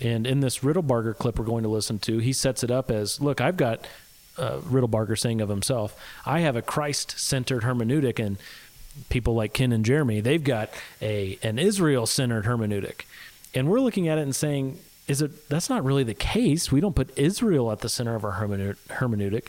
and 0.00 0.26
in 0.26 0.40
this 0.40 0.60
Riddlebarger 0.60 1.16
clip 1.16 1.38
we're 1.38 1.44
going 1.44 1.62
to 1.62 1.68
listen 1.68 1.98
to 2.00 2.18
he 2.18 2.32
sets 2.32 2.62
it 2.64 2.70
up 2.70 2.90
as 2.90 3.20
look 3.20 3.40
I've 3.40 3.56
got 3.56 3.86
uh, 4.36 4.58
Riddlebarger 4.58 5.18
saying 5.18 5.40
of 5.40 5.48
himself 5.48 5.96
I 6.26 6.40
have 6.40 6.56
a 6.56 6.62
Christ 6.62 7.18
centered 7.18 7.62
hermeneutic 7.62 8.24
and 8.24 8.38
people 9.08 9.34
like 9.34 9.52
Ken 9.52 9.72
and 9.72 9.84
Jeremy, 9.84 10.20
they've 10.20 10.42
got 10.42 10.70
a 11.00 11.38
an 11.42 11.58
Israel 11.58 12.06
centered 12.06 12.44
hermeneutic. 12.44 13.02
And 13.54 13.68
we're 13.68 13.80
looking 13.80 14.08
at 14.08 14.18
it 14.18 14.22
and 14.22 14.34
saying, 14.34 14.78
is 15.06 15.22
it 15.22 15.48
that's 15.48 15.68
not 15.68 15.84
really 15.84 16.04
the 16.04 16.14
case. 16.14 16.72
We 16.72 16.80
don't 16.80 16.96
put 16.96 17.16
Israel 17.18 17.70
at 17.72 17.80
the 17.80 17.88
center 17.88 18.14
of 18.14 18.24
our 18.24 18.32
hermeneutic. 18.32 19.48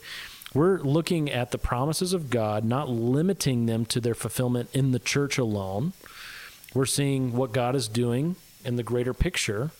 We're 0.53 0.79
looking 0.79 1.29
at 1.29 1.51
the 1.51 1.57
promises 1.57 2.13
of 2.13 2.29
God, 2.29 2.63
not 2.63 2.89
limiting 2.89 3.65
them 3.65 3.85
to 3.87 3.99
their 3.99 4.15
fulfillment 4.15 4.69
in 4.73 4.91
the 4.91 4.99
church 4.99 5.37
alone. 5.37 5.93
We're 6.73 6.85
seeing 6.85 7.33
what 7.33 7.51
God 7.51 7.75
is 7.75 7.87
doing 7.87 8.37
in 8.63 8.77
the 8.77 8.83
greater 8.83 9.13
picture. 9.13 9.71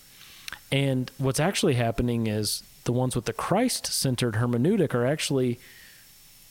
And 0.76 1.10
what's 1.18 1.40
actually 1.40 1.76
happening 1.76 2.28
is 2.28 2.62
the 2.84 2.92
ones 2.92 3.16
with 3.16 3.24
the 3.24 3.32
Christ 3.32 3.86
centered 3.86 4.34
hermeneutic 4.34 4.94
are 4.94 5.06
actually 5.06 5.58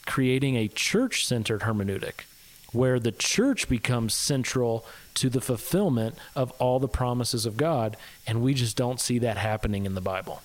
creating 0.06 0.56
a 0.56 0.66
church 0.66 1.26
centered 1.26 1.60
hermeneutic 1.60 2.24
where 2.72 2.98
the 2.98 3.12
church 3.12 3.68
becomes 3.68 4.14
central 4.14 4.86
to 5.12 5.28
the 5.28 5.42
fulfillment 5.42 6.14
of 6.34 6.52
all 6.52 6.80
the 6.80 6.88
promises 6.88 7.44
of 7.44 7.58
God. 7.58 7.98
And 8.26 8.40
we 8.40 8.54
just 8.54 8.78
don't 8.78 8.98
see 8.98 9.18
that 9.18 9.36
happening 9.36 9.84
in 9.84 9.94
the 9.94 10.00
Bible. 10.00 10.40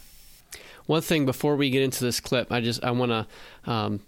One 0.85 1.01
thing 1.01 1.25
before 1.25 1.55
we 1.55 1.69
get 1.69 1.81
into 1.81 2.03
this 2.03 2.19
clip, 2.19 2.51
I 2.51 2.59
just 2.59 2.83
I 2.83 2.91
want 2.91 3.13
to 3.13 3.71
um, 3.71 4.01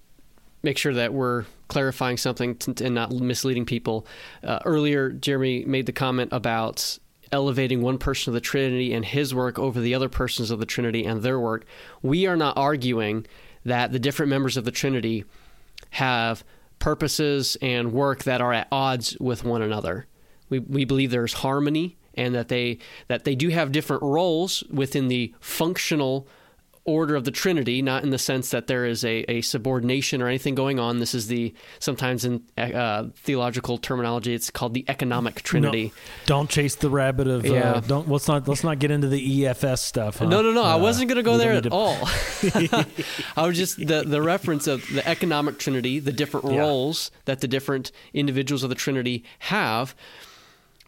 make 0.64 0.78
sure 0.78 0.96
that 0.96 1.14
we're 1.14 1.46
clarifying 1.70 2.18
something 2.18 2.58
and 2.82 2.94
not 2.94 3.14
misleading 3.14 3.66
people. 3.66 4.06
Uh, 4.44 4.60
earlier, 4.66 5.12
Jeremy 5.12 5.64
made 5.64 5.86
the 5.86 5.94
comment 5.94 6.34
about 6.34 7.00
elevating 7.32 7.82
one 7.82 7.98
person 7.98 8.32
of 8.32 8.34
the 8.34 8.41
Trinity 8.41 8.94
and 8.94 9.06
his 9.06 9.34
work 9.34 9.58
over 9.58 9.80
the 9.80 9.96
other 9.96 10.10
persons 10.10 10.52
of 10.52 10.60
the 10.60 10.65
Trinity 10.65 11.06
and 11.06 11.22
their 11.22 11.39
work. 11.39 11.65
We 12.02 12.28
are 12.28 12.36
not 12.36 12.58
arguing 12.58 13.26
that 13.65 13.91
the 13.91 14.00
different 14.00 14.30
members 14.30 14.58
of 14.58 14.65
the 14.65 14.72
Trinity 14.72 15.26
have 15.91 16.44
purposes 16.80 17.58
and 17.62 17.94
work 17.94 18.24
that 18.24 18.41
are 18.41 18.54
at 18.54 18.67
odds 18.72 19.17
with 19.20 19.44
one 19.44 19.62
another. 19.62 20.08
We, 20.50 20.60
we 20.60 20.86
believe 20.86 21.12
there's 21.12 21.34
harmony 21.34 21.98
and 22.15 22.36
that 22.36 22.50
they 22.50 22.80
that 23.08 23.24
they 23.24 23.36
do 23.36 23.50
have 23.50 23.72
different 23.72 24.04
roles 24.04 24.63
within 24.70 25.08
the 25.08 25.34
functional 25.39 26.28
order 26.84 27.15
of 27.15 27.26
the 27.26 27.32
Trinity, 27.32 27.82
not 27.82 28.04
in 28.04 28.10
the 28.10 28.17
sense 28.17 28.50
that 28.50 28.67
there 28.67 28.86
is 28.86 29.06
a, 29.06 29.20
a 29.30 29.41
subordination 29.41 30.22
or 30.22 30.28
anything 30.28 30.56
going 30.56 30.80
on. 30.80 31.00
This 31.00 31.13
is 31.13 31.28
the 31.28 31.54
sometimes 31.80 32.26
in 32.26 32.44
uh, 32.58 33.06
theological 33.15 33.78
terminology, 33.78 34.34
it's 34.34 34.50
called 34.50 34.74
the 34.74 34.86
economic 34.88 35.44
Trinity. 35.44 35.86
No, 35.86 35.91
don't 36.26 36.50
chase 36.50 36.76
the 36.76 36.89
rabbit 36.89 37.28
of 37.28 37.46
uh, 37.46 37.54
yeah. 37.54 37.72
Uh, 37.74 37.80
don't 37.82 38.10
let's 38.10 38.28
not 38.28 38.48
let's 38.48 38.63
not 38.63 38.80
get 38.80 38.91
into 38.91 39.08
the 39.08 39.44
EFS 39.44 39.80
stuff. 39.80 40.17
Huh? 40.17 40.26
No, 40.26 40.41
no, 40.41 40.52
no. 40.52 40.63
Uh, 40.63 40.74
I 40.74 40.76
wasn't 40.76 41.10
going 41.10 41.17
to 41.17 41.24
go 41.24 41.38
there 41.38 41.54
at 41.54 41.63
to... 41.63 41.70
all. 41.70 41.98
I 43.38 43.48
was 43.48 43.58
just 43.58 43.78
the 43.78 44.04
the 44.06 44.22
reference 44.22 44.67
of 44.67 44.88
the 44.91 45.08
economic 45.08 45.60
Trinity, 45.60 46.00
the 46.00 46.12
different 46.12 46.52
yeah. 46.52 46.60
roles 46.60 47.12
that 47.26 47.41
the 47.41 47.48
different 47.48 47.91
individuals 48.13 48.63
of 48.63 48.70
the 48.70 48.76
Trinity 48.76 49.24
have. 49.39 49.96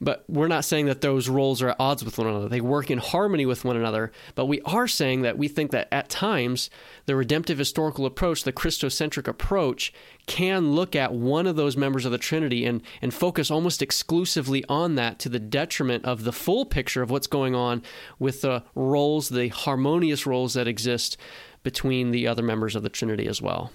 But 0.01 0.23
we're 0.27 0.47
not 0.47 0.65
saying 0.65 0.88
that 0.88 1.01
those 1.01 1.30
roles 1.30 1.61
are 1.61 1.70
at 1.70 1.80
odds 1.80 2.03
with 2.03 2.18
one 2.18 2.28
another. 2.28 2.49
They 2.49 2.61
work 2.61 2.89
in 2.89 2.97
harmony 2.97 3.45
with 3.45 3.63
one 3.63 3.78
another. 3.78 4.11
But 4.36 4.45
we 4.45 4.61
are 4.61 4.88
saying 4.88 5.22
that 5.22 5.38
we 5.38 5.47
think 5.47 5.72
that 5.72 5.88
at 5.91 6.09
times 6.09 6.70
the 7.05 7.15
redemptive 7.15 7.57
historical 7.57 8.05
approach, 8.05 8.43
the 8.43 8.51
Christocentric 8.51 9.28
approach, 9.28 9.93
can 10.26 10.74
look 10.74 10.95
at 10.95 11.13
one 11.13 11.47
of 11.47 11.55
those 11.55 11.78
members 11.78 12.05
of 12.05 12.11
the 12.11 12.18
Trinity 12.18 12.65
and, 12.65 12.82
and 13.01 13.13
focus 13.13 13.51
almost 13.51 13.82
exclusively 13.82 14.63
on 14.68 14.95
that 14.95 15.20
to 15.20 15.30
the 15.30 15.39
detriment 15.39 16.05
of 16.05 16.24
the 16.24 16.34
full 16.34 16.65
picture 16.65 17.01
of 17.01 17.11
what's 17.11 17.28
going 17.28 17.53
on 17.53 17.84
with 18.20 18.41
the 18.41 18.63
roles, 18.76 19.30
the 19.30 19.49
harmonious 19.49 20.26
roles 20.26 20.53
that 20.53 20.68
exist 20.68 21.18
between 21.61 22.11
the 22.11 22.28
other 22.28 22.43
members 22.43 22.76
of 22.76 22.84
the 22.84 22.89
Trinity 22.89 23.28
as 23.28 23.41
well. 23.41 23.72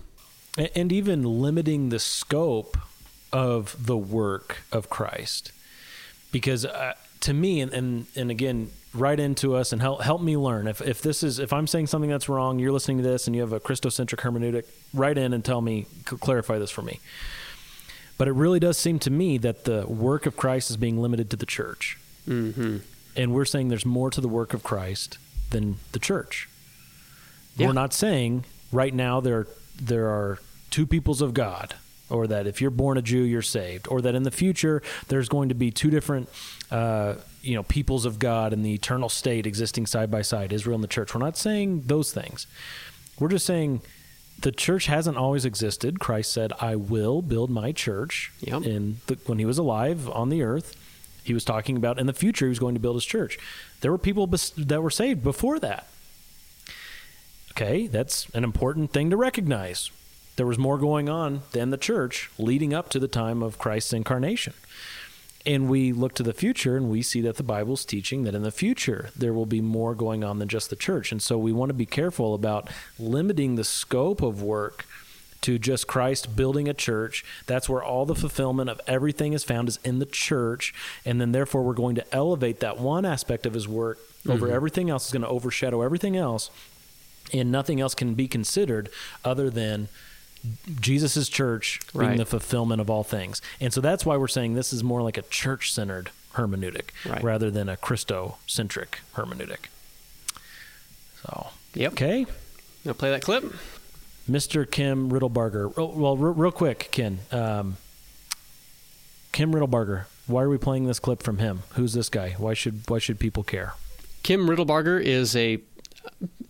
And 0.75 0.93
even 0.93 1.23
limiting 1.23 1.91
the 1.91 2.01
scope 2.01 2.77
of 3.33 3.87
the 3.87 3.97
work 3.97 4.59
of 4.73 4.91
Christ 4.91 5.53
because 6.33 6.65
uh, 6.65 6.95
to 7.21 7.35
me, 7.35 7.61
and, 7.61 7.73
and 7.73 8.07
and 8.17 8.31
again, 8.31 8.71
write 8.95 9.21
into 9.21 9.55
us 9.55 9.73
and 9.73 9.81
help 9.81 10.03
help 10.03 10.21
me 10.21 10.37
learn. 10.37 10.67
If 10.67 10.81
if 10.81 11.03
this 11.03 11.23
is 11.23 11.39
if 11.39 11.53
I'm 11.53 11.67
saying 11.67 11.89
something 11.89 12.11
that's 12.11 12.29
wrong, 12.29 12.59
you're 12.59 12.73
listening 12.73 12.99
to 12.99 13.03
this 13.03 13.27
and 13.27 13.35
you 13.35 13.43
have 13.43 13.53
a 13.53 13.61
Christocentric 13.61 14.19
hermeneutic, 14.21 14.65
write 14.95 15.19
in 15.19 15.33
and 15.33 15.45
tell 15.45 15.61
me 15.61 15.87
clarify 16.05 16.59
this 16.59 16.71
for 16.71 16.83
me. 16.83 17.01
But 18.17 18.29
it 18.29 18.33
really 18.33 18.59
does 18.59 18.77
seem 18.77 18.99
to 19.01 19.11
me 19.11 19.39
that 19.39 19.65
the 19.65 19.87
work 19.87 20.27
of 20.27 20.37
Christ 20.37 20.71
is 20.71 20.77
being 20.77 21.01
limited 21.01 21.31
to 21.31 21.37
the 21.37 21.47
church, 21.47 21.99
mm-hmm. 22.27 22.79
and 23.17 23.33
we're 23.33 23.45
saying 23.45 23.69
there's 23.69 23.87
more 23.87 24.11
to 24.11 24.21
the 24.21 24.29
work 24.29 24.55
of 24.55 24.63
Christ 24.63 25.19
than 25.51 25.77
the 25.93 25.99
church. 25.99 26.49
Yeah. 27.57 27.69
We're 27.69 27.75
not 27.75 27.93
saying 27.93 28.45
right 28.73 28.95
now 28.95 29.21
there 29.21 29.47
there 29.81 30.09
are 30.09 30.39
two 30.71 30.87
peoples 30.87 31.23
of 31.23 31.35
God 31.35 31.75
or 32.11 32.27
that 32.27 32.47
if 32.47 32.61
you're 32.61 32.71
born 32.71 32.99
a 32.99 33.03
Jew, 33.03 33.23
you're 33.23 33.43
saved, 33.43 33.89
or 33.91 34.01
that 34.03 34.15
in 34.15 34.23
the 34.23 34.31
future 34.31 34.83
there's 35.09 35.29
going 35.29 35.49
to 35.49 35.55
be 35.55 35.71
two 35.71 35.91
different, 35.91 36.29
uh, 36.71 37.15
you 37.43 37.55
know, 37.55 37.63
peoples 37.63 38.05
of 38.05 38.19
God 38.19 38.53
in 38.53 38.63
the 38.63 38.75
eternal 38.75 39.09
state 39.09 39.47
existing 39.47 39.87
side 39.87 40.11
by 40.11 40.23
side, 40.23 40.53
Israel 40.53 40.75
and 40.75 40.85
the 40.85 40.89
church. 40.89 41.15
We're 41.15 41.21
not 41.21 41.37
saying 41.37 41.83
those 41.87 42.13
things. 42.13 42.47
We're 43.19 43.29
just 43.29 43.47
saying 43.47 43.83
the 44.41 44.53
church 44.53 44.87
hasn't 44.87 45.17
always 45.17 45.45
existed. 45.45 45.99
Christ 45.99 46.33
said, 46.33 46.53
"I 46.61 46.77
will 46.77 47.23
build 47.23 47.51
my 47.51 47.73
church." 47.73 48.33
Yep. 48.41 48.65
In 48.65 49.01
the, 49.07 49.19
when 49.27 49.39
he 49.39 49.45
was 49.45 49.59
alive 49.59 50.09
on 50.11 50.29
the 50.29 50.43
earth, 50.43 50.77
he 51.25 51.35
was 51.35 51.45
talking 51.45 51.77
about 51.77 51.99
in 51.99 52.07
the 52.07 52.13
future 52.13 52.47
he 52.47 52.51
was 52.51 52.59
going 52.59 52.75
to 52.75 52.81
build 52.81 52.97
his 52.97 53.05
church. 53.05 53.39
There 53.81 53.91
were 53.91 53.99
people 53.99 54.27
bes- 54.27 54.51
that 54.57 54.83
were 54.83 54.91
saved 54.91 55.23
before 55.23 55.59
that. 55.59 55.89
Okay, 57.53 57.89
that's 57.89 58.29
an 58.35 58.45
important 58.45 58.93
thing 58.93 59.11
to 59.11 59.17
recognize 59.17 59.91
there 60.39 60.47
was 60.47 60.57
more 60.57 60.79
going 60.79 61.09
on 61.09 61.43
than 61.51 61.71
the 61.71 61.77
church 61.77 62.31
leading 62.39 62.73
up 62.73 62.89
to 62.91 63.01
the 63.01 63.09
time 63.09 63.43
of 63.43 63.59
Christ's 63.59 63.93
incarnation. 63.93 64.55
And 65.45 65.69
we 65.69 65.93
look 65.93 66.15
to 66.15 66.23
the 66.23 66.33
future 66.33 66.77
and 66.77 66.89
we 66.89 67.03
see 67.03 67.21
that 67.23 67.37
the 67.37 67.43
Bible's 67.43 67.85
teaching 67.85 68.23
that 68.23 68.37
in 68.37 68.45
the 68.45 68.53
future 68.53 69.11
there 69.17 69.33
will 69.33 69.47
be 69.47 69.61
more 69.61 69.97
going 69.97 70.23
on 70.23 70.39
than 70.39 70.47
just 70.47 70.71
the 70.71 70.77
church. 70.77 71.11
And 71.11 71.21
so 71.21 71.37
we 71.37 71.53
want 71.53 71.71
to 71.71 71.75
be 71.75 71.87
careful 71.87 72.35
about 72.35 72.69
limiting 73.01 73.57
the 73.57 73.65
scope 73.65 74.23
of 74.23 74.41
work 74.41 74.87
to 75.41 75.59
just 75.59 75.89
Christ 75.89 76.37
building 76.37 76.69
a 76.69 76.75
church. 76.75 77.25
That's 77.47 77.69
where 77.69 77.83
all 77.83 78.07
the 78.07 78.15
fulfillment 78.15 78.71
of 78.71 78.81
everything 78.87 79.33
is 79.33 79.43
found 79.43 79.69
is 79.69 79.81
in 79.83 79.99
the 79.99 80.07
church. 80.07 80.73
And 81.05 81.21
then 81.21 81.33
therefore 81.33 81.65
we're 81.65 81.75
going 81.75 81.97
to 81.97 82.15
elevate 82.15 82.61
that 82.61 82.79
one 82.79 83.05
aspect 83.05 83.45
of 83.45 83.55
his 83.55 83.67
work 83.67 83.99
over 84.29 84.47
mm-hmm. 84.47 84.55
everything 84.55 84.89
else 84.89 85.07
is 85.07 85.13
going 85.13 85.23
to 85.23 85.29
overshadow 85.29 85.83
everything 85.83 86.17
else. 86.17 86.51
And 87.33 87.51
nothing 87.51 87.81
else 87.81 87.97
can 87.97 88.15
be 88.15 88.29
considered 88.29 88.89
other 89.25 89.51
than 89.51 89.89
Jesus' 90.81 91.29
church 91.29 91.81
being 91.93 92.11
right. 92.11 92.19
the 92.19 92.27
fulfillment 92.27 92.81
of 92.81 92.89
all 92.89 93.05
things. 93.05 93.43
And 93.61 93.73
so 93.73 93.81
that's 93.81 94.07
why 94.07 94.17
we're 94.17 94.29
saying 94.29 94.55
this 94.55 94.73
is 94.73 94.85
more 94.85 95.03
like 95.03 95.19
a 95.19 95.23
church 95.23 95.73
centered 95.73 96.11
hermeneutic 96.35 96.91
right. 97.07 97.23
rather 97.23 97.51
than 97.51 97.69
a 97.69 97.77
Christocentric 97.77 99.01
hermeneutic. 99.15 99.67
So, 101.23 101.49
yep. 101.75 101.93
okay. 101.93 102.27
Gonna 102.85 102.95
play 102.95 103.11
that 103.11 103.23
clip? 103.23 103.45
Mr. 104.31 104.71
Kim 104.71 105.11
Riddlebarger. 105.11 105.73
Oh, 105.77 105.87
well, 105.87 106.17
real, 106.17 106.35
real 106.35 106.53
quick, 106.53 106.89
Ken. 106.93 107.21
Um, 107.33 107.77
Kim 109.33 109.53
Riddlebarger. 109.53 110.05
Why 110.27 110.43
are 110.43 110.49
we 110.49 110.59
playing 110.59 110.87
this 110.87 110.99
clip 110.99 111.23
from 111.23 111.39
him? 111.39 111.63
Who's 111.75 111.95
this 111.95 112.09
guy? 112.09 112.35
Why 112.39 112.55
should 112.55 112.83
why 112.89 112.99
should 112.99 113.19
people 113.19 113.43
care? 113.43 113.75
Kim 114.23 114.47
Riddlebarger 114.47 115.01
is 115.03 115.35
a 115.35 115.59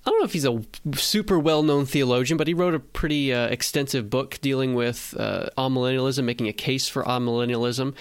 I 0.08 0.10
don't 0.10 0.20
know 0.20 0.24
if 0.24 0.32
he's 0.32 0.46
a 0.46 0.62
super 0.94 1.38
well 1.38 1.62
known 1.62 1.84
theologian, 1.84 2.38
but 2.38 2.48
he 2.48 2.54
wrote 2.54 2.72
a 2.72 2.80
pretty 2.80 3.30
uh, 3.30 3.48
extensive 3.48 4.08
book 4.08 4.38
dealing 4.40 4.74
with 4.74 5.14
uh, 5.18 5.50
amillennialism, 5.58 6.24
making 6.24 6.48
a 6.48 6.52
case 6.54 6.88
for 6.88 7.04
amillennialism. 7.04 7.94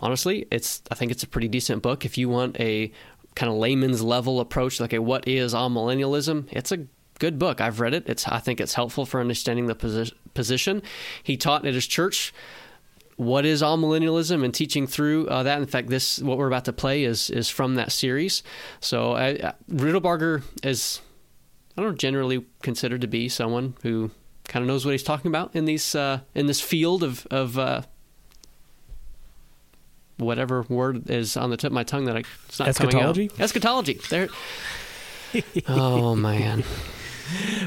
Honestly, 0.00 0.46
it's 0.50 0.80
I 0.90 0.94
think 0.94 1.12
it's 1.12 1.22
a 1.22 1.26
pretty 1.26 1.48
decent 1.48 1.82
book. 1.82 2.06
If 2.06 2.16
you 2.16 2.30
want 2.30 2.58
a 2.58 2.90
kind 3.34 3.52
of 3.52 3.58
layman's 3.58 4.00
level 4.00 4.40
approach, 4.40 4.80
like 4.80 4.94
a 4.94 5.02
what 5.02 5.28
is 5.28 5.52
amillennialism, 5.52 6.48
it's 6.50 6.72
a 6.72 6.86
good 7.18 7.38
book. 7.38 7.60
I've 7.60 7.78
read 7.78 7.92
it. 7.92 8.08
It's 8.08 8.26
I 8.26 8.38
think 8.38 8.58
it's 8.58 8.72
helpful 8.72 9.04
for 9.04 9.20
understanding 9.20 9.66
the 9.66 9.74
posi- 9.74 10.14
position. 10.32 10.80
He 11.22 11.36
taught 11.36 11.66
at 11.66 11.74
his 11.74 11.86
church 11.86 12.32
what 13.16 13.44
is 13.44 13.60
amillennialism 13.60 14.42
and 14.42 14.54
teaching 14.54 14.86
through 14.86 15.28
uh, 15.28 15.42
that. 15.42 15.60
In 15.60 15.66
fact, 15.66 15.90
this 15.90 16.20
what 16.20 16.38
we're 16.38 16.46
about 16.46 16.64
to 16.64 16.72
play 16.72 17.04
is 17.04 17.28
is 17.28 17.50
from 17.50 17.74
that 17.74 17.92
series. 17.92 18.42
So 18.80 19.12
uh, 19.12 19.52
Riddlebarger 19.70 20.42
is 20.62 21.02
I 21.76 21.82
don't 21.82 21.90
know 21.90 21.96
generally 21.96 22.44
considered 22.62 23.00
to 23.00 23.06
be 23.06 23.28
someone 23.28 23.74
who 23.82 24.10
kind 24.44 24.62
of 24.62 24.68
knows 24.68 24.84
what 24.84 24.92
he's 24.92 25.02
talking 25.02 25.28
about 25.30 25.54
in 25.54 25.64
these 25.64 25.94
uh, 25.94 26.20
in 26.34 26.46
this 26.46 26.60
field 26.60 27.02
of 27.02 27.26
of 27.30 27.58
uh, 27.58 27.82
whatever 30.16 30.62
word 30.68 31.10
is 31.10 31.36
on 31.36 31.50
the 31.50 31.56
tip 31.56 31.68
of 31.68 31.72
my 31.72 31.84
tongue 31.84 32.04
that 32.04 32.16
I 32.16 32.22
it's 32.48 32.58
not 32.58 32.68
eschatology. 32.68 33.30
Eschatology. 33.38 34.00
There. 34.08 34.28
oh 35.68 36.14
man 36.14 36.62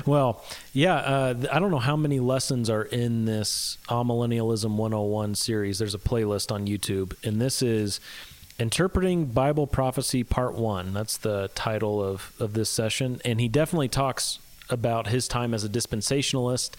well, 0.06 0.44
yeah, 0.74 0.96
uh, 0.96 1.34
I 1.52 1.60
don't 1.60 1.72
know 1.72 1.80
how 1.80 1.96
many 1.96 2.20
lessons 2.20 2.70
are 2.70 2.84
in 2.84 3.26
this 3.26 3.78
Amillennialism 3.90 4.76
101 4.76 5.36
series. 5.36 5.80
There's 5.80 5.96
a 5.96 6.00
playlist 6.00 6.52
on 6.52 6.68
YouTube, 6.68 7.14
and 7.26 7.42
this 7.42 7.62
is 7.62 8.00
Interpreting 8.60 9.26
Bible 9.26 9.68
Prophecy 9.68 10.24
Part 10.24 10.56
1. 10.56 10.94
That's 10.94 11.18
the 11.18 11.52
title 11.54 12.04
of, 12.04 12.34
of 12.40 12.54
this 12.54 12.70
session. 12.70 13.22
And 13.24 13.40
he 13.40 13.48
definitely 13.48 13.88
talks 13.88 14.40
about 14.70 15.08
his 15.08 15.28
time 15.28 15.54
as 15.54 15.64
a 15.64 15.70
dispensationalist, 15.70 16.72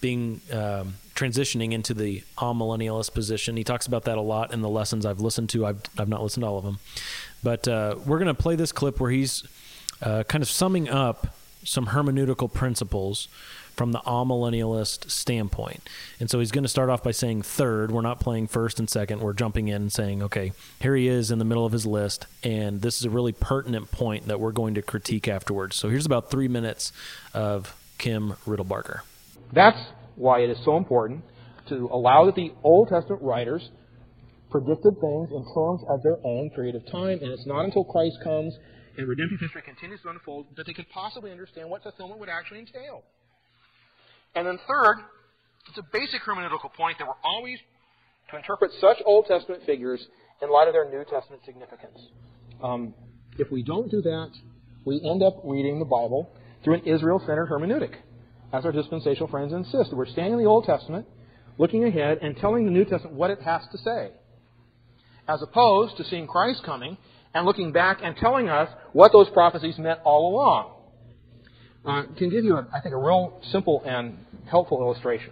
being 0.00 0.40
um, 0.50 0.94
transitioning 1.14 1.72
into 1.72 1.92
the 1.92 2.22
amillennialist 2.38 3.12
position. 3.12 3.56
He 3.56 3.64
talks 3.64 3.86
about 3.86 4.04
that 4.04 4.16
a 4.16 4.22
lot 4.22 4.52
in 4.52 4.62
the 4.62 4.68
lessons 4.68 5.04
I've 5.04 5.20
listened 5.20 5.50
to. 5.50 5.66
I've, 5.66 5.82
I've 5.98 6.08
not 6.08 6.22
listened 6.22 6.42
to 6.42 6.48
all 6.48 6.58
of 6.58 6.64
them. 6.64 6.78
But 7.42 7.68
uh, 7.68 7.96
we're 8.06 8.18
going 8.18 8.34
to 8.34 8.42
play 8.42 8.56
this 8.56 8.72
clip 8.72 8.98
where 8.98 9.10
he's 9.10 9.44
uh, 10.02 10.24
kind 10.24 10.42
of 10.42 10.48
summing 10.48 10.88
up 10.88 11.36
some 11.64 11.88
hermeneutical 11.88 12.52
principles 12.52 13.28
from 13.76 13.92
the 13.92 14.00
amillennialist 14.00 15.10
standpoint. 15.10 15.88
And 16.18 16.30
so 16.30 16.38
he's 16.38 16.50
going 16.50 16.64
to 16.64 16.68
start 16.68 16.88
off 16.88 17.02
by 17.02 17.10
saying 17.10 17.42
third. 17.42 17.90
We're 17.90 18.00
not 18.00 18.20
playing 18.20 18.48
first 18.48 18.78
and 18.78 18.88
second. 18.88 19.20
We're 19.20 19.34
jumping 19.34 19.68
in 19.68 19.82
and 19.82 19.92
saying, 19.92 20.22
okay, 20.22 20.52
here 20.80 20.96
he 20.96 21.08
is 21.08 21.30
in 21.30 21.38
the 21.38 21.44
middle 21.44 21.66
of 21.66 21.72
his 21.72 21.86
list. 21.86 22.26
And 22.42 22.80
this 22.80 22.98
is 22.98 23.04
a 23.04 23.10
really 23.10 23.32
pertinent 23.32 23.90
point 23.90 24.26
that 24.28 24.40
we're 24.40 24.52
going 24.52 24.74
to 24.74 24.82
critique 24.82 25.28
afterwards. 25.28 25.76
So 25.76 25.88
here's 25.88 26.06
about 26.06 26.30
three 26.30 26.48
minutes 26.48 26.92
of 27.34 27.76
Kim 27.98 28.32
Riddlebarger. 28.46 29.00
That's 29.52 29.78
why 30.16 30.40
it 30.40 30.50
is 30.50 30.58
so 30.64 30.76
important 30.76 31.22
to 31.68 31.88
allow 31.92 32.24
that 32.26 32.34
the 32.34 32.52
Old 32.62 32.88
Testament 32.88 33.22
writers 33.22 33.70
predicted 34.50 34.94
things 35.00 35.28
in 35.30 35.44
terms 35.54 35.82
of 35.88 36.02
their 36.02 36.16
own 36.24 36.50
period 36.50 36.76
of 36.76 36.86
time. 36.86 37.18
And 37.20 37.30
it's 37.30 37.46
not 37.46 37.64
until 37.64 37.84
Christ 37.84 38.16
comes 38.24 38.56
and 38.96 39.06
redemptive 39.06 39.40
history 39.40 39.62
continues 39.62 40.00
to 40.02 40.08
unfold, 40.08 40.46
that 40.56 40.66
they 40.66 40.72
could 40.72 40.88
possibly 40.88 41.30
understand 41.30 41.68
what 41.68 41.82
fulfillment 41.82 42.18
would 42.18 42.30
actually 42.30 42.60
entail. 42.60 43.02
And 44.36 44.46
then 44.46 44.58
third, 44.68 44.98
it's 45.68 45.78
a 45.78 45.86
basic 45.92 46.22
hermeneutical 46.22 46.72
point 46.74 46.98
that 46.98 47.08
we're 47.08 47.14
always 47.24 47.58
to 48.30 48.36
interpret 48.36 48.70
such 48.80 48.98
Old 49.06 49.26
Testament 49.26 49.62
figures 49.64 50.06
in 50.42 50.50
light 50.50 50.68
of 50.68 50.74
their 50.74 50.88
New 50.88 51.04
Testament 51.10 51.42
significance. 51.46 51.98
Um, 52.62 52.94
if 53.38 53.50
we 53.50 53.62
don't 53.62 53.90
do 53.90 54.02
that, 54.02 54.30
we 54.84 55.00
end 55.02 55.22
up 55.22 55.40
reading 55.42 55.78
the 55.78 55.86
Bible 55.86 56.30
through 56.62 56.74
an 56.74 56.82
Israel-centered 56.84 57.48
hermeneutic, 57.48 57.94
as 58.52 58.64
our 58.64 58.72
dispensational 58.72 59.28
friends 59.28 59.52
insist. 59.52 59.92
We're 59.92 60.06
standing 60.06 60.34
in 60.34 60.38
the 60.40 60.44
Old 60.44 60.64
Testament, 60.64 61.06
looking 61.58 61.84
ahead, 61.84 62.18
and 62.20 62.36
telling 62.36 62.66
the 62.66 62.70
New 62.70 62.84
Testament 62.84 63.16
what 63.16 63.30
it 63.30 63.40
has 63.42 63.62
to 63.72 63.78
say, 63.78 64.10
as 65.26 65.40
opposed 65.42 65.96
to 65.96 66.04
seeing 66.04 66.26
Christ 66.26 66.62
coming 66.64 66.98
and 67.32 67.46
looking 67.46 67.72
back 67.72 68.00
and 68.02 68.16
telling 68.16 68.48
us 68.48 68.68
what 68.92 69.12
those 69.12 69.30
prophecies 69.30 69.78
meant 69.78 70.00
all 70.04 70.34
along. 70.34 70.75
Uh, 71.86 72.02
can 72.18 72.30
give 72.30 72.44
you, 72.44 72.56
a, 72.56 72.66
I 72.74 72.80
think, 72.80 72.94
a 72.94 72.98
real 72.98 73.40
simple 73.52 73.82
and 73.86 74.18
helpful 74.50 74.80
illustration. 74.80 75.30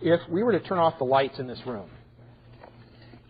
If 0.00 0.20
we 0.28 0.42
were 0.42 0.50
to 0.50 0.60
turn 0.60 0.78
off 0.78 0.98
the 0.98 1.04
lights 1.04 1.38
in 1.38 1.46
this 1.46 1.60
room 1.64 1.88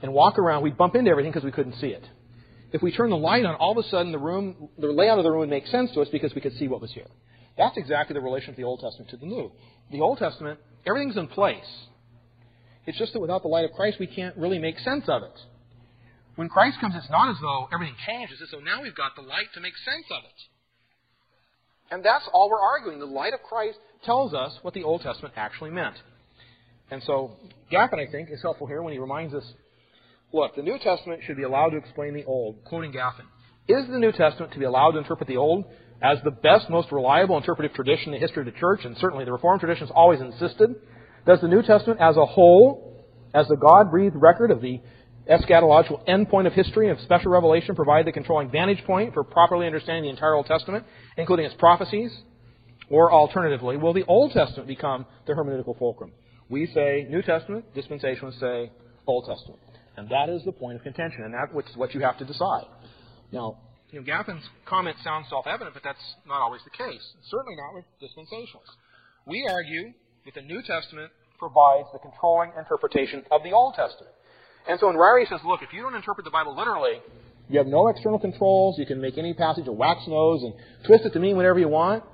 and 0.01 0.14
walk 0.14 0.39
around, 0.39 0.62
we'd 0.62 0.79
bump 0.79 0.95
into 0.95 1.11
everything 1.11 1.33
because 1.33 1.45
we 1.45 1.53
couldn't 1.53 1.75
see 1.75 1.89
it. 1.89 2.05
If 2.73 2.81
we 2.81 2.91
turn 2.91 3.11
the 3.11 3.16
light 3.16 3.45
on, 3.45 3.55
all 3.57 3.79
of 3.79 3.85
a 3.85 3.89
sudden 3.91 4.11
the 4.11 4.18
room, 4.18 4.70
the 4.79 4.87
layout 4.87 5.18
of 5.18 5.25
the 5.25 5.31
room 5.31 5.41
would 5.41 5.51
make 5.51 5.66
sense 5.66 5.91
to 5.93 6.01
us 6.01 6.09
because 6.11 6.35
we 6.35 6.41
could 6.41 6.55
see 6.55 6.66
what 6.66 6.81
was 6.81 6.91
here. 6.93 7.07
That's 7.59 7.77
exactly 7.77 8.14
the 8.14 8.23
relation 8.23 8.49
of 8.49 8.57
the 8.57 8.64
Old 8.64 8.81
Testament 8.81 9.11
to 9.11 9.18
the 9.18 9.27
New. 9.27 9.53
The 9.91 10.01
Old 10.01 10.16
Testament, 10.16 10.59
everything's 10.87 11.18
in 11.18 11.29
place. 11.29 11.68
It's 12.87 12.97
just 12.97 13.12
that 13.12 13.20
without 13.20 13.43
the 13.43 13.49
light 13.49 13.66
of 13.66 13.73
Christ, 13.73 13.99
we 14.01 14.07
can't 14.07 14.35
really 14.39 14.59
make 14.59 14.79
sense 14.79 15.05
of 15.09 15.23
it. 15.23 15.39
When 16.37 16.49
Christ 16.49 16.79
comes, 16.81 16.95
it's 16.97 17.11
not 17.11 17.31
as 17.31 17.37
though 17.43 17.68
everything 17.70 17.97
changes. 18.07 18.39
It's 18.41 18.51
though 18.51 18.61
now 18.61 18.81
we've 18.83 18.97
got 18.97 19.14
the 19.14 19.23
light 19.23 19.53
to 19.53 19.61
make 19.61 19.77
sense 19.85 20.07
of 20.11 20.25
it. 20.25 20.52
And 21.93 22.03
that's 22.03 22.24
all 22.32 22.49
we're 22.49 22.59
arguing. 22.59 23.01
The 23.01 23.05
light 23.05 23.34
of 23.34 23.43
Christ 23.43 23.76
tells 24.07 24.32
us 24.32 24.55
what 24.62 24.72
the 24.72 24.82
Old 24.82 25.03
Testament 25.03 25.34
actually 25.36 25.68
meant. 25.68 25.95
And 26.90 27.03
so 27.03 27.32
Gaffin, 27.70 27.99
I 27.99 28.11
think, 28.11 28.30
is 28.30 28.40
helpful 28.40 28.66
here 28.66 28.82
when 28.82 28.95
he 28.95 28.99
reminds 28.99 29.34
us, 29.34 29.45
look, 30.32 30.57
the 30.57 30.62
New 30.62 30.78
Testament 30.78 31.20
should 31.26 31.36
be 31.36 31.43
allowed 31.43 31.70
to 31.70 31.76
explain 31.76 32.14
the 32.14 32.24
Old. 32.24 32.64
Quoting 32.64 32.93
Gaffin. 32.93 33.26
is 33.68 33.86
the 33.90 33.99
New 33.99 34.11
Testament 34.11 34.55
to 34.55 34.59
be 34.59 34.64
allowed 34.64 34.93
to 34.93 34.99
interpret 34.99 35.28
the 35.28 35.36
Old 35.36 35.66
as 36.01 36.16
the 36.24 36.30
best, 36.30 36.70
most 36.70 36.90
reliable 36.90 37.36
interpretive 37.36 37.74
tradition 37.74 38.14
in 38.14 38.20
the 38.20 38.26
history 38.26 38.40
of 38.40 38.53
the 38.53 38.59
church, 38.59 38.86
and 38.86 38.97
certainly 38.97 39.26
the 39.26 39.32
Reformed 39.32 39.61
tradition 39.61 39.86
has 39.86 39.95
always 39.95 40.20
insisted? 40.20 40.74
Does 41.26 41.43
the 41.43 41.49
New 41.49 41.62
Testament 41.62 42.01
as 42.01 42.16
a 42.16 42.24
whole, 42.24 43.05
as 43.34 43.47
the 43.49 43.57
God-breathed 43.57 44.16
record 44.16 44.51
of 44.51 44.62
the 44.62 44.80
eschatological 45.30 46.09
endpoint 46.09 46.47
of 46.47 46.55
history 46.55 46.88
of 46.88 46.99
special 47.01 47.30
revelation 47.30 47.76
provide 47.76 48.07
the 48.07 48.12
controlling 48.12 48.51
vantage 48.51 48.82
point 48.86 49.12
for 49.12 49.22
properly 49.22 49.66
understanding 49.66 50.05
the 50.05 50.11
entire 50.11 50.34
Old 50.34 50.47
Testament, 50.47 50.86
including 51.17 51.47
its 51.47 51.55
prophecies? 51.59 52.13
Or 52.91 53.13
alternatively, 53.13 53.77
will 53.77 53.95
the 53.95 54.05
Old 54.05 54.33
Testament 54.33 54.69
become 54.69 55.07
the 55.27 55.33
hermeneutical 55.33 55.79
fulcrum? 55.79 56.13
We 56.51 56.67
say 56.67 57.07
New 57.09 57.23
Testament, 57.23 57.65
dispensationalists 57.75 58.41
say 58.41 58.71
Old 59.07 59.25
Testament. 59.27 59.61
And 59.97 60.09
that 60.11 60.29
is 60.29 60.45
the 60.45 60.53
point 60.53 60.77
of 60.77 60.83
contention, 60.83 61.23
and 61.25 61.35
that 61.35 61.49
is 61.57 61.77
what 61.77 61.95
you 61.95 62.01
have 62.01 62.19
to 62.19 62.25
decide. 62.25 62.65
Now, 63.31 63.59
you 63.91 64.01
know, 64.01 64.07
Gaffin's 64.07 64.45
comment 64.65 64.97
sounds 65.05 65.29
self-evident, 65.29 65.75
but 65.75 65.83
that's 65.85 66.03
not 66.27 66.41
always 66.41 66.63
the 66.65 66.71
case. 66.71 67.03
Certainly 67.31 67.57
not 67.57 67.75
with 67.75 67.85
dispensationalists. 68.01 68.77
We 69.27 69.47
argue 69.51 69.93
that 70.25 70.35
the 70.35 70.43
New 70.43 70.63
Testament 70.63 71.13
provides 71.39 71.89
the 71.93 71.99
controlling 71.99 72.53
interpretation 72.59 73.23
of 73.31 73.43
the 73.43 73.53
Old 73.53 73.75
Testament. 73.75 74.13
And 74.69 74.79
so 74.81 74.87
when 74.87 74.97
Ryrie 74.97 75.29
says, 75.29 75.41
look, 75.45 75.61
if 75.63 75.73
you 75.73 75.83
don't 75.83 75.95
interpret 75.95 76.25
the 76.25 76.31
Bible 76.31 76.57
literally, 76.57 77.03
you 77.53 77.59
have 77.59 77.67
no 77.67 77.89
external 77.89 78.19
controls, 78.19 78.79
you 78.79 78.87
can 78.87 79.01
make 79.01 79.19
any 79.19 79.35
passage 79.35 79.67
a 79.67 79.73
wax 79.73 80.03
nose 80.07 80.43
and 80.43 80.55
twist 80.87 81.05
it 81.05 81.13
to 81.13 81.21
mean 81.21 81.37
whatever 81.37 81.59
you 81.59 81.69
want. 81.69 82.05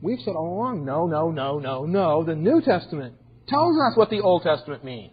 We've 0.00 0.18
said 0.24 0.34
all 0.34 0.56
along, 0.56 0.84
no, 0.84 1.06
no, 1.06 1.30
no, 1.30 1.58
no, 1.58 1.86
no. 1.86 2.24
The 2.24 2.34
New 2.34 2.60
Testament 2.60 3.14
tells 3.46 3.76
us 3.78 3.96
what 3.96 4.10
the 4.10 4.20
Old 4.20 4.42
Testament 4.42 4.84
means. 4.84 5.12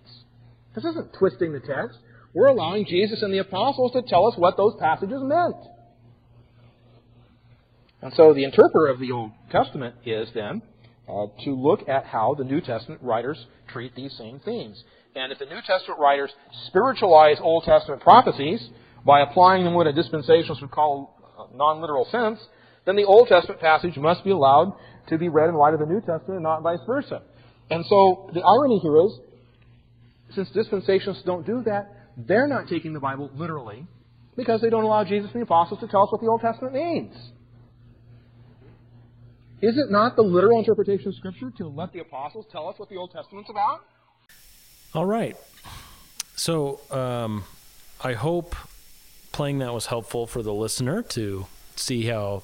This 0.73 0.83
isn't 0.83 1.13
twisting 1.17 1.53
the 1.53 1.59
text. 1.59 1.99
We're 2.33 2.47
allowing 2.47 2.85
Jesus 2.85 3.21
and 3.21 3.33
the 3.33 3.39
apostles 3.39 3.91
to 3.93 4.01
tell 4.01 4.27
us 4.27 4.33
what 4.37 4.57
those 4.57 4.75
passages 4.79 5.19
meant. 5.21 5.55
And 8.01 8.13
so 8.13 8.33
the 8.33 8.43
interpreter 8.43 8.87
of 8.87 8.99
the 8.99 9.11
Old 9.11 9.31
Testament 9.51 9.95
is 10.05 10.29
then 10.33 10.61
uh, 11.07 11.25
to 11.43 11.51
look 11.51 11.87
at 11.89 12.05
how 12.05 12.35
the 12.37 12.43
New 12.43 12.61
Testament 12.61 13.01
writers 13.03 13.45
treat 13.71 13.95
these 13.95 14.15
same 14.17 14.39
themes. 14.39 14.81
And 15.19 15.33
if 15.33 15.39
the 15.39 15.45
New 15.45 15.59
Testament 15.67 15.99
writers 15.99 16.31
spiritualize 16.67 17.37
Old 17.41 17.65
Testament 17.65 18.01
prophecies 18.01 18.69
by 19.05 19.19
applying 19.19 19.65
them 19.65 19.73
what 19.73 19.85
a 19.85 19.91
dispensationalist 19.91 20.61
would 20.61 20.71
call 20.71 21.13
uh, 21.37 21.53
a 21.53 21.57
non 21.57 21.81
literal 21.81 22.07
sense, 22.09 22.39
then 22.85 22.95
the 22.95 23.03
Old 23.03 23.27
Testament 23.27 23.59
passage 23.59 23.97
must 23.97 24.23
be 24.23 24.29
allowed 24.29 24.73
to 25.09 25.17
be 25.17 25.27
read 25.27 25.49
in 25.49 25.55
light 25.55 25.73
of 25.73 25.81
the 25.81 25.85
New 25.85 25.99
Testament 25.99 26.35
and 26.35 26.43
not 26.43 26.61
vice 26.61 26.79
versa. 26.87 27.21
And 27.69 27.85
so 27.87 28.31
the 28.33 28.41
irony 28.41 28.79
here 28.79 28.95
is, 29.05 29.19
since 30.35 30.49
dispensationalists 30.55 31.25
don't 31.25 31.45
do 31.45 31.63
that, 31.65 31.89
they're 32.15 32.47
not 32.47 32.69
taking 32.69 32.93
the 32.93 33.01
Bible 33.01 33.29
literally 33.35 33.85
because 34.37 34.61
they 34.61 34.69
don't 34.69 34.85
allow 34.85 35.03
Jesus 35.03 35.31
and 35.33 35.41
the 35.41 35.43
apostles 35.43 35.81
to 35.81 35.87
tell 35.87 36.03
us 36.03 36.11
what 36.13 36.21
the 36.21 36.27
Old 36.27 36.39
Testament 36.39 36.73
means. 36.73 37.13
Is 39.61 39.77
it 39.77 39.91
not 39.91 40.15
the 40.15 40.21
literal 40.21 40.59
interpretation 40.59 41.09
of 41.09 41.15
Scripture 41.15 41.51
to 41.57 41.67
let 41.67 41.91
the 41.91 41.99
apostles 41.99 42.45
tell 42.53 42.69
us 42.69 42.75
what 42.79 42.87
the 42.87 42.95
Old 42.95 43.11
Testament's 43.11 43.49
about? 43.49 43.81
All 44.93 45.05
right. 45.05 45.37
So 46.35 46.79
um, 46.89 47.43
I 48.01 48.13
hope 48.13 48.55
playing 49.31 49.59
that 49.59 49.73
was 49.73 49.85
helpful 49.85 50.25
for 50.25 50.41
the 50.41 50.53
listener 50.53 51.03
to 51.03 51.45
see 51.75 52.05
how 52.05 52.43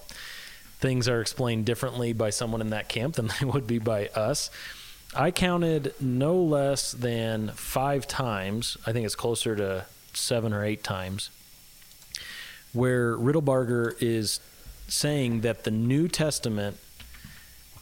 things 0.80 1.08
are 1.08 1.22
explained 1.22 1.66
differently 1.66 2.14
by 2.14 2.30
someone 2.30 2.62
in 2.62 2.70
that 2.70 2.88
camp 2.88 3.16
than 3.16 3.30
they 3.40 3.46
would 3.46 3.66
be 3.66 3.80
by 3.80 4.08
us. 4.10 4.52
I 5.16 5.32
counted 5.32 5.94
no 6.00 6.36
less 6.36 6.92
than 6.92 7.50
five 7.50 8.08
times, 8.08 8.78
I 8.86 8.92
think 8.92 9.06
it's 9.06 9.16
closer 9.16 9.56
to 9.56 9.86
seven 10.14 10.54
or 10.54 10.64
eight 10.64 10.84
times, 10.84 11.30
where 12.74 13.16
Riddlebarger 13.18 13.96
is 14.02 14.40
saying 14.88 15.42
that 15.42 15.64
the 15.64 15.72
New 15.72 16.08
Testament 16.08 16.78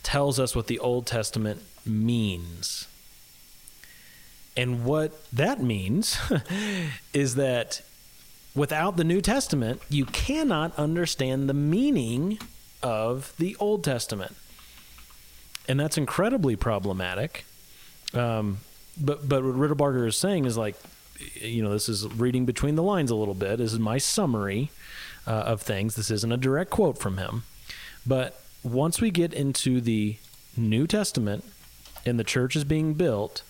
tells 0.03 0.39
us 0.39 0.55
what 0.55 0.68
the 0.68 0.80
Old 0.80 1.05
Testament 1.05 1.64
means. 1.86 2.88
And 4.56 4.86
what 4.86 5.32
that 5.32 5.62
means 5.62 6.20
is 7.14 7.36
that 7.36 7.82
without 8.56 8.97
the 8.97 9.04
New 9.04 9.22
Testament, 9.22 9.82
you 9.89 10.06
cannot 10.06 10.78
understand 10.78 11.49
the 11.49 11.54
meaning 11.54 12.39
of 12.82 13.34
the 13.38 13.56
Old 13.60 13.84
Testament. 13.84 14.36
And 15.68 15.80
that's 15.80 15.97
incredibly 15.97 16.56
problematic. 16.56 17.45
Um, 18.14 18.60
but 18.99 19.28
but 19.28 19.43
what 19.43 19.56
Riddlebarger 19.56 20.08
is 20.08 20.18
saying 20.18 20.45
is 20.45 20.58
like, 20.58 20.76
you 21.36 21.64
know, 21.64 21.72
this 21.72 21.89
is 21.89 22.06
reading 22.08 22.45
between 22.45 22.76
the 22.76 22.84
lines 22.84 23.10
a 23.10 23.16
little 23.16 23.34
bit. 23.34 23.58
This 23.58 23.74
is 23.74 23.80
my 23.80 23.97
summary 23.97 24.70
uh, 25.26 25.32
of 25.32 25.62
things. 25.62 25.95
This 25.95 26.12
isn't 26.12 26.32
a 26.32 26.38
direct 26.38 26.70
quote 26.70 26.97
from 26.97 27.18
him. 27.18 27.43
But 28.06 28.39
once 28.62 29.01
we 29.01 29.10
get 29.10 29.34
into 29.34 29.82
the 29.82 30.18
New 30.56 30.86
Testament 30.86 31.43
and 32.06 32.20
the 32.20 32.24
church 32.24 32.56
is 32.56 32.66
being 32.66 32.93
built, 32.93 33.41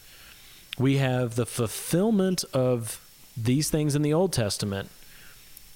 we 0.78 0.98
have 0.98 1.36
the 1.36 1.46
fulfillment 1.46 2.44
of 2.54 3.00
these 3.38 3.70
things 3.70 3.96
in 3.96 4.02
the 4.02 4.14
Old 4.14 4.34
Testament 4.34 4.90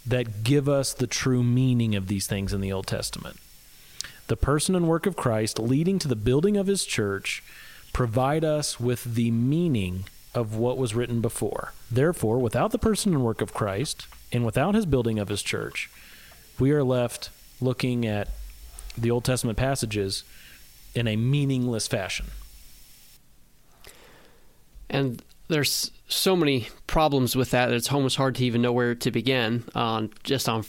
that 0.05 0.43
give 0.43 0.69
us 0.69 0.93
the 0.93 1.07
true 1.07 1.43
meaning 1.43 1.95
of 1.95 2.07
these 2.07 2.27
things 2.27 2.53
in 2.53 2.61
the 2.61 2.71
Old 2.71 2.87
Testament. 2.87 3.37
The 4.27 4.37
person 4.37 4.75
and 4.75 4.87
work 4.87 5.05
of 5.05 5.15
Christ 5.15 5.59
leading 5.59 5.99
to 5.99 6.07
the 6.07 6.15
building 6.15 6.57
of 6.57 6.67
his 6.67 6.85
church 6.85 7.43
provide 7.93 8.43
us 8.43 8.79
with 8.79 9.15
the 9.15 9.31
meaning 9.31 10.05
of 10.33 10.55
what 10.55 10.77
was 10.77 10.95
written 10.95 11.21
before. 11.21 11.73
Therefore, 11.89 12.39
without 12.39 12.71
the 12.71 12.77
person 12.77 13.13
and 13.13 13.23
work 13.23 13.41
of 13.41 13.53
Christ 13.53 14.07
and 14.31 14.45
without 14.45 14.75
his 14.75 14.85
building 14.85 15.19
of 15.19 15.29
his 15.29 15.41
church, 15.41 15.89
we 16.59 16.71
are 16.71 16.83
left 16.83 17.29
looking 17.59 18.05
at 18.05 18.29
the 18.97 19.11
Old 19.11 19.23
Testament 19.23 19.57
passages 19.57 20.23
in 20.93 21.07
a 21.07 21.15
meaningless 21.15 21.87
fashion. 21.87 22.27
And 24.89 25.21
there's 25.47 25.91
so 26.07 26.35
many 26.35 26.69
problems 26.87 27.35
with 27.35 27.51
that 27.51 27.67
that 27.67 27.75
it's 27.75 27.91
almost 27.91 28.17
hard 28.17 28.35
to 28.35 28.45
even 28.45 28.61
know 28.61 28.71
where 28.71 28.95
to 28.95 29.11
begin. 29.11 29.63
On 29.75 30.11
just 30.23 30.47
on 30.47 30.65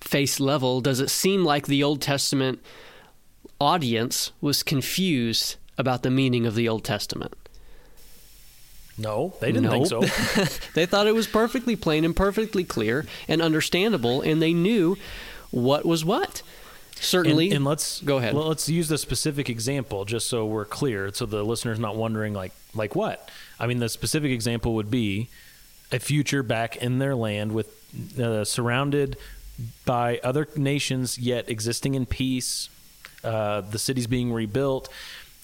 face 0.00 0.40
level, 0.40 0.80
does 0.80 1.00
it 1.00 1.10
seem 1.10 1.44
like 1.44 1.66
the 1.66 1.82
Old 1.82 2.00
Testament 2.00 2.60
audience 3.60 4.32
was 4.40 4.62
confused 4.62 5.56
about 5.76 6.02
the 6.02 6.10
meaning 6.10 6.46
of 6.46 6.54
the 6.54 6.68
Old 6.68 6.84
Testament? 6.84 7.34
No, 8.98 9.34
they 9.40 9.50
didn't 9.50 9.70
think 9.70 9.86
so. 9.86 10.00
they 10.74 10.84
thought 10.84 11.06
it 11.06 11.14
was 11.14 11.26
perfectly 11.26 11.74
plain 11.74 12.04
and 12.04 12.14
perfectly 12.14 12.64
clear 12.64 13.06
and 13.28 13.40
understandable, 13.40 14.20
and 14.20 14.42
they 14.42 14.52
knew 14.52 14.98
what 15.50 15.86
was 15.86 16.04
what. 16.04 16.42
Certainly, 17.00 17.46
and, 17.46 17.56
and 17.56 17.64
let's 17.64 18.00
go 18.02 18.18
ahead. 18.18 18.34
Well, 18.34 18.48
let's 18.48 18.68
use 18.68 18.88
the 18.88 18.98
specific 18.98 19.48
example 19.48 20.04
just 20.04 20.28
so 20.28 20.46
we're 20.46 20.64
clear, 20.64 21.12
so 21.12 21.26
the 21.26 21.42
listener's 21.42 21.78
not 21.78 21.96
wondering 21.96 22.34
like 22.34 22.52
like 22.74 22.94
what. 22.94 23.28
I 23.58 23.66
mean, 23.66 23.78
the 23.78 23.88
specific 23.88 24.30
example 24.30 24.74
would 24.74 24.90
be 24.90 25.28
a 25.90 25.98
future 25.98 26.42
back 26.42 26.76
in 26.76 26.98
their 26.98 27.14
land 27.14 27.52
with 27.52 27.74
uh, 28.18 28.44
surrounded 28.44 29.16
by 29.84 30.20
other 30.22 30.48
nations, 30.56 31.18
yet 31.18 31.48
existing 31.48 31.94
in 31.94 32.06
peace. 32.06 32.68
Uh, 33.22 33.60
the 33.60 33.78
cities 33.78 34.06
being 34.06 34.32
rebuilt, 34.32 34.88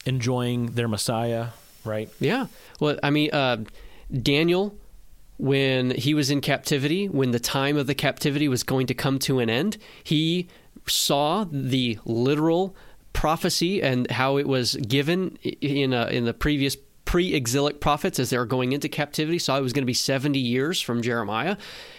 enjoying 0.07 0.66
their 0.72 0.88
Messiah. 0.88 1.48
Right? 1.84 2.09
Yeah. 2.18 2.46
Well, 2.80 2.98
I 3.02 3.11
mean, 3.11 3.30
uh, 3.32 3.64
Daniel 4.11 4.74
when 5.38 5.90
he 5.90 6.14
was 6.14 6.30
in 6.30 6.40
captivity, 6.40 7.09
when 7.09 7.30
the 7.30 7.40
time 7.40 7.76
of 7.76 7.86
the 7.86 7.94
captivity 7.94 8.48
was 8.48 8.62
going 8.62 8.86
to 8.86 8.94
come 8.94 9.18
to 9.20 9.38
an 9.38 9.50
end, 9.50 9.76
he 10.02 10.48
saw 10.89 11.45
the 11.51 11.99
literal 12.05 12.76
prophecy 13.12 13.82
and 13.82 14.11
how 14.11 14.37
it 14.37 14.47
was 14.47 14.74
given 14.76 15.37
in 15.43 15.93
a, 15.93 16.07
in 16.09 16.24
the 16.24 16.34
previous 16.34 16.76
pre-exilic 17.17 17.81
prophets 17.81 18.19
as 18.19 18.29
they 18.29 18.37
were 18.37 18.45
going 18.45 18.73
into 18.73 18.91
captivity 18.91 19.39
saw 19.39 19.57
it 19.57 19.62
was 19.62 19.73
going 19.73 19.81
to 19.81 19.87
be 19.87 19.95
70 19.95 20.39
years 20.39 20.83
from 20.83 21.01
Jeremiah 21.01 21.57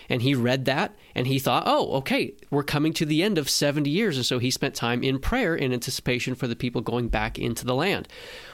and 0.09 0.21
he 0.21 0.35
read 0.35 0.65
that 0.65 0.95
and 1.15 1.25
he 1.25 1.39
thought 1.39 1.63
oh 1.65 1.91
okay 1.93 2.35
we're 2.51 2.61
coming 2.61 2.93
to 2.93 3.03
the 3.03 3.23
end 3.23 3.39
of 3.39 3.49
70 3.49 3.89
years 3.89 4.15
and 4.15 4.23
so 4.27 4.37
he 4.37 4.51
spent 4.51 4.75
time 4.75 5.01
in 5.01 5.17
prayer 5.17 5.55
in 5.55 5.73
anticipation 5.73 6.35
for 6.35 6.45
the 6.45 6.55
people 6.55 6.81
going 6.81 7.07
back 7.07 7.39
into 7.39 7.65
the 7.65 7.73
land. 7.73 8.07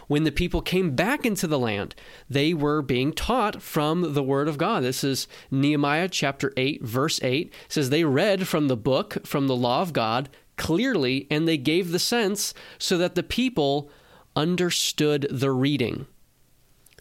When 0.08 0.24
the 0.24 0.32
people 0.32 0.62
came 0.62 0.96
back 0.96 1.26
into 1.26 1.48
the 1.48 1.60
land 1.60 1.96
they 2.30 2.54
were 2.54 2.82
being 2.82 3.12
taught 3.12 3.62
from 3.62 4.14
the 4.14 4.24
word 4.24 4.48
of 4.48 4.58
God. 4.58 4.84
This 4.84 5.04
is 5.04 5.28
Nehemiah 5.52 6.08
chapter 6.08 6.54
8 6.56 6.82
verse 6.82 7.22
8 7.22 7.48
it 7.48 7.54
says 7.68 7.90
they 7.90 8.06
read 8.06 8.48
from 8.48 8.70
the 8.70 8.78
book 8.78 9.28
from 9.28 9.48
the 9.48 9.56
law 9.58 9.82
of 9.82 9.92
God 9.92 10.30
clearly 10.56 11.28
and 11.30 11.46
they 11.46 11.58
gave 11.58 11.92
the 11.92 12.00
sense 12.00 12.54
so 12.78 12.98
that 12.98 13.16
the 13.16 13.22
people 13.22 13.92
understood 14.34 15.28
the 15.30 15.52
reading 15.52 16.08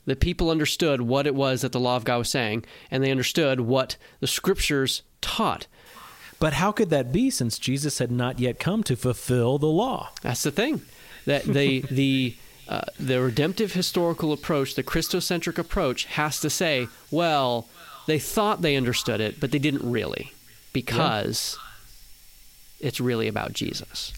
The 0.05 0.17
people 0.17 0.51
understood 0.51 1.03
what 1.03 1.27
it 1.27 1.35
was 1.35 1.63
that 1.63 1.73
the 1.73 1.81
law 1.81 1.97
of 1.97 2.05
God 2.05 2.19
was 2.19 2.31
saying, 2.31 2.65
and 2.91 3.03
they 3.03 3.11
understood 3.11 3.61
what 3.61 3.97
the 4.21 4.27
scriptures 4.27 5.03
taught. 5.21 5.67
But 6.41 6.55
how 6.55 6.73
could 6.73 6.91
that 6.91 7.13
be 7.13 7.31
since 7.31 7.59
Jesus 7.59 7.99
had 7.99 8.11
not 8.11 8.41
yet 8.41 8.59
come 8.59 8.83
to 8.85 8.97
fulfill 8.97 9.59
the 9.59 9.69
law? 9.69 10.11
That's 10.23 10.43
the 10.43 10.51
thing. 10.51 10.83
That 11.25 11.45
the 11.45 11.81
the 11.91 12.35
uh, 12.69 12.83
the 12.99 13.21
redemptive 13.21 13.75
historical 13.75 14.33
approach, 14.33 14.75
the 14.75 14.83
Christocentric 14.83 15.59
approach, 15.59 16.07
has 16.07 16.41
to 16.41 16.51
say, 16.51 16.89
well, 17.11 17.69
they 18.07 18.19
thought 18.19 18.63
they 18.63 18.77
understood 18.77 19.21
it, 19.21 19.39
but 19.39 19.53
they 19.53 19.59
didn't 19.59 19.89
really, 19.89 20.33
because 20.73 21.59
yeah. 22.81 22.89
it's 22.89 23.01
really 23.01 23.29
about 23.29 23.53
Jesus. 23.53 24.13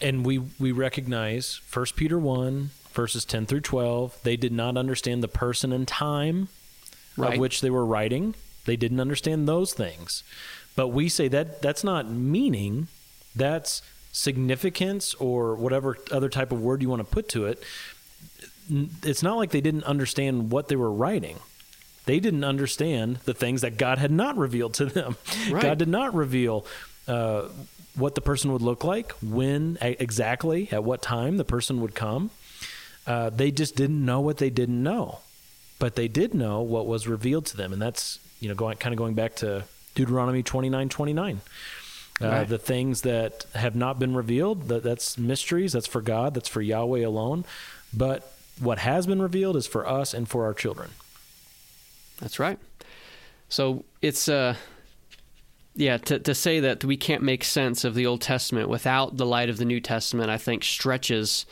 And 0.00 0.24
we 0.24 0.38
we 0.58 0.72
recognize 0.72 1.60
First 1.66 1.96
Peter 1.96 2.18
one 2.18 2.70
verses 2.96 3.24
ten 3.24 3.46
through 3.46 3.60
twelve. 3.60 4.18
They 4.24 4.36
did 4.36 4.52
not 4.52 4.76
understand 4.76 5.22
the 5.22 5.28
person 5.28 5.72
and 5.72 5.86
time 5.86 6.48
right. 7.16 7.34
of 7.34 7.38
which 7.38 7.60
they 7.60 7.70
were 7.70 7.86
writing. 7.86 8.34
They 8.64 8.76
didn't 8.76 9.00
understand 9.00 9.46
those 9.46 9.72
things. 9.72 10.24
But 10.74 10.88
we 10.88 11.08
say 11.08 11.28
that 11.28 11.62
that's 11.62 11.84
not 11.84 12.08
meaning. 12.10 12.88
That's 13.34 13.82
significance 14.12 15.14
or 15.14 15.54
whatever 15.54 15.98
other 16.10 16.28
type 16.28 16.50
of 16.50 16.60
word 16.60 16.82
you 16.82 16.88
want 16.88 17.00
to 17.00 17.04
put 17.04 17.28
to 17.28 17.46
it. 17.46 17.62
It's 19.02 19.22
not 19.22 19.36
like 19.36 19.50
they 19.50 19.60
didn't 19.60 19.84
understand 19.84 20.50
what 20.50 20.68
they 20.68 20.76
were 20.76 20.90
writing. 20.90 21.38
They 22.06 22.18
didn't 22.20 22.44
understand 22.44 23.18
the 23.24 23.34
things 23.34 23.60
that 23.60 23.76
God 23.76 23.98
had 23.98 24.10
not 24.10 24.36
revealed 24.36 24.74
to 24.74 24.86
them. 24.86 25.16
Right. 25.50 25.62
God 25.62 25.78
did 25.78 25.88
not 25.88 26.14
reveal 26.14 26.66
uh, 27.06 27.48
what 27.94 28.14
the 28.14 28.20
person 28.20 28.52
would 28.52 28.62
look 28.62 28.82
like, 28.82 29.12
when 29.22 29.78
exactly, 29.80 30.68
at 30.72 30.82
what 30.82 31.02
time 31.02 31.36
the 31.36 31.44
person 31.44 31.80
would 31.82 31.94
come. 31.94 32.30
Uh, 33.06 33.30
they 33.30 33.50
just 33.50 33.76
didn't 33.76 34.04
know 34.04 34.20
what 34.20 34.38
they 34.38 34.50
didn't 34.50 34.82
know, 34.82 35.20
but 35.78 35.94
they 35.94 36.08
did 36.08 36.34
know 36.34 36.60
what 36.60 36.86
was 36.86 37.06
revealed 37.06 37.46
to 37.46 37.56
them, 37.56 37.72
and 37.72 37.80
that's 37.80 38.18
you 38.40 38.48
know 38.48 38.54
going 38.54 38.76
kind 38.78 38.92
of 38.92 38.98
going 38.98 39.14
back 39.14 39.36
to 39.36 39.64
Deuteronomy 39.94 40.42
twenty 40.42 40.68
nine 40.68 40.88
twenty 40.88 41.12
nine. 41.12 41.40
Uh, 42.20 42.28
right. 42.28 42.48
The 42.48 42.58
things 42.58 43.02
that 43.02 43.44
have 43.54 43.76
not 43.76 43.98
been 43.98 44.14
revealed, 44.14 44.68
that, 44.68 44.82
that's 44.82 45.18
mysteries, 45.18 45.74
that's 45.74 45.86
for 45.86 46.00
God, 46.00 46.32
that's 46.32 46.48
for 46.48 46.62
Yahweh 46.62 47.04
alone. 47.04 47.44
But 47.92 48.32
what 48.58 48.78
has 48.78 49.06
been 49.06 49.20
revealed 49.20 49.54
is 49.54 49.66
for 49.66 49.86
us 49.86 50.14
and 50.14 50.26
for 50.26 50.46
our 50.46 50.54
children. 50.54 50.92
That's 52.18 52.38
right. 52.38 52.58
So 53.50 53.84
it's 54.00 54.28
uh 54.28 54.56
yeah, 55.74 55.98
to, 55.98 56.18
to 56.18 56.34
say 56.34 56.60
that 56.60 56.84
we 56.84 56.96
can't 56.96 57.22
make 57.22 57.44
sense 57.44 57.84
of 57.84 57.94
the 57.94 58.06
Old 58.06 58.22
Testament 58.22 58.70
without 58.70 59.18
the 59.18 59.26
light 59.26 59.50
of 59.50 59.58
the 59.58 59.66
New 59.66 59.78
Testament, 59.78 60.30
I 60.30 60.38
think 60.38 60.64
stretches 60.64 61.44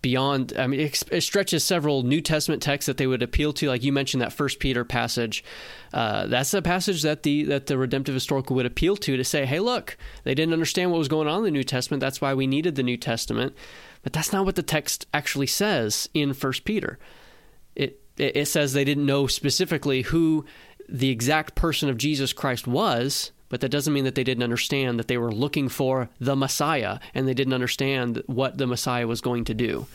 beyond 0.00 0.52
i 0.56 0.66
mean 0.66 0.80
it, 0.80 1.22
stretches 1.22 1.64
several 1.64 2.02
new 2.02 2.20
testament 2.20 2.62
texts 2.62 2.86
that 2.86 2.96
they 2.96 3.06
would 3.06 3.22
appeal 3.22 3.52
to. 3.52 3.68
Like 3.68 3.82
you 3.82 3.92
mentioned 3.92 4.20
that 4.22 4.32
first 4.32 4.60
peter 4.60 4.84
passage 4.84 5.44
uh, 5.92 6.26
that's 6.26 6.50
the 6.50 6.62
passage 6.62 7.02
that 7.02 7.22
the 7.22 7.44
that 7.44 7.66
the 7.66 7.78
redemptive 7.78 8.14
historical 8.14 8.54
would 8.56 8.66
appeal 8.66 8.96
to 8.96 9.16
to 9.16 9.24
say 9.24 9.46
hey 9.46 9.60
look 9.60 9.96
they 10.24 10.34
didn't 10.34 10.52
understand 10.52 10.90
what 10.90 10.98
was 10.98 11.08
going 11.08 11.28
on 11.28 11.38
in 11.38 11.44
the 11.44 11.50
new 11.50 11.64
testament. 11.64 12.00
That's 12.00 12.20
why 12.20 12.34
we 12.34 12.46
needed 12.46 12.74
the 12.74 12.82
new 12.82 12.96
testament. 12.96 13.54
But 14.02 14.12
that's 14.12 14.32
not 14.32 14.44
what 14.44 14.54
the 14.54 14.62
text 14.62 15.06
actually 15.12 15.46
says 15.46 16.08
in 16.14 16.32
first 16.32 16.64
peter. 16.64 16.98
It 17.74 18.00
it 18.16 18.46
says 18.46 18.72
they 18.72 18.84
didn't 18.84 19.06
know 19.06 19.26
specifically 19.26 20.02
who 20.02 20.44
the 20.88 21.10
exact 21.10 21.54
person 21.54 21.88
of 21.90 21.98
jesus 21.98 22.32
christ 22.32 22.66
was 22.66 23.30
but 23.48 23.60
that 23.60 23.70
doesn't 23.70 23.92
mean 23.92 24.04
that 24.04 24.14
they 24.14 24.24
didn't 24.24 24.42
understand 24.42 24.98
that 24.98 25.08
they 25.08 25.18
were 25.18 25.32
looking 25.32 25.68
for 25.68 26.08
the 26.20 26.36
Messiah 26.36 26.98
and 27.14 27.26
they 27.26 27.34
didn't 27.34 27.54
understand 27.54 28.22
what 28.26 28.58
the 28.58 28.66
Messiah 28.66 29.06
was 29.06 29.20
going 29.20 29.44
to 29.46 29.54
do. 29.54 29.86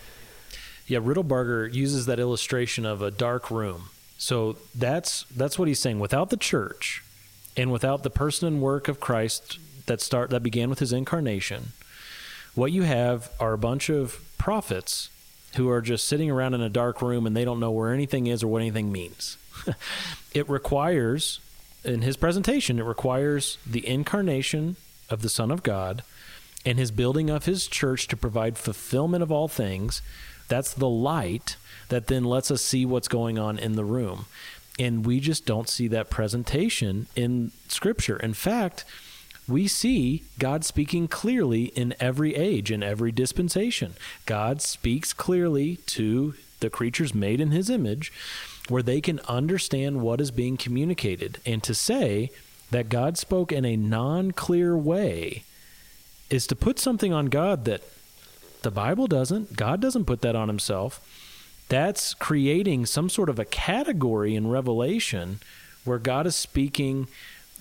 Yeah, 0.87 0.99
Riddlebarger 0.99 1.73
uses 1.73 2.05
that 2.07 2.19
illustration 2.19 2.85
of 2.85 3.01
a 3.01 3.11
dark 3.11 3.49
room. 3.49 3.89
So 4.17 4.57
that's 4.75 5.23
that's 5.35 5.57
what 5.59 5.67
he's 5.67 5.79
saying. 5.79 5.99
Without 5.99 6.29
the 6.29 6.37
church 6.37 7.03
and 7.55 7.71
without 7.71 8.03
the 8.03 8.09
person 8.09 8.47
and 8.47 8.61
work 8.61 8.87
of 8.87 8.99
Christ 8.99 9.59
that 9.85 10.01
start 10.01 10.29
that 10.31 10.43
began 10.43 10.69
with 10.69 10.79
his 10.79 10.93
incarnation, 10.93 11.73
what 12.55 12.71
you 12.71 12.83
have 12.83 13.31
are 13.39 13.53
a 13.53 13.57
bunch 13.57 13.89
of 13.89 14.19
prophets 14.37 15.09
who 15.55 15.69
are 15.69 15.81
just 15.81 16.07
sitting 16.07 16.29
around 16.29 16.53
in 16.53 16.61
a 16.61 16.69
dark 16.69 17.01
room 17.01 17.25
and 17.25 17.35
they 17.35 17.45
don't 17.45 17.59
know 17.59 17.71
where 17.71 17.93
anything 17.93 18.27
is 18.27 18.43
or 18.43 18.47
what 18.47 18.61
anything 18.61 18.91
means. 18.91 19.37
it 20.33 20.49
requires 20.49 21.39
in 21.83 22.01
his 22.01 22.17
presentation, 22.17 22.79
it 22.79 22.83
requires 22.83 23.57
the 23.65 23.87
incarnation 23.87 24.75
of 25.09 25.21
the 25.21 25.29
Son 25.29 25.51
of 25.51 25.63
God 25.63 26.03
and 26.65 26.77
his 26.77 26.91
building 26.91 27.29
of 27.29 27.45
his 27.45 27.67
church 27.67 28.07
to 28.07 28.17
provide 28.17 28.57
fulfillment 28.57 29.23
of 29.23 29.31
all 29.31 29.47
things. 29.47 30.01
That's 30.47 30.73
the 30.73 30.89
light 30.89 31.57
that 31.89 32.07
then 32.07 32.23
lets 32.23 32.51
us 32.51 32.61
see 32.61 32.85
what's 32.85 33.07
going 33.07 33.37
on 33.37 33.59
in 33.59 33.75
the 33.75 33.83
room. 33.83 34.25
And 34.79 35.05
we 35.05 35.19
just 35.19 35.45
don't 35.45 35.69
see 35.69 35.87
that 35.89 36.09
presentation 36.09 37.07
in 37.15 37.51
Scripture. 37.67 38.17
In 38.17 38.33
fact, 38.33 38.85
we 39.47 39.67
see 39.67 40.23
God 40.39 40.63
speaking 40.63 41.07
clearly 41.07 41.65
in 41.65 41.93
every 41.99 42.33
age, 42.35 42.71
in 42.71 42.81
every 42.81 43.11
dispensation. 43.11 43.93
God 44.25 44.61
speaks 44.61 45.13
clearly 45.13 45.77
to 45.87 46.33
the 46.61 46.69
creatures 46.69 47.13
made 47.13 47.41
in 47.41 47.51
his 47.51 47.69
image 47.69 48.11
where 48.69 48.83
they 48.83 49.01
can 49.01 49.19
understand 49.21 50.01
what 50.01 50.21
is 50.21 50.31
being 50.31 50.57
communicated. 50.57 51.39
And 51.45 51.61
to 51.63 51.73
say 51.73 52.31
that 52.71 52.89
God 52.89 53.17
spoke 53.17 53.51
in 53.51 53.65
a 53.65 53.75
non 53.75 54.31
clear 54.31 54.77
way 54.77 55.43
is 56.29 56.47
to 56.47 56.55
put 56.55 56.79
something 56.79 57.13
on 57.13 57.27
God 57.27 57.65
that 57.65 57.83
the 58.63 58.71
Bible 58.71 59.07
doesn't. 59.07 59.55
God 59.55 59.81
doesn't 59.81 60.05
put 60.05 60.21
that 60.21 60.35
on 60.35 60.47
himself. 60.47 61.01
That's 61.69 62.13
creating 62.13 62.85
some 62.85 63.09
sort 63.09 63.29
of 63.29 63.39
a 63.39 63.45
category 63.45 64.35
in 64.35 64.49
Revelation 64.49 65.39
where 65.83 65.99
God 65.99 66.25
is 66.25 66.35
speaking 66.35 67.07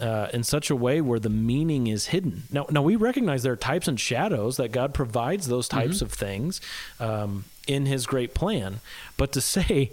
uh, 0.01 0.29
in 0.33 0.43
such 0.43 0.71
a 0.71 0.77
way 0.77 1.01
where 1.01 1.21
the 1.21 1.31
meaning 1.31 1.87
is 1.87 2.07
hidden. 2.07 2.45
Now, 2.51 2.67
now 2.71 2.83
we 2.83 2.97
recognize 2.97 3.43
there 3.43 3.53
are 3.53 3.57
types 3.57 3.89
and 3.89 3.99
shadows 4.01 4.57
that 4.57 4.73
God 4.73 4.95
provides 4.95 5.49
those 5.49 5.69
types 5.69 5.97
mm-hmm. 5.97 6.07
of 6.07 6.13
things 6.13 6.61
um, 6.99 7.45
in 7.67 7.87
His 7.87 8.07
great 8.07 8.35
plan. 8.35 8.81
But 9.17 9.33
to 9.33 9.41
say 9.41 9.91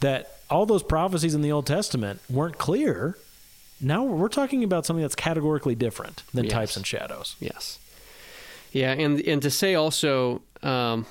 that 0.00 0.33
all 0.50 0.66
those 0.66 0.82
prophecies 0.82 1.34
in 1.34 1.42
the 1.42 1.52
Old 1.52 1.66
Testament 1.66 2.20
weren't 2.28 2.58
clear. 2.58 3.16
Now 3.80 4.04
we're 4.04 4.28
talking 4.28 4.64
about 4.64 4.86
something 4.86 5.02
that's 5.02 5.14
categorically 5.14 5.74
different 5.74 6.22
than 6.32 6.44
yes. 6.44 6.52
types 6.52 6.76
and 6.76 6.86
shadows. 6.86 7.36
Yes. 7.40 7.78
Yeah, 8.72 8.92
and 8.92 9.20
and 9.20 9.40
to 9.42 9.50
say 9.50 9.74
also 9.74 10.42
um, 10.62 11.06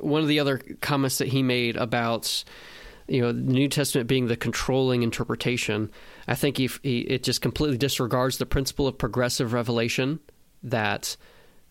one 0.00 0.22
of 0.22 0.28
the 0.28 0.40
other 0.40 0.58
comments 0.80 1.18
that 1.18 1.28
he 1.28 1.42
made 1.42 1.76
about 1.76 2.44
you 3.06 3.20
know 3.20 3.32
the 3.32 3.40
New 3.40 3.68
Testament 3.68 4.08
being 4.08 4.26
the 4.26 4.36
controlling 4.36 5.02
interpretation, 5.02 5.90
I 6.26 6.34
think 6.34 6.56
he, 6.56 6.68
he 6.82 7.00
it 7.00 7.22
just 7.22 7.40
completely 7.40 7.78
disregards 7.78 8.38
the 8.38 8.46
principle 8.46 8.88
of 8.88 8.98
progressive 8.98 9.52
revelation 9.52 10.18
that 10.62 11.16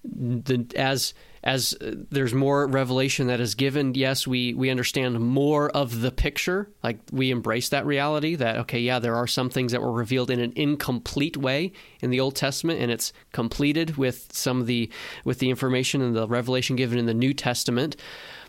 the 0.04 0.66
as 0.76 1.14
as 1.44 1.76
uh, 1.82 1.92
there's 2.10 2.34
more 2.34 2.68
revelation 2.68 3.28
that 3.28 3.42
is 3.42 3.54
given, 3.54 3.94
yes, 3.96 4.26
we 4.26 4.54
we 4.54 4.70
understand 4.70 5.20
more 5.20 5.70
of 5.72 6.02
the 6.02 6.12
picture. 6.12 6.70
Like 6.82 7.00
we 7.12 7.32
embrace 7.32 7.70
that 7.70 7.86
reality 7.86 8.36
that 8.36 8.58
okay, 8.60 8.80
yeah, 8.80 9.00
there 9.00 9.16
are 9.16 9.28
some 9.28 9.50
things 9.50 9.74
that 9.74 9.82
were 9.82 9.92
revealed 9.92 10.32
in 10.32 10.40
an 10.40 10.54
incomplete 10.56 11.36
way 11.36 11.74
in 12.02 12.12
the 12.12 12.20
Old 12.20 12.36
Testament, 12.36 12.80
and 12.80 12.90
it's 12.90 13.12
completed 13.34 13.98
with 13.98 14.30
some 14.32 14.62
of 14.62 14.68
the 14.68 14.90
with 15.26 15.40
the 15.40 15.50
information 15.50 16.02
and 16.02 16.16
the 16.16 16.28
revelation 16.28 16.76
given 16.78 16.98
in 16.98 17.06
the 17.06 17.14
New 17.14 17.34
Testament. 17.34 17.98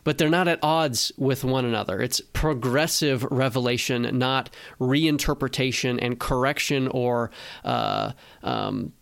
But 0.04 0.18
they're 0.18 0.28
not 0.28 0.48
at 0.48 0.58
odds 0.62 1.10
with 1.16 1.44
one 1.44 1.64
another. 1.64 2.00
It's 2.00 2.20
progressive 2.34 3.24
revelation, 3.24 4.18
not 4.18 4.50
reinterpretation 4.78 5.98
and 6.00 6.20
correction 6.20 6.88
or 6.88 7.30
uh, 7.64 8.12
um, 8.42 8.92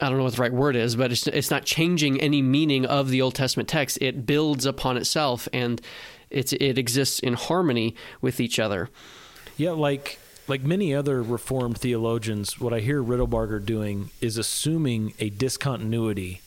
I 0.00 0.08
don't 0.08 0.18
know 0.18 0.24
what 0.24 0.34
the 0.34 0.42
right 0.42 0.52
word 0.52 0.76
is, 0.76 0.94
but 0.96 1.10
it's 1.10 1.26
it's 1.26 1.50
not 1.50 1.64
changing 1.64 2.20
any 2.20 2.42
meaning 2.42 2.84
of 2.84 3.08
the 3.08 3.22
Old 3.22 3.34
Testament 3.34 3.68
text. 3.68 3.98
It 4.00 4.26
builds 4.26 4.66
upon 4.66 4.96
itself 4.96 5.48
and 5.52 5.80
it's 6.30 6.52
it 6.52 6.76
exists 6.76 7.20
in 7.20 7.34
harmony 7.34 7.94
with 8.20 8.40
each 8.40 8.58
other. 8.58 8.90
Yeah, 9.56 9.70
like 9.70 10.18
like 10.48 10.62
many 10.62 10.94
other 10.94 11.22
reformed 11.22 11.78
theologians, 11.78 12.60
what 12.60 12.72
I 12.72 12.80
hear 12.80 13.02
Riddlebarger 13.02 13.64
doing 13.64 14.10
is 14.20 14.36
assuming 14.36 15.14
a 15.18 15.30
discontinuity 15.30 16.40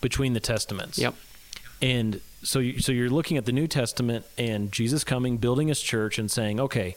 between 0.00 0.34
the 0.34 0.40
testaments. 0.40 0.98
Yep. 0.98 1.14
And 1.82 2.20
so 2.42 2.58
you, 2.58 2.80
so 2.80 2.92
you're 2.92 3.10
looking 3.10 3.36
at 3.36 3.46
the 3.46 3.52
New 3.52 3.66
Testament 3.66 4.24
and 4.38 4.70
Jesus 4.70 5.04
coming, 5.04 5.38
building 5.38 5.68
his 5.68 5.80
church 5.80 6.18
and 6.18 6.30
saying, 6.30 6.60
"Okay, 6.60 6.96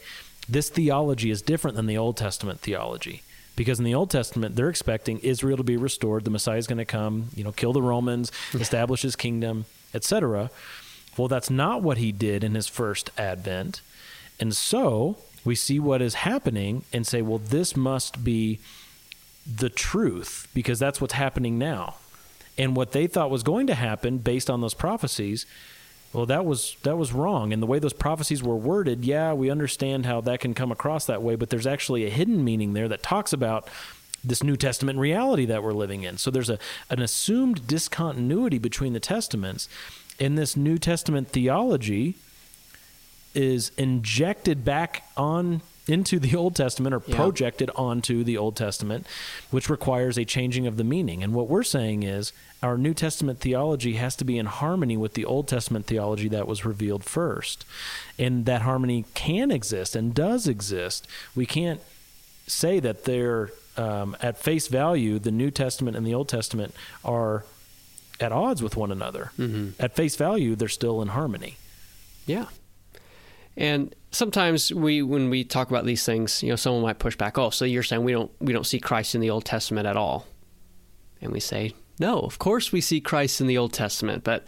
this 0.49 0.69
theology 0.69 1.31
is 1.31 1.41
different 1.41 1.77
than 1.77 1.85
the 1.85 1.97
Old 1.97 2.17
Testament 2.17 2.59
theology." 2.59 3.23
Because 3.55 3.79
in 3.79 3.85
the 3.85 3.95
Old 3.95 4.09
Testament 4.09 4.55
they're 4.55 4.69
expecting 4.69 5.19
Israel 5.19 5.57
to 5.57 5.63
be 5.63 5.77
restored, 5.77 6.23
the 6.23 6.31
Messiah 6.31 6.57
is 6.57 6.67
going 6.67 6.77
to 6.77 6.85
come, 6.85 7.29
you 7.35 7.43
know, 7.43 7.51
kill 7.51 7.73
the 7.73 7.81
Romans, 7.81 8.31
establish 8.53 9.01
his 9.01 9.15
kingdom, 9.15 9.65
etc. 9.93 10.49
Well, 11.17 11.27
that's 11.27 11.49
not 11.49 11.83
what 11.83 11.97
he 11.97 12.11
did 12.11 12.43
in 12.43 12.55
his 12.55 12.67
first 12.67 13.11
advent. 13.17 13.81
And 14.39 14.55
so, 14.55 15.17
we 15.45 15.55
see 15.55 15.79
what 15.79 16.01
is 16.01 16.15
happening 16.15 16.85
and 16.93 17.05
say, 17.05 17.21
well, 17.21 17.37
this 17.37 17.75
must 17.75 18.23
be 18.23 18.59
the 19.45 19.69
truth 19.69 20.47
because 20.53 20.79
that's 20.79 21.01
what's 21.01 21.13
happening 21.13 21.57
now. 21.57 21.95
And 22.57 22.75
what 22.75 22.91
they 22.91 23.07
thought 23.07 23.29
was 23.29 23.43
going 23.43 23.67
to 23.67 23.75
happen 23.75 24.19
based 24.19 24.49
on 24.49 24.61
those 24.61 24.73
prophecies 24.73 25.45
well 26.13 26.25
that 26.25 26.45
was 26.45 26.77
that 26.83 26.97
was 26.97 27.11
wrong. 27.11 27.51
And 27.51 27.61
the 27.61 27.67
way 27.67 27.79
those 27.79 27.93
prophecies 27.93 28.41
were 28.41 28.55
worded 28.55 29.03
yeah 29.03 29.33
we 29.33 29.49
understand 29.49 30.05
how 30.05 30.21
that 30.21 30.39
can 30.39 30.53
come 30.53 30.71
across 30.71 31.05
that 31.05 31.21
way 31.21 31.35
but 31.35 31.49
there's 31.49 31.67
actually 31.67 32.05
a 32.05 32.09
hidden 32.09 32.43
meaning 32.43 32.73
there 32.73 32.87
that 32.87 33.03
talks 33.03 33.33
about 33.33 33.67
this 34.23 34.41
new 34.41 34.55
testament 34.55 34.97
reality 34.97 35.45
that 35.45 35.61
we're 35.61 35.73
living 35.73 36.03
in. 36.03 36.17
So 36.17 36.31
there's 36.31 36.49
a 36.49 36.57
an 36.89 37.01
assumed 37.01 37.67
discontinuity 37.67 38.57
between 38.57 38.93
the 38.93 38.99
testaments 38.99 39.67
and 40.19 40.37
this 40.37 40.55
new 40.55 40.77
testament 40.77 41.29
theology 41.29 42.15
is 43.33 43.71
injected 43.77 44.63
back 44.63 45.07
on 45.17 45.61
into 45.87 46.17
the 46.19 46.35
Old 46.35 46.55
Testament 46.55 46.93
or 46.95 47.01
Yeah. 47.05 47.15
projected 47.17 47.69
onto 47.75 48.23
the 48.23 48.37
Old 48.37 48.55
Testament, 48.55 49.05
which 49.51 49.69
requires 49.69 50.17
a 50.17 50.23
changing 50.25 50.65
of 50.65 50.77
the 50.77 50.83
meaning. 50.83 51.21
And 51.23 51.33
what 51.33 51.49
we're 51.49 51.63
saying 51.63 52.03
is 52.03 52.31
our 52.61 52.77
New 52.77 52.93
Testament 52.93 53.39
theology 53.41 53.93
has 53.95 54.15
to 54.15 54.23
be 54.23 54.37
in 54.37 54.45
harmony 54.45 54.95
with 54.95 55.13
the 55.15 55.25
Old 55.25 55.47
Testament 55.49 55.85
theology 55.85 56.29
that 56.29 56.47
was 56.47 56.63
revealed 56.63 57.03
first. 57.03 57.65
And 58.17 58.45
that 58.45 58.61
harmony 58.61 59.03
can 59.13 59.51
exist 59.51 59.95
and 59.95 60.13
does 60.13 60.47
exist. 60.47 61.05
We 61.35 61.45
can't 61.45 61.81
say 62.47 62.79
that 62.79 63.03
they're 63.05 63.51
um, 63.75 64.15
at 64.21 64.37
face 64.37 64.67
value, 64.67 65.17
the 65.19 65.31
New 65.31 65.49
Testament 65.49 65.97
and 65.97 66.05
the 66.05 66.13
Old 66.13 66.29
Testament 66.29 66.75
are 67.03 67.43
at 68.19 68.31
odds 68.31 68.61
with 68.61 68.77
one 68.77 68.91
another. 68.91 69.31
At 69.79 69.95
face 69.95 70.15
value, 70.15 70.55
they're 70.55 70.69
still 70.69 71.01
in 71.01 71.07
harmony. 71.09 71.57
Yeah. 72.27 72.45
And 73.55 73.95
sometimes 74.11 74.73
we, 74.73 75.01
when 75.01 75.29
we 75.29 75.43
talk 75.43 75.69
about 75.69 75.85
these 75.85 76.05
things, 76.05 76.41
you 76.41 76.49
know, 76.49 76.55
someone 76.55 76.81
might 76.81 76.99
push 76.99 77.15
back. 77.15 77.37
Oh, 77.37 77.49
so 77.49 77.65
you're 77.65 77.83
saying 77.83 78.03
we 78.03 78.11
don't 78.11 78.31
we 78.39 78.53
don't 78.53 78.65
see 78.65 78.79
Christ 78.79 79.15
in 79.15 79.21
the 79.21 79.29
Old 79.29 79.45
Testament 79.45 79.87
at 79.87 79.97
all? 79.97 80.25
And 81.21 81.31
we 81.31 81.39
say, 81.39 81.73
no, 81.99 82.19
of 82.19 82.39
course 82.39 82.71
we 82.71 82.81
see 82.81 82.99
Christ 82.99 83.41
in 83.41 83.47
the 83.47 83.57
Old 83.57 83.73
Testament, 83.73 84.23
but 84.23 84.47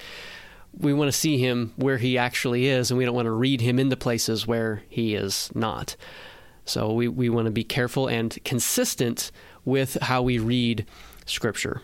we 0.77 0.93
want 0.93 1.07
to 1.07 1.17
see 1.17 1.37
him 1.37 1.73
where 1.77 1.97
he 1.97 2.17
actually 2.17 2.67
is, 2.67 2.91
and 2.91 2.97
we 2.97 3.05
don't 3.05 3.15
want 3.15 3.27
to 3.27 3.31
read 3.31 3.61
him 3.61 3.79
into 3.79 3.95
places 3.95 4.45
where 4.45 4.83
he 4.89 5.15
is 5.15 5.49
not. 5.55 5.95
So 6.65 6.91
we, 6.91 7.07
we 7.07 7.29
want 7.29 7.45
to 7.45 7.51
be 7.51 7.63
careful 7.63 8.07
and 8.07 8.37
consistent 8.43 9.31
with 9.63 9.97
how 10.01 10.21
we 10.21 10.39
read 10.39 10.85
Scripture. 11.25 11.81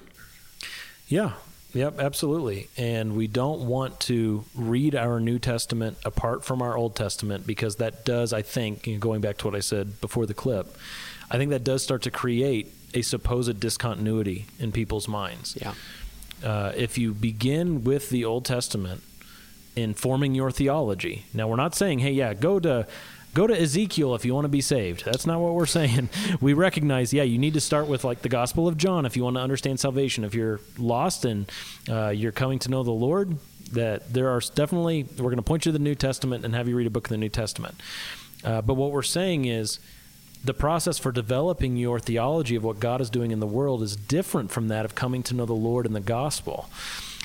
Yeah. 1.07 1.33
Yep, 1.73 1.99
absolutely. 1.99 2.67
And 2.77 3.15
we 3.15 3.27
don't 3.27 3.67
want 3.67 3.99
to 4.01 4.43
read 4.55 4.95
our 4.95 5.19
New 5.19 5.39
Testament 5.39 5.97
apart 6.03 6.43
from 6.43 6.61
our 6.61 6.75
Old 6.75 6.95
Testament 6.95 7.47
because 7.47 7.77
that 7.77 8.03
does, 8.03 8.33
I 8.33 8.41
think, 8.41 8.87
you 8.87 8.95
know, 8.95 8.99
going 8.99 9.21
back 9.21 9.37
to 9.37 9.47
what 9.47 9.55
I 9.55 9.61
said 9.61 10.01
before 10.01 10.25
the 10.25 10.33
clip, 10.33 10.75
I 11.29 11.37
think 11.37 11.49
that 11.51 11.63
does 11.63 11.81
start 11.81 12.01
to 12.03 12.11
create 12.11 12.73
a 12.93 13.01
supposed 13.01 13.59
discontinuity 13.59 14.47
in 14.59 14.71
people's 14.73 15.07
minds. 15.07 15.57
Yeah. 15.61 15.73
Uh, 16.43 16.73
if 16.75 16.97
you 16.97 17.13
begin 17.13 17.83
with 17.83 18.09
the 18.09 18.25
Old 18.25 18.43
Testament 18.43 19.03
in 19.75 19.93
forming 19.93 20.35
your 20.35 20.51
theology, 20.51 21.25
now 21.33 21.47
we're 21.47 21.55
not 21.55 21.73
saying, 21.73 21.99
hey, 21.99 22.11
yeah, 22.11 22.33
go 22.33 22.59
to 22.59 22.85
go 23.33 23.47
to 23.47 23.59
Ezekiel 23.59 24.15
if 24.15 24.25
you 24.25 24.33
want 24.33 24.45
to 24.45 24.49
be 24.49 24.61
saved. 24.61 25.05
That's 25.05 25.25
not 25.25 25.39
what 25.39 25.53
we're 25.53 25.65
saying. 25.65 26.09
We 26.41 26.53
recognize, 26.53 27.13
yeah, 27.13 27.23
you 27.23 27.37
need 27.37 27.53
to 27.53 27.61
start 27.61 27.87
with 27.87 28.03
like 28.03 28.21
the 28.21 28.29
Gospel 28.29 28.67
of 28.67 28.77
John 28.77 29.05
if 29.05 29.15
you 29.15 29.23
want 29.23 29.35
to 29.35 29.41
understand 29.41 29.79
salvation. 29.79 30.23
If 30.23 30.33
you're 30.33 30.59
lost 30.77 31.25
and 31.25 31.51
uh, 31.89 32.09
you're 32.09 32.31
coming 32.31 32.57
to 32.59 32.69
know 32.69 32.83
the 32.83 32.91
Lord, 32.91 33.37
that 33.73 34.11
there 34.13 34.29
are 34.29 34.41
definitely 34.55 35.03
we're 35.17 35.25
going 35.25 35.37
to 35.37 35.43
point 35.43 35.65
you 35.65 35.71
to 35.71 35.77
the 35.77 35.83
New 35.83 35.95
Testament 35.95 36.45
and 36.45 36.55
have 36.55 36.67
you 36.67 36.75
read 36.75 36.87
a 36.87 36.89
book 36.89 37.05
of 37.07 37.09
the 37.09 37.17
New 37.17 37.29
Testament. 37.29 37.75
Uh, 38.43 38.61
but 38.61 38.73
what 38.73 38.91
we're 38.91 39.01
saying 39.03 39.45
is 39.45 39.79
the 40.43 40.53
process 40.53 40.97
for 40.97 41.11
developing 41.11 41.77
your 41.77 41.99
theology 41.99 42.55
of 42.55 42.63
what 42.63 42.79
God 42.79 43.01
is 43.01 43.09
doing 43.09 43.31
in 43.31 43.39
the 43.39 43.47
world 43.47 43.83
is 43.83 43.95
different 43.95 44.51
from 44.51 44.67
that 44.69 44.85
of 44.85 44.95
coming 44.95 45.21
to 45.23 45.35
know 45.35 45.45
the 45.45 45.53
Lord 45.53 45.85
in 45.85 45.93
the 45.93 45.99
gospel. 45.99 46.69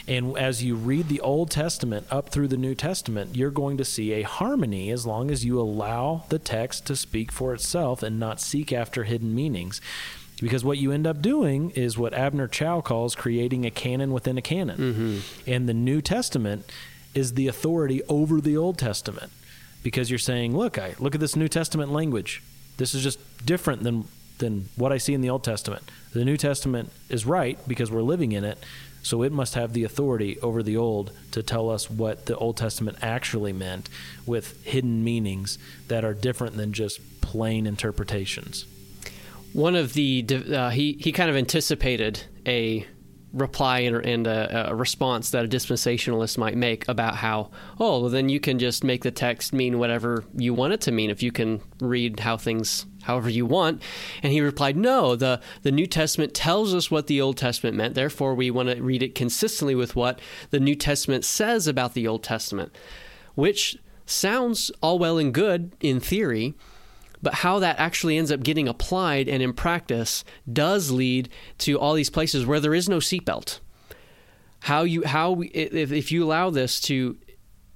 And 0.09 0.39
as 0.39 0.63
you 0.63 0.77
read 0.77 1.09
the 1.09 1.21
Old 1.21 1.51
Testament 1.51 2.07
up 2.11 2.29
through 2.29 2.49
the 2.49 2.57
New 2.57 2.75
Testament, 2.75 3.35
you're 3.35 3.51
going 3.51 3.77
to 3.79 3.85
see 3.85 4.13
a 4.13 4.23
harmony 4.23 4.91
as 4.91 5.05
long 5.05 5.31
as 5.31 5.45
you 5.45 5.61
allow 5.61 6.25
the 6.29 6.39
text 6.39 6.87
to 6.87 6.97
speak 6.97 7.33
for 7.33 7.53
itself 7.53 8.03
and 8.03 8.21
not 8.21 8.41
seek 8.41 8.73
after 8.73 9.05
hidden 9.05 9.35
meanings. 9.35 9.81
Because 10.41 10.65
what 10.65 10.79
you 10.79 10.93
end 10.93 11.07
up 11.07 11.23
doing 11.23 11.71
is 11.71 11.99
what 11.99 12.15
Abner 12.15 12.47
Chou 12.47 12.83
calls 12.83 13.15
creating 13.15 13.65
a 13.65 13.71
canon 13.71 14.13
within 14.13 14.39
a 14.39 14.43
canon. 14.43 14.79
Mm-hmm. 14.79 15.51
And 15.51 15.69
the 15.69 15.75
New 15.75 16.01
Testament 16.01 16.71
is 17.15 17.35
the 17.35 17.49
authority 17.49 18.03
over 18.09 18.41
the 18.41 18.57
Old 18.57 18.79
Testament. 18.79 19.33
Because 19.83 20.11
you're 20.11 20.19
saying, 20.19 20.57
look, 20.57 20.79
I 20.79 20.95
look 20.99 21.15
at 21.15 21.21
this 21.21 21.37
New 21.37 21.49
Testament 21.49 21.93
language. 21.93 22.43
This 22.77 22.95
is 22.95 23.03
just 23.03 23.19
different 23.45 23.83
than 23.83 24.05
than 24.39 24.69
what 24.77 24.93
I 24.93 24.99
see 24.99 25.15
in 25.15 25.21
the 25.21 25.31
Old 25.31 25.45
Testament. 25.45 25.91
The 26.13 26.25
New 26.25 26.37
Testament 26.37 26.91
is 27.09 27.25
right 27.25 27.59
because 27.67 27.91
we're 27.91 28.03
living 28.03 28.33
in 28.33 28.45
it, 28.45 28.59
so 29.07 29.23
it 29.23 29.31
must 29.31 29.55
have 29.55 29.73
the 29.73 29.85
authority 29.85 30.37
over 30.41 30.65
the 30.65 30.77
Old 30.77 31.13
to 31.31 31.41
tell 31.41 31.71
us 31.71 31.89
what 31.89 32.27
the 32.27 32.37
Old 32.37 32.57
Testament 32.57 32.99
actually 33.01 33.53
meant 33.53 33.89
with 34.27 34.61
hidden 34.65 35.05
meanings 35.05 35.59
that 35.87 36.05
are 36.05 36.13
different 36.13 36.57
than 36.57 36.73
just 36.73 36.99
plain 37.21 37.69
interpretations. 37.69 38.67
one 39.53 39.77
of 39.77 39.93
the 39.93 40.27
uh, 40.53 40.71
he 40.71 40.99
he 41.01 41.13
kind 41.13 41.31
of 41.31 41.37
anticipated 41.37 42.25
a 42.47 42.85
reply 43.33 43.81
and, 43.81 43.97
and 44.05 44.27
a, 44.27 44.71
a 44.71 44.75
response 44.75 45.31
that 45.31 45.45
a 45.45 45.49
dispensationalist 45.49 46.39
might 46.39 46.57
make 46.57 46.89
about 46.89 47.17
how 47.17 47.51
oh 47.79 48.01
well 48.01 48.11
then 48.11 48.29
you 48.29 48.41
can 48.41 48.59
just 48.59 48.85
make 48.85 49.03
the 49.03 49.11
text 49.11 49.53
mean 49.53 49.79
whatever 49.79 50.25
you 50.37 50.55
want 50.55 50.73
it 50.73 50.81
to 50.81 50.93
mean 50.93 51.11
if 51.11 51.23
you 51.23 51.33
can 51.33 51.61
read 51.81 52.21
how 52.21 52.37
things 52.37 52.87
however 53.03 53.31
you 53.31 53.47
want. 53.47 53.83
And 54.23 54.33
he 54.33 54.41
replied 54.41 54.77
no 54.77 55.17
the 55.17 55.41
the 55.63 55.73
new 55.73 55.87
testament 55.87 56.35
tells 56.35 56.75
us 56.75 56.91
what 56.91 57.07
the 57.07 57.21
old 57.21 57.37
testament 57.37 57.77
meant. 57.77 57.95
Therefore 57.95 58.35
we 58.35 58.51
want 58.51 58.69
to 58.69 58.83
read 58.83 59.03
it 59.03 59.15
consistently 59.15 59.75
with 59.75 59.97
what 59.97 60.21
the 60.51 60.61
new 60.61 60.75
testament 60.75 61.25
says 61.25 61.67
about 61.67 61.95
the 61.95 62.07
old 62.07 62.23
testament 62.23 62.77
which 63.35 63.77
sounds 64.07 64.73
all 64.83 64.99
well 64.99 65.19
and 65.19 65.33
good 65.33 65.73
in 65.81 66.01
theory 66.01 66.55
but 67.23 67.35
how 67.35 67.59
that 67.59 67.79
actually 67.79 68.17
ends 68.17 68.31
up 68.31 68.43
getting 68.43 68.69
applied 68.69 69.29
and 69.29 69.43
in 69.43 69.53
practice 69.53 70.25
does 70.53 70.91
lead 70.91 71.29
to 71.59 71.79
all 71.79 71.95
these 71.95 72.11
places 72.11 72.47
where 72.47 72.61
there 72.61 72.75
is 72.75 72.89
no 72.89 72.99
seatbelt. 72.99 73.61
How 74.61 74.83
you 74.83 75.05
how 75.05 75.43
if 75.53 75.93
if 75.93 76.11
you 76.11 76.25
allow 76.25 76.51
this 76.51 76.81
to 76.83 77.17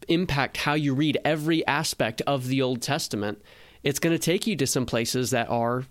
impact 0.08 0.58
how 0.58 0.74
you 0.74 0.94
read 0.94 1.18
every 1.24 1.66
aspect 1.66 2.20
of 2.26 2.48
the 2.48 2.60
Old 2.62 2.82
Testament, 2.82 3.42
it's 3.82 3.98
going 3.98 4.14
to 4.14 4.18
take 4.18 4.46
you 4.46 4.56
to 4.56 4.66
some 4.66 4.86
places 4.86 5.30
that 5.30 5.48
are 5.48 5.84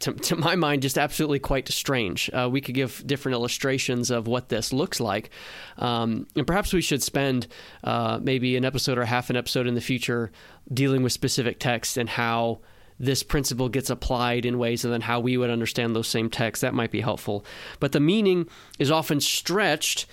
to, 0.00 0.12
to 0.12 0.36
my 0.36 0.56
mind, 0.56 0.82
just 0.82 0.98
absolutely 0.98 1.38
quite 1.38 1.68
strange. 1.68 2.30
Uh, 2.32 2.48
we 2.50 2.60
could 2.60 2.74
give 2.74 3.02
different 3.06 3.34
illustrations 3.34 4.10
of 4.10 4.26
what 4.26 4.48
this 4.48 4.72
looks 4.72 5.00
like. 5.00 5.30
Um, 5.78 6.26
and 6.34 6.46
perhaps 6.46 6.72
we 6.72 6.80
should 6.80 7.02
spend 7.02 7.46
uh, 7.84 8.18
maybe 8.22 8.56
an 8.56 8.64
episode 8.64 8.98
or 8.98 9.04
half 9.04 9.30
an 9.30 9.36
episode 9.36 9.66
in 9.66 9.74
the 9.74 9.80
future 9.80 10.32
dealing 10.72 11.02
with 11.02 11.12
specific 11.12 11.58
texts 11.58 11.96
and 11.96 12.08
how 12.08 12.60
this 12.98 13.22
principle 13.22 13.68
gets 13.68 13.88
applied 13.88 14.44
in 14.44 14.58
ways 14.58 14.84
and 14.84 14.92
then 14.92 15.00
how 15.00 15.20
we 15.20 15.36
would 15.36 15.50
understand 15.50 15.96
those 15.96 16.08
same 16.08 16.28
texts. 16.28 16.60
That 16.60 16.74
might 16.74 16.90
be 16.90 17.00
helpful. 17.00 17.44
But 17.78 17.92
the 17.92 18.00
meaning 18.00 18.48
is 18.78 18.90
often 18.90 19.20
stretched 19.20 20.06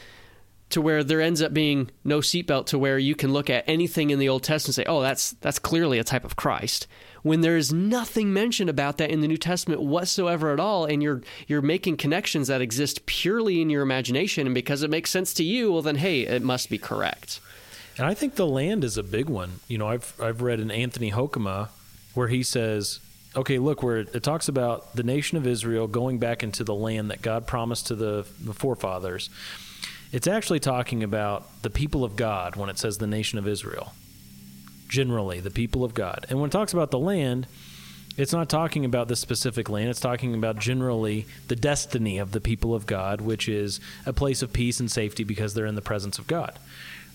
to 0.69 0.81
where 0.81 1.03
there 1.03 1.21
ends 1.21 1.41
up 1.41 1.53
being 1.53 1.91
no 2.03 2.19
seatbelt 2.19 2.65
to 2.67 2.79
where 2.79 2.97
you 2.97 3.15
can 3.15 3.31
look 3.31 3.49
at 3.49 3.63
anything 3.67 4.09
in 4.09 4.19
the 4.19 4.29
Old 4.29 4.43
Testament 4.43 4.77
and 4.77 4.85
say, 4.85 4.91
oh, 4.91 5.01
that's 5.01 5.31
that's 5.41 5.59
clearly 5.59 5.99
a 5.99 6.03
type 6.03 6.25
of 6.25 6.35
Christ. 6.35 6.87
When 7.23 7.41
there 7.41 7.57
is 7.57 7.73
nothing 7.73 8.33
mentioned 8.33 8.69
about 8.69 8.97
that 8.97 9.09
in 9.09 9.21
the 9.21 9.27
New 9.27 9.37
Testament 9.37 9.81
whatsoever 9.81 10.53
at 10.53 10.59
all, 10.59 10.85
and 10.85 11.01
you're 11.01 11.21
you're 11.47 11.61
making 11.61 11.97
connections 11.97 12.47
that 12.47 12.61
exist 12.61 13.05
purely 13.05 13.61
in 13.61 13.69
your 13.69 13.81
imagination, 13.81 14.47
and 14.47 14.53
because 14.53 14.83
it 14.83 14.89
makes 14.89 15.09
sense 15.09 15.33
to 15.35 15.43
you, 15.43 15.71
well 15.71 15.81
then 15.81 15.95
hey, 15.95 16.21
it 16.21 16.41
must 16.41 16.69
be 16.69 16.77
correct. 16.77 17.39
And 17.97 18.05
I 18.05 18.13
think 18.13 18.35
the 18.35 18.45
land 18.45 18.83
is 18.83 18.97
a 18.97 19.03
big 19.03 19.27
one. 19.27 19.59
You 19.67 19.77
know, 19.77 19.87
I've 19.87 20.13
I've 20.21 20.41
read 20.41 20.59
in 20.59 20.71
Anthony 20.71 21.11
Hoekema 21.11 21.69
where 22.13 22.27
he 22.27 22.41
says, 22.41 22.99
okay, 23.35 23.59
look, 23.59 23.83
where 23.83 23.97
it, 23.97 24.15
it 24.15 24.23
talks 24.23 24.47
about 24.47 24.95
the 24.95 25.03
nation 25.03 25.37
of 25.37 25.45
Israel 25.45 25.87
going 25.87 26.17
back 26.17 26.41
into 26.41 26.63
the 26.63 26.73
land 26.73 27.11
that 27.11 27.21
God 27.21 27.45
promised 27.45 27.87
to 27.87 27.95
the, 27.95 28.25
the 28.39 28.53
forefathers. 28.53 29.29
It's 30.11 30.25
actually 30.25 30.59
talking 30.59 31.03
about 31.03 31.61
the 31.61 31.69
people 31.69 32.03
of 32.03 32.15
God 32.15 32.55
when 32.55 32.69
it 32.69 32.79
says 32.79 32.97
the 32.97 33.07
nation 33.07 33.37
of 33.37 33.47
Israel. 33.47 33.93
Generally, 34.87 35.41
the 35.41 35.51
people 35.51 35.83
of 35.83 35.93
God. 35.93 36.25
And 36.29 36.39
when 36.39 36.49
it 36.49 36.51
talks 36.51 36.73
about 36.73 36.91
the 36.91 36.99
land, 36.99 37.47
it's 38.17 38.33
not 38.33 38.49
talking 38.49 38.83
about 38.83 39.07
the 39.07 39.15
specific 39.15 39.69
land. 39.69 39.89
It's 39.89 39.99
talking 39.99 40.33
about 40.33 40.57
generally 40.57 41.25
the 41.47 41.55
destiny 41.55 42.17
of 42.17 42.31
the 42.31 42.41
people 42.41 42.73
of 42.73 42.85
God, 42.85 43.21
which 43.21 43.47
is 43.47 43.79
a 44.05 44.13
place 44.13 44.41
of 44.41 44.51
peace 44.53 44.79
and 44.79 44.89
safety 44.89 45.23
because 45.23 45.53
they're 45.53 45.65
in 45.67 45.75
the 45.75 45.81
presence 45.81 46.17
of 46.17 46.25
God. 46.25 46.57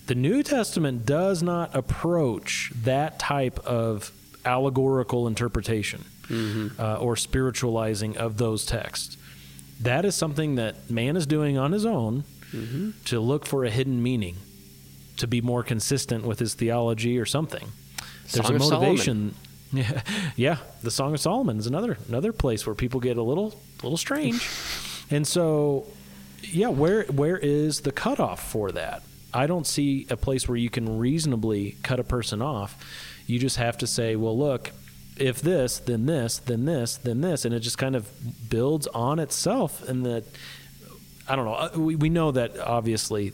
The 0.05 0.15
New 0.15 0.43
Testament 0.43 1.05
does 1.05 1.41
not 1.43 1.75
approach 1.75 2.71
that 2.83 3.19
type 3.19 3.59
of 3.59 4.11
allegorical 4.45 5.27
interpretation 5.27 6.03
uh, 6.79 6.95
or 6.97 7.15
spiritualizing 7.15 8.17
of 8.17 8.37
those 8.37 8.65
texts. 8.65 9.17
That 9.81 10.05
is 10.05 10.15
something 10.15 10.55
that 10.55 10.89
man 10.89 11.17
is 11.17 11.25
doing 11.25 11.57
on 11.57 11.71
his 11.73 11.85
own 11.85 12.23
to 13.05 13.19
look 13.19 13.45
for 13.45 13.65
a 13.65 13.69
hidden 13.69 14.01
meaning, 14.03 14.35
to 15.17 15.27
be 15.27 15.41
more 15.41 15.63
consistent 15.63 16.25
with 16.25 16.39
his 16.39 16.53
theology 16.53 17.17
or 17.19 17.25
something. 17.25 17.67
There's 18.31 18.45
Song 18.45 18.51
a 18.53 18.55
of 18.55 18.61
motivation. 18.71 19.35
Yeah, 19.73 20.03
yeah, 20.35 20.57
the 20.83 20.91
Song 20.91 21.15
of 21.15 21.19
Solomon 21.19 21.57
is 21.57 21.65
another 21.65 21.97
another 22.07 22.31
place 22.31 22.63
where 22.67 22.75
people 22.75 22.99
get 22.99 23.17
a 23.17 23.23
little 23.23 23.55
little 23.81 23.97
strange, 23.97 24.47
and 25.09 25.25
so 25.25 25.87
yeah, 26.43 26.67
where 26.67 27.05
where 27.05 27.37
is 27.39 27.81
the 27.81 27.91
cutoff 27.91 28.51
for 28.51 28.71
that? 28.71 29.01
I 29.33 29.47
don't 29.47 29.65
see 29.65 30.05
a 30.11 30.15
place 30.15 30.47
where 30.47 30.57
you 30.57 30.69
can 30.69 30.99
reasonably 30.99 31.75
cut 31.81 31.99
a 31.99 32.03
person 32.03 32.39
off. 32.39 32.77
You 33.25 33.39
just 33.39 33.57
have 33.57 33.75
to 33.79 33.87
say, 33.87 34.15
well, 34.15 34.37
look, 34.37 34.69
if 35.17 35.41
this, 35.41 35.79
then 35.79 36.05
this, 36.05 36.37
then 36.37 36.65
this, 36.65 36.97
then 36.97 37.21
this, 37.21 37.43
and 37.43 37.51
it 37.55 37.61
just 37.61 37.79
kind 37.79 37.95
of 37.95 38.07
builds 38.51 38.85
on 38.85 39.17
itself. 39.17 39.81
And 39.89 40.05
that 40.05 40.23
I 41.27 41.35
don't 41.35 41.45
know. 41.45 41.55
uh, 41.55 41.69
We 41.79 41.95
we 41.95 42.09
know 42.09 42.29
that 42.29 42.59
obviously 42.59 43.33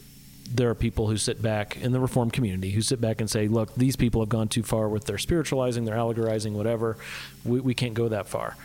there 0.51 0.69
are 0.69 0.75
people 0.75 1.07
who 1.07 1.17
sit 1.17 1.41
back 1.41 1.77
in 1.77 1.91
the 1.91 1.99
reformed 1.99 2.33
community 2.33 2.71
who 2.71 2.81
sit 2.81 2.99
back 2.99 3.21
and 3.21 3.29
say, 3.29 3.47
look, 3.47 3.73
these 3.75 3.95
people 3.95 4.21
have 4.21 4.29
gone 4.29 4.47
too 4.47 4.63
far 4.63 4.89
with 4.89 5.05
their 5.05 5.17
spiritualizing, 5.17 5.85
their 5.85 5.95
allegorizing, 5.95 6.53
whatever. 6.53 6.97
We 7.45 7.59
we 7.59 7.73
can't 7.73 7.93
go 7.93 8.09
that 8.09 8.27
far. 8.27 8.57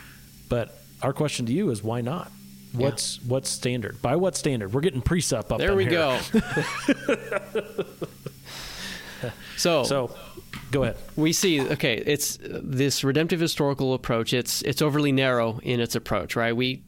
But 0.49 0.77
our 1.03 1.13
question 1.13 1.47
to 1.47 1.53
you 1.53 1.71
is 1.71 1.83
why 1.83 2.01
not? 2.01 2.31
What's 2.73 3.23
what's 3.23 3.49
standard? 3.49 4.03
By 4.03 4.17
what 4.17 4.37
standard? 4.37 4.73
We're 4.73 4.81
getting 4.81 5.03
precept 5.03 5.53
up. 5.53 5.59
There 5.59 5.77
we 5.77 5.85
here. 5.85 5.93
go. 5.93 6.19
so 9.57 9.85
so 9.85 10.15
go 10.73 10.83
ahead. 10.83 10.97
We 11.15 11.33
see 11.33 11.61
okay, 11.61 12.03
it's 12.05 12.39
this 12.43 13.05
redemptive 13.05 13.39
historical 13.39 13.95
approach. 13.95 14.33
It's 14.33 14.63
it's 14.63 14.83
overly 14.83 15.13
narrow 15.13 15.61
in 15.63 15.81
its 15.81 15.95
approach, 15.95 16.35
right? 16.35 16.57
We 16.57 16.83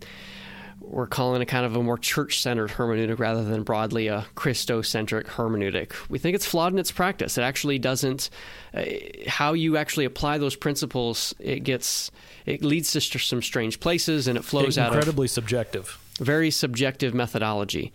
we're 0.88 1.08
calling 1.08 1.42
it 1.42 1.46
kind 1.46 1.66
of 1.66 1.74
a 1.74 1.82
more 1.82 1.98
church-centered 1.98 2.70
hermeneutic 2.70 3.18
rather 3.18 3.42
than 3.42 3.64
broadly 3.64 4.06
a 4.06 4.24
Christocentric 4.36 5.24
hermeneutic. 5.24 5.92
We 6.08 6.18
think 6.20 6.36
it's 6.36 6.46
flawed 6.46 6.72
in 6.72 6.78
its 6.78 6.92
practice. 6.92 7.36
It 7.36 7.42
actually 7.42 7.78
doesn't. 7.80 8.30
Uh, 8.72 8.84
how 9.26 9.52
you 9.54 9.76
actually 9.76 10.04
apply 10.04 10.38
those 10.38 10.54
principles, 10.54 11.34
it 11.40 11.64
gets 11.64 12.10
it 12.44 12.62
leads 12.62 12.92
to 12.92 13.00
st- 13.00 13.22
some 13.22 13.42
strange 13.42 13.80
places, 13.80 14.28
and 14.28 14.38
it 14.38 14.44
flows 14.44 14.78
out 14.78 14.88
of 14.88 14.94
incredibly 14.94 15.26
subjective. 15.26 15.98
very 16.20 16.50
subjective 16.50 17.14
methodology. 17.14 17.92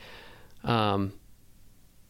Um, 0.63 1.13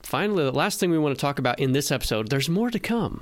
finally, 0.02 0.44
the 0.44 0.52
last 0.52 0.80
thing 0.80 0.90
we 0.90 0.98
want 0.98 1.16
to 1.16 1.22
talk 1.22 1.40
about 1.40 1.60
in 1.60 1.74
this 1.74 1.92
episode, 1.92 2.30
there's 2.30 2.50
more 2.50 2.72
to 2.72 2.80
come. 2.80 3.22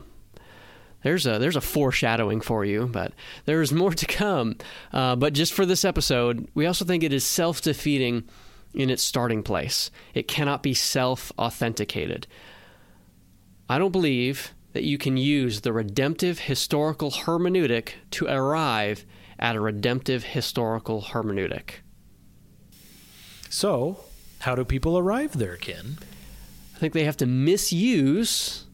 There's 1.03 1.25
a 1.25 1.39
there's 1.39 1.55
a 1.55 1.61
foreshadowing 1.61 2.41
for 2.41 2.65
you, 2.65 2.87
but 2.87 3.13
there's 3.45 3.71
more 3.71 3.93
to 3.93 4.05
come. 4.05 4.57
Uh, 4.91 5.15
but 5.15 5.33
just 5.33 5.53
for 5.53 5.65
this 5.65 5.85
episode, 5.85 6.47
we 6.53 6.65
also 6.65 6.85
think 6.85 7.03
it 7.03 7.13
is 7.13 7.23
self 7.23 7.61
defeating 7.61 8.23
in 8.73 8.89
its 8.89 9.03
starting 9.03 9.43
place. 9.43 9.91
It 10.13 10.27
cannot 10.27 10.63
be 10.63 10.73
self 10.73 11.31
authenticated. 11.37 12.27
I 13.69 13.77
don't 13.77 13.91
believe 13.91 14.53
that 14.73 14.83
you 14.83 14.97
can 14.97 15.17
use 15.17 15.61
the 15.61 15.73
redemptive 15.73 16.39
historical 16.39 17.11
hermeneutic 17.11 17.93
to 18.11 18.27
arrive 18.27 19.05
at 19.37 19.55
a 19.55 19.61
redemptive 19.61 20.23
historical 20.23 21.01
hermeneutic. 21.01 21.75
So, 23.49 24.03
how 24.39 24.55
do 24.55 24.63
people 24.63 24.97
arrive 24.97 25.37
there, 25.37 25.57
Ken? 25.57 25.97
I 26.75 26.79
think 26.79 26.93
they 26.93 27.03
have 27.03 27.17
to 27.17 27.25
misuse 27.25 28.65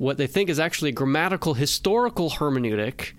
what 0.00 0.16
they 0.16 0.26
think 0.26 0.48
is 0.48 0.58
actually 0.58 0.88
a 0.88 0.92
grammatical 0.92 1.52
historical 1.52 2.30
hermeneutic 2.30 3.12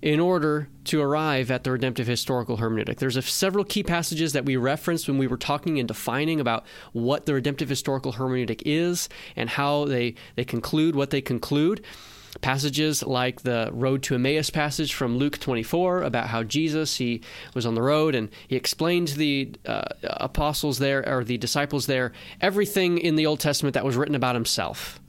in 0.00 0.20
order 0.20 0.68
to 0.84 1.00
arrive 1.00 1.50
at 1.50 1.64
the 1.64 1.72
redemptive 1.72 2.06
historical 2.06 2.58
hermeneutic. 2.58 2.98
There's 2.98 3.16
a, 3.16 3.22
several 3.22 3.64
key 3.64 3.82
passages 3.82 4.32
that 4.32 4.44
we 4.44 4.54
referenced 4.54 5.08
when 5.08 5.18
we 5.18 5.26
were 5.26 5.36
talking 5.36 5.80
and 5.80 5.88
defining 5.88 6.38
about 6.38 6.64
what 6.92 7.26
the 7.26 7.34
redemptive 7.34 7.68
historical 7.68 8.12
hermeneutic 8.12 8.62
is 8.64 9.08
and 9.34 9.50
how 9.50 9.86
they, 9.86 10.14
they 10.36 10.44
conclude 10.44 10.94
what 10.94 11.10
they 11.10 11.20
conclude. 11.20 11.84
Passages 12.40 13.02
like 13.02 13.42
the 13.42 13.70
Road 13.72 14.04
to 14.04 14.14
Emmaus 14.14 14.48
passage 14.48 14.94
from 14.94 15.16
Luke 15.18 15.40
24 15.40 16.02
about 16.02 16.28
how 16.28 16.44
Jesus 16.44 16.98
he 16.98 17.20
was 17.52 17.66
on 17.66 17.74
the 17.74 17.82
road 17.82 18.14
and 18.14 18.28
he 18.46 18.54
explained 18.54 19.08
to 19.08 19.18
the 19.18 19.50
uh, 19.66 19.82
apostles 20.04 20.78
there 20.78 21.04
or 21.06 21.24
the 21.24 21.36
disciples 21.36 21.86
there 21.86 22.12
everything 22.40 22.98
in 22.98 23.16
the 23.16 23.26
Old 23.26 23.40
Testament 23.40 23.74
that 23.74 23.84
was 23.84 23.96
written 23.96 24.14
about 24.14 24.36
himself. 24.36 25.01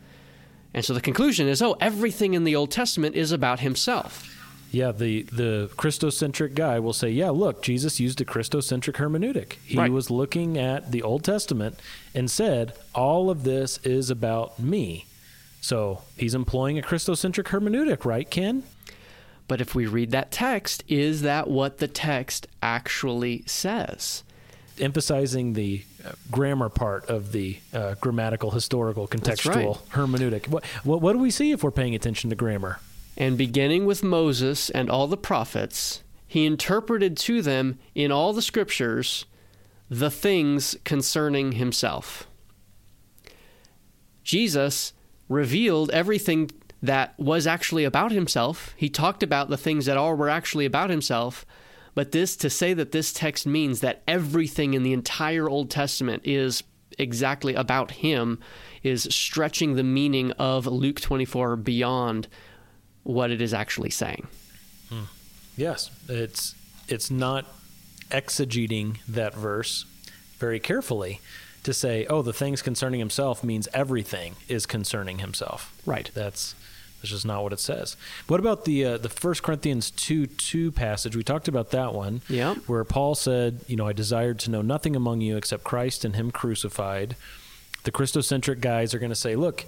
And 0.74 0.84
so 0.84 0.94
the 0.94 1.02
conclusion 1.02 1.48
is, 1.48 1.62
oh, 1.62 1.76
everything 1.80 2.34
in 2.34 2.44
the 2.44 2.56
Old 2.56 2.72
Testament 2.72 3.16
is 3.16 3.32
about 3.32 3.60
himself. 3.60 4.30
Yeah, 4.72 4.92
the 4.92 5.22
the 5.24 5.70
Christocentric 5.78 6.56
guy 6.56 6.80
will 6.80 6.94
say, 6.94 7.12
"Yeah, 7.12 7.30
look, 7.30 7.62
Jesus 7.62 8.00
used 8.00 8.20
a 8.22 8.26
Christocentric 8.26 8.96
hermeneutic. 8.96 9.54
He 9.64 9.78
Right. 9.78 9.92
was 9.92 10.10
looking 10.10 10.58
at 10.58 10.92
the 10.92 11.04
Old 11.04 11.24
Testament 11.24 11.78
and 12.16 12.30
said, 12.32 12.74
all 12.96 13.30
of 13.30 13.44
this 13.44 13.78
is 13.84 14.10
about 14.10 14.58
me." 14.60 15.06
So, 15.62 16.02
he's 16.18 16.34
employing 16.34 16.80
a 16.80 16.82
Christocentric 16.82 17.46
hermeneutic, 17.46 18.04
right, 18.04 18.28
Ken? 18.28 18.64
But 19.48 19.62
if 19.62 19.76
we 19.76 19.86
read 19.86 20.10
that 20.10 20.32
text, 20.32 20.84
is 20.88 21.22
that 21.22 21.48
what 21.50 21.78
the 21.78 21.88
text 21.88 22.48
actually 22.64 23.44
says? 23.46 24.24
Emphasizing 24.80 25.54
the 25.54 25.84
grammar 26.32 26.70
part 26.70 27.10
of 27.10 27.32
the 27.32 27.58
uh, 27.74 27.96
grammatical, 28.02 28.52
historical, 28.52 29.08
contextual 29.08 29.56
right. 29.56 29.90
hermeneutic. 29.92 30.48
What, 30.48 30.66
what 30.84 31.02
what 31.02 31.14
do 31.14 31.20
we 31.20 31.32
see 31.32 31.52
if 31.52 31.64
we're 31.64 31.72
paying 31.72 31.96
attention 31.96 32.30
to 32.30 32.36
grammar? 32.36 32.80
And 33.16 33.38
beginning 33.38 33.86
with 33.86 34.04
Moses 34.04 34.70
and 34.70 34.90
all 34.90 35.08
the 35.08 35.18
prophets, 35.18 36.04
he 36.28 36.46
interpreted 36.46 37.16
to 37.18 37.42
them 37.42 37.80
in 37.94 38.12
all 38.12 38.34
the 38.34 38.42
scriptures 38.42 39.26
the 39.90 40.10
things 40.10 40.76
concerning 40.84 41.54
himself. 41.54 42.28
Jesus 44.24 44.94
revealed 45.30 45.92
everything 45.92 46.50
that 46.82 47.18
was 47.20 47.46
actually 47.48 47.84
about 47.84 48.12
himself. 48.12 48.74
He 48.76 48.90
talked 48.90 49.24
about 49.24 49.50
the 49.50 49.58
things 49.58 49.86
that 49.86 49.98
all 49.98 50.16
were 50.16 50.30
actually 50.30 50.66
about 50.66 50.90
himself. 50.90 51.46
But 51.96 52.12
this, 52.12 52.36
to 52.38 52.50
say 52.50 52.74
that 52.74 52.92
this 52.92 53.14
text 53.14 53.46
means 53.46 53.82
that 53.82 54.02
everything 54.08 54.74
in 54.74 54.84
the 54.84 54.94
entire 54.94 55.50
Old 55.50 55.70
Testament 55.70 56.24
is 56.26 56.64
exactly 56.98 57.54
about 57.56 57.92
him, 57.92 58.40
is 58.82 59.08
stretching 59.12 59.76
the 59.76 59.84
meaning 59.84 60.32
of 60.34 60.66
Luke 60.68 61.00
24 61.00 61.56
beyond 61.58 62.28
what 63.04 63.32
it 63.32 63.42
is 63.42 63.54
actually 63.54 63.90
saying. 63.90 64.28
Hmm. 64.90 65.04
Yes, 65.56 65.92
it's 66.10 66.56
it's 66.88 67.12
not 67.12 67.46
exegeting 68.10 68.98
that 69.08 69.34
verse 69.34 69.86
very 70.38 70.60
carefully 70.60 71.22
to 71.64 71.74
say, 71.74 72.06
"Oh, 72.08 72.22
the 72.22 72.34
things 72.34 72.62
concerning 72.62 73.00
himself 73.00 73.44
means 73.44 73.68
everything 73.74 74.36
is 74.48 74.66
concerning 74.66 75.20
himself." 75.20 75.74
Right. 75.86 76.10
That's 76.14 76.56
that's 77.04 77.12
just 77.12 77.26
not 77.26 77.44
what 77.44 77.52
it 77.52 77.60
says. 77.60 77.98
What 78.28 78.40
about 78.40 78.64
the 78.64 78.86
uh, 78.86 78.98
the 78.98 79.10
First 79.10 79.44
Corinthians 79.44 79.92
two 79.92 80.26
two 80.26 80.72
passage? 80.72 81.18
We 81.18 81.24
talked 81.24 81.50
about 81.50 81.72
that 81.72 81.94
one. 81.94 82.22
Yeah. 82.30 82.56
Where 82.66 82.86
Paul 82.86 83.14
said, 83.14 83.60
"You 83.68 83.76
know, 83.76 83.86
I 83.86 83.92
desired 83.92 84.40
to 84.40 84.52
know 84.52 84.62
nothing 84.62 84.96
among 84.96 85.20
you 85.20 85.36
except 85.36 85.66
Christ 85.66 86.06
and 86.06 86.16
Him 86.16 86.32
crucified." 86.32 87.18
The 87.84 87.92
Christocentric 87.92 88.62
guys 88.62 88.94
are 88.94 89.00
going 89.00 89.12
to 89.12 89.18
say, 89.18 89.36
"Look, 89.36 89.66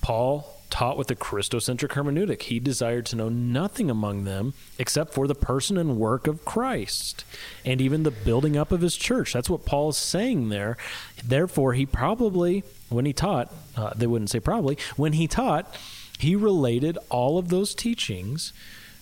Paul 0.00 0.50
taught 0.70 0.96
with 0.96 1.10
a 1.10 1.14
Christocentric 1.14 1.90
hermeneutic. 1.90 2.42
He 2.42 2.58
desired 2.58 3.04
to 3.06 3.16
know 3.16 3.28
nothing 3.28 3.90
among 3.90 4.24
them 4.24 4.54
except 4.78 5.12
for 5.12 5.26
the 5.26 5.34
person 5.34 5.76
and 5.76 5.98
work 5.98 6.26
of 6.26 6.44
Christ 6.46 7.24
and 7.66 7.82
even 7.82 8.02
the 8.02 8.10
building 8.10 8.56
up 8.56 8.72
of 8.72 8.80
his 8.80 8.96
church. 8.96 9.34
That's 9.34 9.50
what 9.50 9.66
Paul 9.66 9.90
is 9.90 9.96
saying 9.96 10.48
there. 10.48 10.78
Therefore, 11.22 11.74
he 11.74 11.86
probably, 11.86 12.64
when 12.88 13.04
he 13.04 13.12
taught, 13.12 13.52
uh, 13.76 13.92
they 13.94 14.06
wouldn't 14.06 14.30
say 14.30 14.40
probably, 14.40 14.78
when 14.96 15.12
he 15.12 15.28
taught, 15.28 15.72
he 16.18 16.36
related 16.36 16.98
all 17.10 17.38
of 17.38 17.48
those 17.48 17.74
teachings 17.74 18.52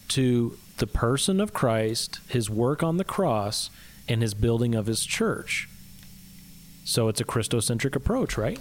to 0.08 0.58
the 0.78 0.86
person 0.86 1.40
of 1.40 1.52
Christ, 1.52 2.20
his 2.28 2.50
work 2.50 2.82
on 2.82 2.96
the 2.96 3.04
cross, 3.04 3.70
and 4.08 4.22
his 4.22 4.34
building 4.34 4.74
of 4.74 4.86
his 4.86 5.04
church. 5.04 5.68
So 6.84 7.08
it's 7.08 7.20
a 7.20 7.24
Christocentric 7.24 7.96
approach, 7.96 8.36
right? 8.36 8.58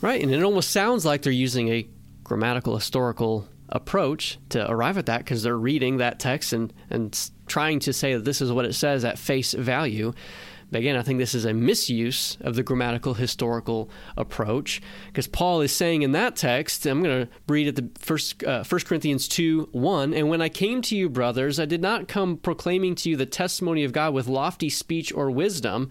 Right, 0.00 0.22
and 0.22 0.32
it 0.32 0.42
almost 0.42 0.70
sounds 0.70 1.04
like 1.04 1.22
they're 1.22 1.32
using 1.32 1.68
a 1.68 1.86
grammatical 2.22 2.74
historical 2.74 3.48
approach 3.68 4.38
to 4.50 4.70
arrive 4.70 4.98
at 4.98 5.06
that 5.06 5.18
because 5.18 5.42
they're 5.42 5.56
reading 5.56 5.96
that 5.96 6.20
text 6.20 6.52
and, 6.52 6.72
and 6.90 7.30
trying 7.46 7.80
to 7.80 7.92
say 7.92 8.14
that 8.14 8.24
this 8.24 8.40
is 8.40 8.52
what 8.52 8.64
it 8.64 8.74
says 8.74 9.04
at 9.04 9.18
face 9.18 9.52
value. 9.52 10.12
Again, 10.74 10.96
I 10.96 11.02
think 11.02 11.18
this 11.18 11.34
is 11.34 11.44
a 11.44 11.54
misuse 11.54 12.36
of 12.40 12.54
the 12.56 12.62
grammatical 12.62 13.14
historical 13.14 13.88
approach 14.16 14.82
because 15.06 15.26
Paul 15.26 15.60
is 15.60 15.72
saying 15.72 16.02
in 16.02 16.12
that 16.12 16.36
text, 16.36 16.84
I'm 16.86 17.02
going 17.02 17.26
to 17.26 17.32
read 17.48 17.68
at 17.68 17.76
the 17.76 17.88
first, 17.98 18.42
uh, 18.44 18.64
1 18.64 18.80
Corinthians 18.82 19.28
2 19.28 19.68
1. 19.72 20.14
And 20.14 20.28
when 20.28 20.42
I 20.42 20.48
came 20.48 20.82
to 20.82 20.96
you, 20.96 21.08
brothers, 21.08 21.60
I 21.60 21.64
did 21.64 21.80
not 21.80 22.08
come 22.08 22.36
proclaiming 22.36 22.94
to 22.96 23.10
you 23.10 23.16
the 23.16 23.26
testimony 23.26 23.84
of 23.84 23.92
God 23.92 24.14
with 24.14 24.26
lofty 24.26 24.68
speech 24.68 25.12
or 25.12 25.30
wisdom, 25.30 25.90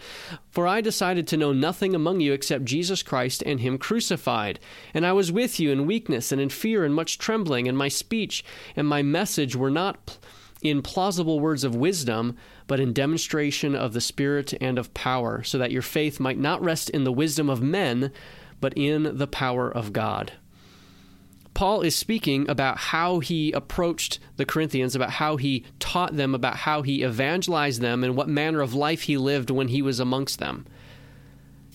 for 0.50 0.68
I 0.68 0.82
decided 0.82 1.28
to 1.28 1.38
know 1.38 1.54
nothing 1.54 1.96
among 1.96 2.20
you 2.20 2.34
except 2.34 2.66
Jesus 2.66 3.04
Christ 3.04 3.44
and 3.46 3.60
Him 3.60 3.78
crucified. 3.78 4.60
And 4.94 5.06
I 5.06 5.14
was 5.14 5.32
with 5.32 5.60
you 5.60 5.72
in 5.72 5.88
weakness 5.88 6.32
and 6.32 6.42
in 6.42 6.50
fear 6.50 6.84
and 6.84 6.94
much 6.94 7.18
trembling, 7.18 7.68
and 7.68 7.78
my 7.78 7.88
speech 7.88 8.44
and 8.76 8.88
my 8.88 9.02
message 9.02 9.56
were 9.56 9.72
not 9.72 10.06
pl- 10.06 10.18
in 10.64 10.82
plausible 10.82 11.40
words 11.40 11.64
of 11.64 11.76
wisdom, 11.76 12.36
but 12.68 12.80
in 12.80 12.94
demonstration 12.94 13.76
of 13.76 13.94
the 13.94 14.02
Spirit 14.02 14.54
and 14.62 14.78
of 14.78 14.94
power, 14.94 15.44
so 15.44 15.58
that 15.58 15.72
your 15.72 15.82
faith 15.82 16.20
might 16.20 16.40
not 16.40 16.62
rest 16.64 16.90
in 16.90 17.04
the 17.04 17.12
wisdom 17.12 17.50
of 17.50 17.62
men, 17.62 18.12
but 18.60 18.74
in 18.76 19.18
the 19.18 19.28
power 19.28 19.70
of 19.70 19.94
God. 19.94 20.34
Paul 21.54 21.82
is 21.82 21.96
speaking 21.96 22.50
about 22.50 22.78
how 22.78 23.20
he 23.20 23.52
approached 23.52 24.20
the 24.38 24.46
Corinthians, 24.46 24.96
about 24.96 25.12
how 25.12 25.38
he 25.38 25.66
taught 25.80 26.16
them, 26.16 26.34
about 26.34 26.56
how 26.56 26.82
he 26.82 27.04
evangelized 27.04 27.80
them, 27.82 28.04
and 28.04 28.16
what 28.16 28.28
manner 28.28 28.62
of 28.62 28.74
life 28.74 29.04
he 29.04 29.18
lived 29.18 29.52
when 29.52 29.68
he 29.68 29.82
was 29.82 30.00
amongst 30.00 30.40
them. 30.40 30.66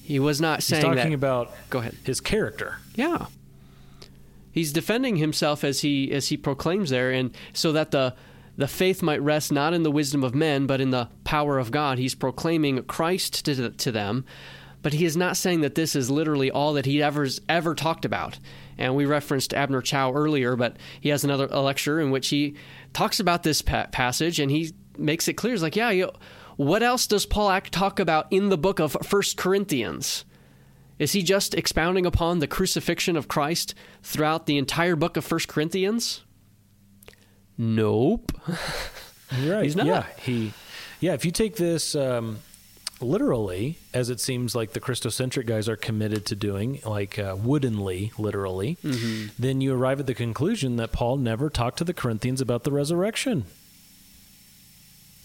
He 0.03 0.19
was 0.19 0.41
not 0.41 0.63
saying 0.63 0.81
He's 0.83 0.97
talking 0.97 1.11
that. 1.11 1.15
about 1.15 1.53
Go 1.71 1.79
ahead. 1.81 1.95
his 2.05 2.21
character. 2.21 2.79
Yeah. 2.95 3.27
He's 4.51 4.73
defending 4.73 5.17
himself 5.17 5.63
as 5.63 5.83
he 5.83 6.11
as 6.11 6.29
he 6.29 6.37
proclaims 6.37 6.91
there 6.91 7.13
and 7.13 7.31
so 7.53 7.71
that 7.73 7.91
the 7.93 8.15
the 8.59 8.69
faith 8.69 9.03
might 9.03 9.23
rest 9.23 9.51
not 9.53 9.73
in 9.73 9.85
the 9.85 9.91
wisdom 9.91 10.23
of 10.23 10.35
men 10.35 10.67
but 10.67 10.81
in 10.81 10.91
the 10.91 11.09
power 11.25 11.59
of 11.59 11.71
God. 11.71 11.97
He's 11.97 12.15
proclaiming 12.15 12.83
Christ 12.83 13.45
to, 13.47 13.71
to 13.71 13.93
them, 13.93 14.27
but 14.83 14.93
he 14.93 15.05
is 15.05 15.17
not 15.17 15.37
saying 15.37 15.63
that 15.63 15.77
this 15.77 15.97
is 15.97 16.11
literally 16.11 16.51
all 16.51 16.75
that 16.75 16.85
he 16.85 17.03
ever 17.03 17.27
ever 17.49 17.75
talked 17.75 18.05
about. 18.05 18.39
And 18.77 18.95
we 18.95 19.07
referenced 19.07 19.55
Abner 19.55 19.81
Chou 19.81 20.13
earlier, 20.13 20.57
but 20.57 20.77
he 21.01 21.09
has 21.09 21.25
another 21.25 21.47
lecture 21.47 22.01
in 22.01 22.11
which 22.11 22.29
he 22.29 22.57
talks 22.93 23.21
about 23.21 23.45
this 23.45 23.63
pa- 23.63 23.87
passage 23.87 24.39
and 24.39 24.51
he 24.51 24.73
makes 24.99 25.29
it 25.29 25.35
clear. 25.35 25.55
He's 25.55 25.63
like, 25.63 25.77
yeah, 25.77 25.91
you, 25.91 26.11
what 26.57 26.83
else 26.83 27.07
does 27.07 27.27
Paul 27.27 27.51
act, 27.51 27.73
talk 27.73 28.01
about 28.01 28.27
in 28.33 28.49
the 28.49 28.59
book 28.59 28.81
of 28.81 28.97
First 29.05 29.37
Corinthians? 29.37 30.25
Is 30.99 31.13
he 31.13 31.23
just 31.23 31.55
expounding 31.55 32.05
upon 32.05 32.41
the 32.41 32.49
crucifixion 32.49 33.17
of 33.17 33.29
Christ 33.29 33.77
throughout 34.03 34.47
the 34.47 34.59
entire 34.59 34.97
book 34.97 35.17
of 35.17 35.25
First 35.25 35.47
Corinthians? 35.47 36.25
Nope. 37.59 38.33
You're 39.41 39.57
right. 39.57 39.65
He's 39.65 39.77
not. 39.77 39.87
Yeah, 39.87 40.05
he. 40.21 40.53
Yeah, 41.01 41.13
if 41.15 41.25
you 41.25 41.31
take 41.33 41.57
this 41.57 41.95
um, 41.95 42.39
literally, 43.01 43.79
as 43.93 44.11
it 44.11 44.21
seems 44.21 44.55
like 44.55 44.73
the 44.73 44.81
Christocentric 44.81 45.47
guys 45.47 45.69
are 45.69 45.77
committed 45.77 46.25
to 46.27 46.35
doing, 46.37 46.81
like 46.85 47.19
uh, 47.19 47.37
woodenly, 47.39 48.13
literally, 48.19 48.77
Mhm. 48.83 49.31
then 49.39 49.61
you 49.61 49.75
arrive 49.75 50.01
at 50.01 50.07
the 50.07 50.15
conclusion 50.15 50.77
that 50.77 50.93
Paul 50.93 51.17
never 51.19 51.51
talked 51.51 51.79
to 51.79 51.85
the 51.85 51.95
Corinthians 51.95 52.41
about 52.41 52.65
the 52.65 52.73
resurrection. 52.73 53.45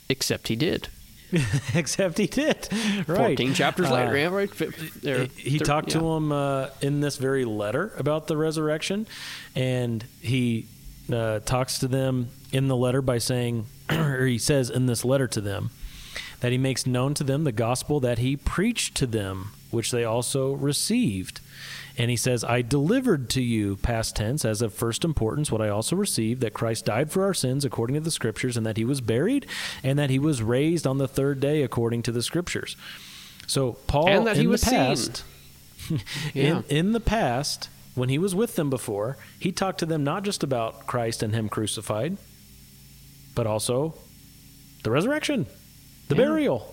Except 0.09 0.47
he 0.49 0.55
did. 0.55 0.89
Except 1.73 2.17
he 2.19 2.27
did. 2.27 2.67
Right. 3.07 3.37
14 3.37 3.53
chapters 3.53 3.87
Uh, 3.87 3.93
later, 3.93 4.17
yeah, 4.17 4.27
right? 4.27 4.49
There- 5.01 5.25
he 5.35 5.57
talked 5.59 5.89
to 5.91 5.99
yeah. 5.99 6.17
him 6.17 6.31
uh, 6.31 6.67
in 6.81 6.99
this 7.01 7.17
very 7.17 7.45
letter 7.45 7.93
about 7.97 8.27
the 8.27 8.37
resurrection, 8.37 9.07
and 9.55 10.03
he 10.21 10.67
uh, 11.11 11.39
talks 11.39 11.79
to 11.79 11.87
them 11.87 12.29
in 12.51 12.67
the 12.67 12.75
letter 12.75 13.01
by 13.01 13.17
saying, 13.17 13.65
or 13.89 14.25
he 14.25 14.37
says 14.37 14.69
in 14.69 14.85
this 14.85 15.03
letter 15.03 15.27
to 15.27 15.41
them, 15.41 15.71
that 16.39 16.51
he 16.51 16.57
makes 16.57 16.85
known 16.85 17.13
to 17.15 17.23
them 17.23 17.43
the 17.43 17.51
gospel 17.51 17.99
that 18.01 18.19
he 18.19 18.35
preached 18.35 18.95
to 18.95 19.07
them, 19.07 19.51
which 19.71 19.91
they 19.91 20.03
also 20.03 20.53
received. 20.53 21.39
And 21.97 22.09
he 22.09 22.17
says, 22.17 22.43
I 22.43 22.61
delivered 22.63 23.29
to 23.31 23.41
you, 23.41 23.75
past 23.77 24.15
tense, 24.15 24.43
as 24.43 24.61
of 24.61 24.73
first 24.73 25.05
importance, 25.05 25.51
what 25.51 25.61
I 25.61 25.69
also 25.69 25.95
received 25.95 26.41
that 26.41 26.53
Christ 26.53 26.85
died 26.85 27.11
for 27.11 27.23
our 27.23 27.35
sins 27.35 27.63
according 27.63 27.93
to 27.95 27.99
the 28.01 28.11
Scriptures, 28.11 28.57
and 28.57 28.65
that 28.65 28.77
he 28.77 28.83
was 28.85 28.99
buried, 28.99 29.45
and 29.83 29.97
that 29.99 30.09
he 30.09 30.17
was 30.19 30.41
raised 30.41 30.87
on 30.87 30.97
the 30.97 31.07
third 31.07 31.39
day 31.39 31.61
according 31.61 32.01
to 32.03 32.11
the 32.11 32.23
Scriptures. 32.23 32.75
So, 33.45 33.73
Paul, 33.87 34.07
And 34.09 34.27
that 34.27 34.35
in 34.37 34.41
he 34.41 34.47
was 34.47 34.63
past, 34.63 35.23
Yeah. 36.33 36.59
in, 36.59 36.63
in 36.69 36.91
the 36.93 36.99
past, 36.99 37.69
when 37.95 38.09
he 38.09 38.17
was 38.17 38.33
with 38.35 38.55
them 38.55 38.69
before, 38.69 39.17
he 39.39 39.51
talked 39.51 39.79
to 39.79 39.85
them 39.85 40.03
not 40.03 40.23
just 40.23 40.43
about 40.43 40.87
Christ 40.87 41.21
and 41.23 41.33
him 41.33 41.49
crucified, 41.49 42.17
but 43.35 43.47
also 43.47 43.93
the 44.83 44.91
resurrection, 44.91 45.45
the 46.09 46.15
Yeah. 46.15 46.21
burial, 46.23 46.69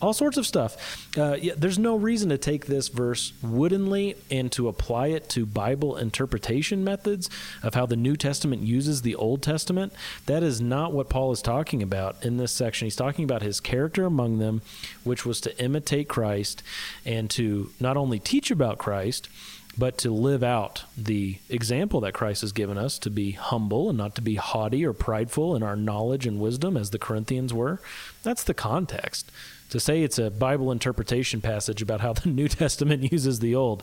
all 0.00 0.12
sorts 0.12 0.36
of 0.36 0.44
stuff. 0.46 1.06
Uh, 1.16 1.36
yeah, 1.40 1.52
there's 1.56 1.78
no 1.78 1.94
reason 1.94 2.28
to 2.30 2.36
take 2.36 2.66
this 2.66 2.88
verse 2.88 3.32
woodenly 3.40 4.16
and 4.32 4.50
to 4.50 4.66
apply 4.66 5.06
it 5.08 5.28
to 5.28 5.46
Bible 5.46 5.96
interpretation 5.96 6.82
methods 6.82 7.30
of 7.62 7.74
how 7.74 7.86
the 7.86 7.94
New 7.94 8.16
Testament 8.16 8.62
uses 8.62 9.02
the 9.02 9.14
Old 9.14 9.42
Testament. 9.42 9.92
That 10.26 10.42
is 10.42 10.60
not 10.60 10.92
what 10.92 11.08
Paul 11.08 11.30
is 11.30 11.40
talking 11.40 11.82
about 11.84 12.16
in 12.24 12.36
this 12.36 12.50
section. 12.50 12.86
He's 12.86 12.96
talking 12.96 13.24
about 13.24 13.42
his 13.42 13.60
character 13.60 14.04
among 14.04 14.38
them, 14.38 14.62
which 15.04 15.24
was 15.24 15.40
to 15.42 15.62
imitate 15.62 16.08
Christ 16.08 16.62
and 17.06 17.30
to 17.30 17.70
not 17.78 17.96
only 17.96 18.18
teach 18.18 18.50
about 18.50 18.78
Christ, 18.78 19.28
but 19.76 19.96
to 19.98 20.10
live 20.10 20.42
out 20.42 20.84
the 20.96 21.38
example 21.48 22.00
that 22.00 22.12
Christ 22.12 22.42
has 22.42 22.52
given 22.52 22.76
us 22.76 22.98
to 23.00 23.10
be 23.10 23.32
humble 23.32 23.88
and 23.88 23.96
not 23.96 24.14
to 24.16 24.22
be 24.22 24.34
haughty 24.34 24.84
or 24.84 24.92
prideful 24.92 25.56
in 25.56 25.62
our 25.62 25.76
knowledge 25.76 26.26
and 26.26 26.40
wisdom 26.40 26.76
as 26.76 26.90
the 26.90 26.98
Corinthians 26.98 27.54
were. 27.54 27.80
That's 28.22 28.44
the 28.44 28.54
context. 28.54 29.30
To 29.70 29.80
say 29.80 30.02
it's 30.02 30.18
a 30.18 30.30
Bible 30.30 30.70
interpretation 30.70 31.40
passage 31.40 31.80
about 31.80 32.02
how 32.02 32.12
the 32.12 32.28
New 32.28 32.48
Testament 32.48 33.10
uses 33.10 33.40
the 33.40 33.54
Old, 33.54 33.82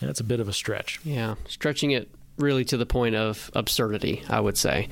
that's 0.00 0.20
a 0.20 0.24
bit 0.24 0.40
of 0.40 0.48
a 0.48 0.52
stretch. 0.52 1.00
Yeah, 1.02 1.36
stretching 1.48 1.90
it 1.90 2.08
really 2.36 2.64
to 2.66 2.76
the 2.76 2.86
point 2.86 3.16
of 3.16 3.50
absurdity, 3.54 4.22
I 4.28 4.40
would 4.40 4.56
say. 4.56 4.88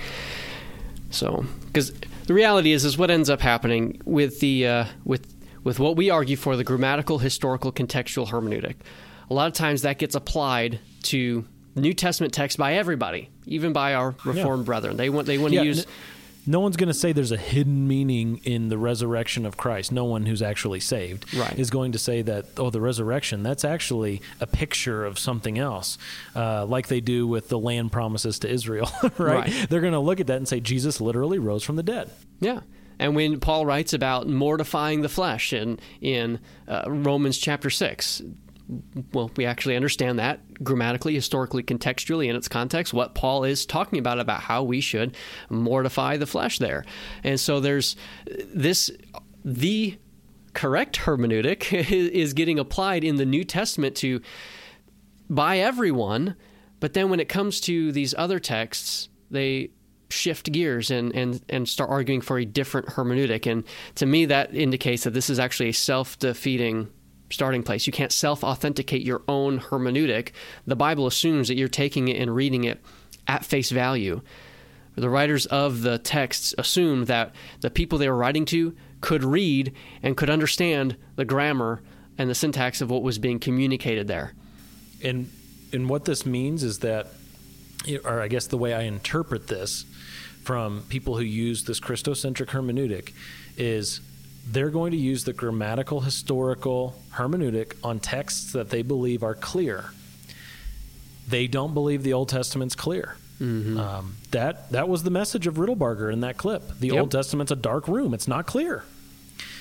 So, 1.11 1.45
because 1.67 1.93
the 2.27 2.35
reality 2.35 2.73
is, 2.73 2.85
is 2.85 2.99
what 2.99 3.11
ends 3.11 3.31
up 3.31 3.41
happening 3.41 4.01
with 4.05 4.41
the 4.41 4.67
uh, 4.67 4.85
with 5.05 5.33
with 5.63 5.79
what 5.79 5.97
we 5.97 6.11
argue 6.11 6.37
for 6.37 6.57
the 6.57 6.65
grammatical, 6.65 7.19
historical, 7.19 7.73
contextual 7.73 8.29
hermeneutic. 8.29 8.77
A 9.31 9.35
lot 9.35 9.47
of 9.49 9.53
times 9.55 9.83
that 9.83 9.99
gets 9.99 10.15
applied 10.15 10.79
to 11.05 11.45
New 11.75 11.93
Testament 11.93 12.33
text 12.33 12.59
by 12.59 12.75
everybody, 12.75 13.29
even 13.47 13.73
by 13.73 13.95
our 13.95 14.15
Reformed 14.25 14.65
brethren. 14.67 14.97
They 14.97 15.11
want 15.11 15.27
they 15.27 15.39
want 15.39 15.53
to 15.55 15.65
use. 15.65 15.81
n- 15.81 15.93
no 16.49 16.61
one's 16.61 16.77
going 16.77 16.87
to 16.87 16.95
say 16.95 17.11
there's 17.11 17.33
a 17.33 17.37
hidden 17.37 17.89
meaning 17.89 18.41
in 18.45 18.69
the 18.69 18.79
resurrection 18.79 19.45
of 19.45 19.57
Christ. 19.57 19.91
No 19.91 20.05
one 20.05 20.27
who's 20.27 20.43
actually 20.43 20.79
saved 20.79 21.35
Right. 21.35 21.59
is 21.59 21.71
going 21.71 21.91
to 21.91 21.99
say 21.99 22.23
that, 22.23 22.47
oh, 22.57 22.71
the 22.71 22.81
resurrection, 22.81 23.43
that's 23.43 23.65
actually 23.65 24.23
a 24.41 24.47
picture 24.47 25.05
of 25.05 25.19
something 25.19 25.59
else, 25.59 25.99
uh, 26.37 26.65
like 26.65 26.87
they 26.87 27.01
do 27.01 27.27
with 27.27 27.49
the 27.49 27.59
land 27.59 27.91
promises 27.91 28.39
to 28.39 28.49
Israel, 28.49 28.89
right? 29.03 29.19
Right. 29.19 29.67
They're 29.69 29.81
going 29.81 29.93
to 29.93 29.99
look 29.99 30.21
at 30.21 30.29
that 30.29 30.37
and 30.37 30.47
say, 30.47 30.61
Jesus 30.61 31.01
literally 31.01 31.41
rose 31.41 31.65
from 31.65 31.75
the 31.75 31.83
dead. 31.83 32.13
Yeah. 32.39 32.61
And 33.01 33.17
when 33.17 33.41
Paul 33.41 33.67
writes 33.67 33.93
about 33.93 34.29
mortifying 34.29 35.03
the 35.03 35.09
flesh 35.09 35.53
in 35.53 35.81
in 36.01 36.39
uh, 36.69 36.85
Romans 36.87 37.39
chapter 37.39 37.71
6, 37.71 38.23
well, 39.13 39.31
we 39.37 39.45
actually 39.45 39.77
understand 39.77 40.19
that 40.19 40.63
grammatically, 40.63 41.15
historically, 41.15 41.63
contextually 41.63 42.29
in 42.29 42.37
its 42.37 42.49
context, 42.49 42.93
what 42.93 43.15
Paul 43.15 43.45
is 43.45 43.65
talking 43.65 43.99
about, 43.99 44.19
about 44.19 44.41
how 44.41 44.63
we 44.63 44.81
should 44.81 45.17
mortify 45.49 46.17
the 46.17 46.27
flesh 46.27 46.59
there. 46.59 46.85
And 47.23 47.39
so 47.39 47.61
there's 47.61 47.97
this, 48.53 48.91
the 49.45 49.99
correct 50.55 50.99
hermeneutic 51.01 51.73
is 51.91 52.33
getting 52.33 52.59
applied 52.59 53.05
in 53.05 53.17
the 53.17 53.27
New 53.27 53.45
Testament 53.45 53.97
to 53.97 54.21
by 55.29 55.59
everyone, 55.59 56.37
but 56.81 56.93
then 56.93 57.11
when 57.11 57.21
it 57.21 57.29
comes 57.29 57.61
to 57.63 57.93
these 57.93 58.15
other 58.17 58.39
texts, 58.39 59.09
they 59.31 59.71
shift 60.09 60.53
gears 60.53 60.91
and, 60.91 61.15
and, 61.15 61.43
and 61.49 61.69
start 61.69 61.91
arguing 61.91 62.21
for 62.21 62.39
a 62.39 62.45
different 62.45 62.89
hermeneutic. 62.89 63.51
And 63.51 63.65
to 63.97 64.07
me, 64.07 64.27
that 64.27 64.55
indicates 64.55 65.05
that 65.05 65.15
this 65.15 65.29
is 65.29 65.39
actually 65.39 65.71
a 65.71 65.75
self 65.75 66.19
defeating 66.19 66.89
starting 67.31 67.63
place. 67.63 67.87
You 67.87 67.93
can't 67.93 68.13
self 68.13 68.45
authenticate 68.45 69.03
your 69.03 69.23
own 69.29 69.61
hermeneutic. 69.61 70.31
The 70.67 70.77
Bible 70.77 71.07
assumes 71.07 71.49
that 71.49 71.57
you're 71.57 71.69
taking 71.69 72.09
it 72.09 72.21
and 72.21 72.35
reading 72.35 72.65
it 72.65 72.83
at 73.27 73.45
face 73.45 73.71
value. 73.71 74.23
The 74.95 75.11
writers 75.11 75.45
of 75.47 75.83
the 75.83 75.99
texts 75.99 76.55
assumed 76.57 77.07
that 77.09 77.35
the 77.61 77.71
people 77.71 77.99
they 77.99 78.09
were 78.09 78.17
writing 78.17 78.47
to 78.47 78.75
could 79.01 79.25
read 79.25 79.75
and 80.03 80.17
could 80.17 80.31
understand 80.31 80.97
the 81.17 81.25
grammar 81.25 81.83
and 82.17 82.31
the 82.31 82.35
syntax 82.35 82.81
of 82.81 82.91
what 82.91 83.03
was 83.03 83.19
being 83.19 83.39
communicated 83.39 84.09
there. 84.09 84.33
And 85.03 85.31
and 85.73 85.91
what 85.91 86.05
this 86.05 86.25
means 86.25 86.63
is 86.63 86.79
that, 86.79 87.09
or 88.05 88.23
I 88.23 88.29
guess 88.29 88.47
the 88.47 88.57
way 88.57 88.73
I 88.73 88.83
interpret 88.83 89.49
this 89.49 89.85
from 90.43 90.85
people 90.89 91.17
who 91.17 91.25
use 91.25 91.65
this 91.65 91.81
Christocentric 91.81 92.47
hermeneutic 92.47 93.13
is 93.57 94.01
they're 94.47 94.71
going 94.71 94.93
to 94.93 94.97
use 94.97 95.25
the 95.25 95.33
grammatical 95.33 96.01
historical 96.01 96.95
hermeneutic 97.15 97.75
on 97.83 97.99
texts 97.99 98.53
that 98.53 98.71
they 98.71 98.83
believe 98.83 99.23
are 99.23 99.35
clear. 99.35 99.87
They 101.29 101.47
don't 101.49 101.75
believe 101.75 102.03
the 102.03 102.13
Old 102.13 102.29
Testament's 102.29 102.75
clear. 102.77 103.17
Um, 103.39 104.17
that 104.31 104.71
that 104.71 104.89
was 104.89 105.03
the 105.03 105.11
message 105.11 105.47
of 105.47 105.57
Riddlebarger 105.57 106.11
in 106.11 106.21
that 106.21 106.39
clip. 106.39 106.63
The 106.79 106.89
Yep. 106.89 106.97
Old 106.97 107.11
Testament's 107.11 107.53
a 107.53 107.57
dark 107.57 107.87
room; 107.87 108.15
it's 108.15 108.29
not 108.29 108.47
clear. 108.47 108.85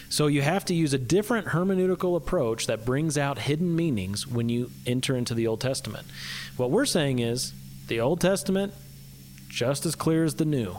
So 0.08 0.28
you 0.28 0.44
have 0.44 0.64
to 0.66 0.74
use 0.74 0.94
a 0.94 0.98
different 0.98 1.48
hermeneutical 1.48 2.16
approach 2.16 2.68
that 2.68 2.86
brings 2.86 3.18
out 3.18 3.40
hidden 3.40 3.76
meanings 3.76 4.26
when 4.28 4.48
you 4.48 4.72
enter 4.86 5.16
into 5.18 5.34
the 5.34 5.48
Old 5.48 5.60
Testament. 5.60 6.06
What 6.56 6.72
we're 6.72 6.86
saying 6.86 7.20
is 7.20 7.54
the 7.88 8.00
Old 8.00 8.22
Testament 8.22 8.74
just 9.50 9.86
as 9.86 9.96
clear 9.96 10.24
as 10.24 10.36
the 10.36 10.46
New. 10.46 10.78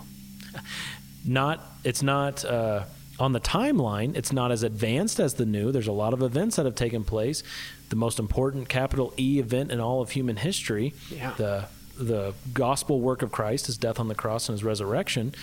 Not 1.27 1.61
it's 1.85 2.03
not 2.03 2.45
uh, 2.45 2.85
on 3.19 3.33
the 3.33 3.41
timeline. 3.41 4.17
It's 4.17 4.33
not 4.33 4.53
as 4.53 4.63
advanced 4.63 5.19
as 5.21 5.35
the 5.35 5.47
New. 5.47 5.73
There's 5.73 5.87
a 5.87 5.93
lot 5.93 6.13
of 6.13 6.23
events 6.23 6.57
that 6.57 6.67
have 6.67 6.75
taken 6.75 7.05
place. 7.05 7.43
The 7.89 7.97
most 7.97 8.19
important 8.19 8.69
capital 8.69 9.15
E 9.19 9.39
event 9.39 9.71
in 9.71 9.81
all 9.81 10.01
of 10.01 10.11
human 10.11 10.37
history, 10.37 10.95
Yeah. 11.11 11.33
the 11.37 11.65
the 11.99 12.35
gospel 12.53 13.01
work 13.01 13.23
of 13.23 13.33
Christ, 13.33 13.67
his 13.69 13.79
death 13.79 13.99
on 13.99 14.09
the 14.09 14.15
cross 14.15 14.51
and 14.51 14.55
his 14.55 14.63
resurrection, 14.63 15.35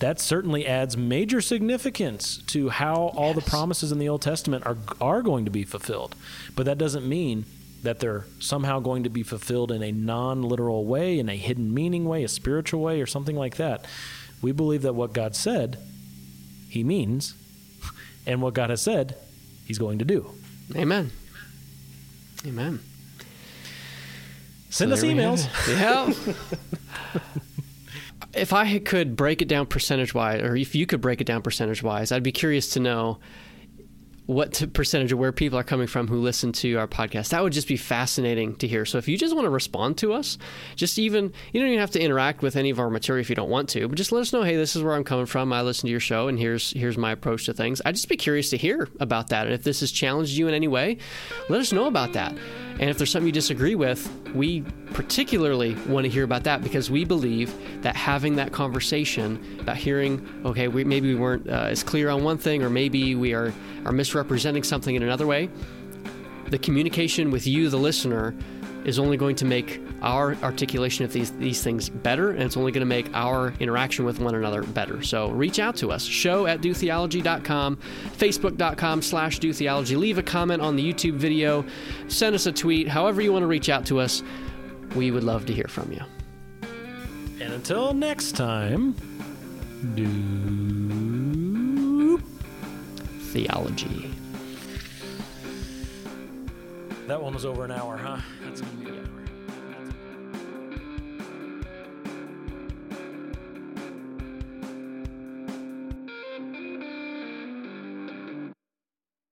that 0.00 0.18
certainly 0.18 0.66
adds 0.66 0.96
major 0.96 1.40
significance 1.40 2.38
to 2.48 2.70
how 2.70 3.12
all 3.14 3.34
the 3.34 3.40
promises 3.40 3.92
in 3.92 4.00
the 4.00 4.08
Old 4.08 4.20
Testament 4.22 4.66
are 4.66 4.76
are 5.00 5.22
going 5.22 5.44
to 5.44 5.50
be 5.50 5.62
fulfilled. 5.64 6.16
But 6.56 6.66
that 6.66 6.76
doesn't 6.76 7.06
mean 7.08 7.44
that 7.84 8.00
they're 8.00 8.24
somehow 8.40 8.80
going 8.80 9.04
to 9.04 9.10
be 9.10 9.22
fulfilled 9.22 9.70
in 9.72 9.82
a 9.82 9.92
non-literal 9.92 10.84
way, 10.84 11.18
in 11.20 11.28
a 11.28 11.36
hidden 11.36 11.72
meaning 11.74 12.04
way, 12.04 12.24
a 12.24 12.28
spiritual 12.28 12.80
way, 12.80 13.00
or 13.00 13.06
something 13.06 13.36
like 13.36 13.56
that. 13.56 13.84
We 14.40 14.50
believe 14.52 14.82
that 14.82 14.94
what 14.94 15.12
God 15.12 15.34
said, 15.36 15.78
He 16.72 16.82
means, 16.82 17.34
and 18.26 18.40
what 18.40 18.54
God 18.54 18.70
has 18.70 18.80
said, 18.80 19.14
He's 19.66 19.76
going 19.78 19.98
to 19.98 20.06
do. 20.06 20.30
Amen. 20.74 21.10
Amen. 22.46 22.80
Send 24.70 24.88
So 24.88 24.94
us 24.94 25.02
there 25.02 25.14
we 25.14 25.20
have 25.20 25.38
emails. 25.38 26.38
Yeah. 27.12 27.20
if 28.32 28.54
I 28.54 28.78
could 28.78 29.16
break 29.16 29.42
it 29.42 29.48
down 29.48 29.66
percentage 29.66 30.14
wise, 30.14 30.40
or 30.40 30.56
if 30.56 30.74
you 30.74 30.86
could 30.86 31.02
break 31.02 31.20
it 31.20 31.26
down 31.26 31.42
percentage 31.42 31.82
wise, 31.82 32.10
I'd 32.10 32.22
be 32.22 32.32
curious 32.32 32.70
to 32.70 32.80
know 32.80 33.18
what 34.26 34.72
percentage 34.72 35.10
of 35.10 35.18
where 35.18 35.32
people 35.32 35.58
are 35.58 35.64
coming 35.64 35.86
from 35.86 36.06
who 36.06 36.20
listen 36.20 36.52
to 36.52 36.74
our 36.76 36.86
podcast. 36.86 37.30
That 37.30 37.42
would 37.42 37.52
just 37.52 37.66
be 37.66 37.76
fascinating 37.76 38.54
to 38.56 38.68
hear. 38.68 38.84
So 38.84 38.98
if 38.98 39.08
you 39.08 39.18
just 39.18 39.34
want 39.34 39.46
to 39.46 39.50
respond 39.50 39.98
to 39.98 40.12
us, 40.12 40.38
just 40.76 40.98
even 40.98 41.32
you 41.52 41.60
don't 41.60 41.68
even 41.68 41.80
have 41.80 41.90
to 41.92 42.00
interact 42.00 42.40
with 42.40 42.56
any 42.56 42.70
of 42.70 42.78
our 42.78 42.88
material 42.88 43.20
if 43.20 43.28
you 43.28 43.34
don't 43.34 43.50
want 43.50 43.68
to, 43.70 43.88
but 43.88 43.96
just 43.96 44.12
let 44.12 44.20
us 44.20 44.32
know, 44.32 44.42
hey, 44.42 44.56
this 44.56 44.76
is 44.76 44.82
where 44.82 44.94
I'm 44.94 45.04
coming 45.04 45.26
from. 45.26 45.52
I 45.52 45.62
listen 45.62 45.88
to 45.88 45.90
your 45.90 46.00
show 46.00 46.28
and 46.28 46.38
here's 46.38 46.70
here's 46.70 46.96
my 46.96 47.10
approach 47.12 47.46
to 47.46 47.52
things. 47.52 47.82
I'd 47.84 47.96
just 47.96 48.08
be 48.08 48.16
curious 48.16 48.50
to 48.50 48.56
hear 48.56 48.88
about 49.00 49.28
that. 49.28 49.46
And 49.46 49.54
if 49.54 49.64
this 49.64 49.80
has 49.80 49.90
challenged 49.90 50.32
you 50.32 50.46
in 50.48 50.54
any 50.54 50.68
way, 50.68 50.98
let 51.48 51.60
us 51.60 51.72
know 51.72 51.86
about 51.86 52.12
that. 52.12 52.32
And 52.78 52.90
if 52.90 52.98
there's 52.98 53.10
something 53.10 53.26
you 53.26 53.32
disagree 53.32 53.74
with, 53.74 54.10
we 54.34 54.62
particularly 54.92 55.74
want 55.86 56.04
to 56.04 56.10
hear 56.10 56.24
about 56.24 56.44
that 56.44 56.62
because 56.62 56.90
we 56.90 57.04
believe 57.04 57.54
that 57.82 57.96
having 57.96 58.36
that 58.36 58.52
conversation 58.52 59.58
about 59.60 59.76
hearing, 59.76 60.26
okay, 60.44 60.68
we, 60.68 60.84
maybe 60.84 61.08
we 61.08 61.20
weren't 61.20 61.48
uh, 61.48 61.68
as 61.70 61.82
clear 61.82 62.08
on 62.08 62.24
one 62.24 62.38
thing, 62.38 62.62
or 62.62 62.70
maybe 62.70 63.14
we 63.14 63.34
are, 63.34 63.52
are 63.84 63.92
misrepresenting 64.12 64.62
something 64.62 64.94
in 64.94 65.02
another 65.02 65.26
way, 65.26 65.48
the 66.50 66.58
communication 66.58 67.30
with 67.30 67.46
you, 67.46 67.70
the 67.70 67.78
listener, 67.78 68.34
is 68.84 68.98
only 68.98 69.16
going 69.16 69.36
to 69.36 69.44
make 69.46 69.80
our 70.02 70.34
articulation 70.42 71.04
of 71.04 71.12
these 71.12 71.30
these 71.32 71.62
things 71.62 71.88
better, 71.88 72.32
and 72.32 72.42
it's 72.42 72.56
only 72.56 72.72
going 72.72 72.80
to 72.80 72.86
make 72.86 73.08
our 73.14 73.54
interaction 73.60 74.04
with 74.04 74.18
one 74.18 74.34
another 74.34 74.62
better. 74.64 75.02
So 75.02 75.30
reach 75.30 75.58
out 75.58 75.76
to 75.76 75.92
us. 75.92 76.04
Show 76.04 76.46
at 76.46 76.60
dotheology.com, 76.60 77.76
facebook.com 78.18 79.02
slash 79.02 79.38
dotheology. 79.38 79.96
Leave 79.96 80.18
a 80.18 80.22
comment 80.22 80.60
on 80.60 80.76
the 80.76 80.92
YouTube 80.92 81.14
video. 81.14 81.64
Send 82.08 82.34
us 82.34 82.46
a 82.46 82.52
tweet. 82.52 82.88
However 82.88 83.22
you 83.22 83.32
want 83.32 83.44
to 83.44 83.46
reach 83.46 83.68
out 83.68 83.86
to 83.86 84.00
us, 84.00 84.22
we 84.94 85.10
would 85.10 85.24
love 85.24 85.46
to 85.46 85.54
hear 85.54 85.68
from 85.68 85.90
you. 85.92 86.02
And 87.40 87.52
until 87.54 87.94
next 87.94 88.32
time, 88.32 88.94
do 89.94 91.01
theology. 93.32 94.10
That 97.06 97.22
one 97.22 97.32
was 97.32 97.46
over 97.46 97.64
an 97.64 97.70
hour, 97.70 97.96
huh? 97.96 98.18
That's 98.44 98.60
gonna 98.60 98.74
be 98.74 98.90
the 98.90 98.98
hour. 98.98 99.21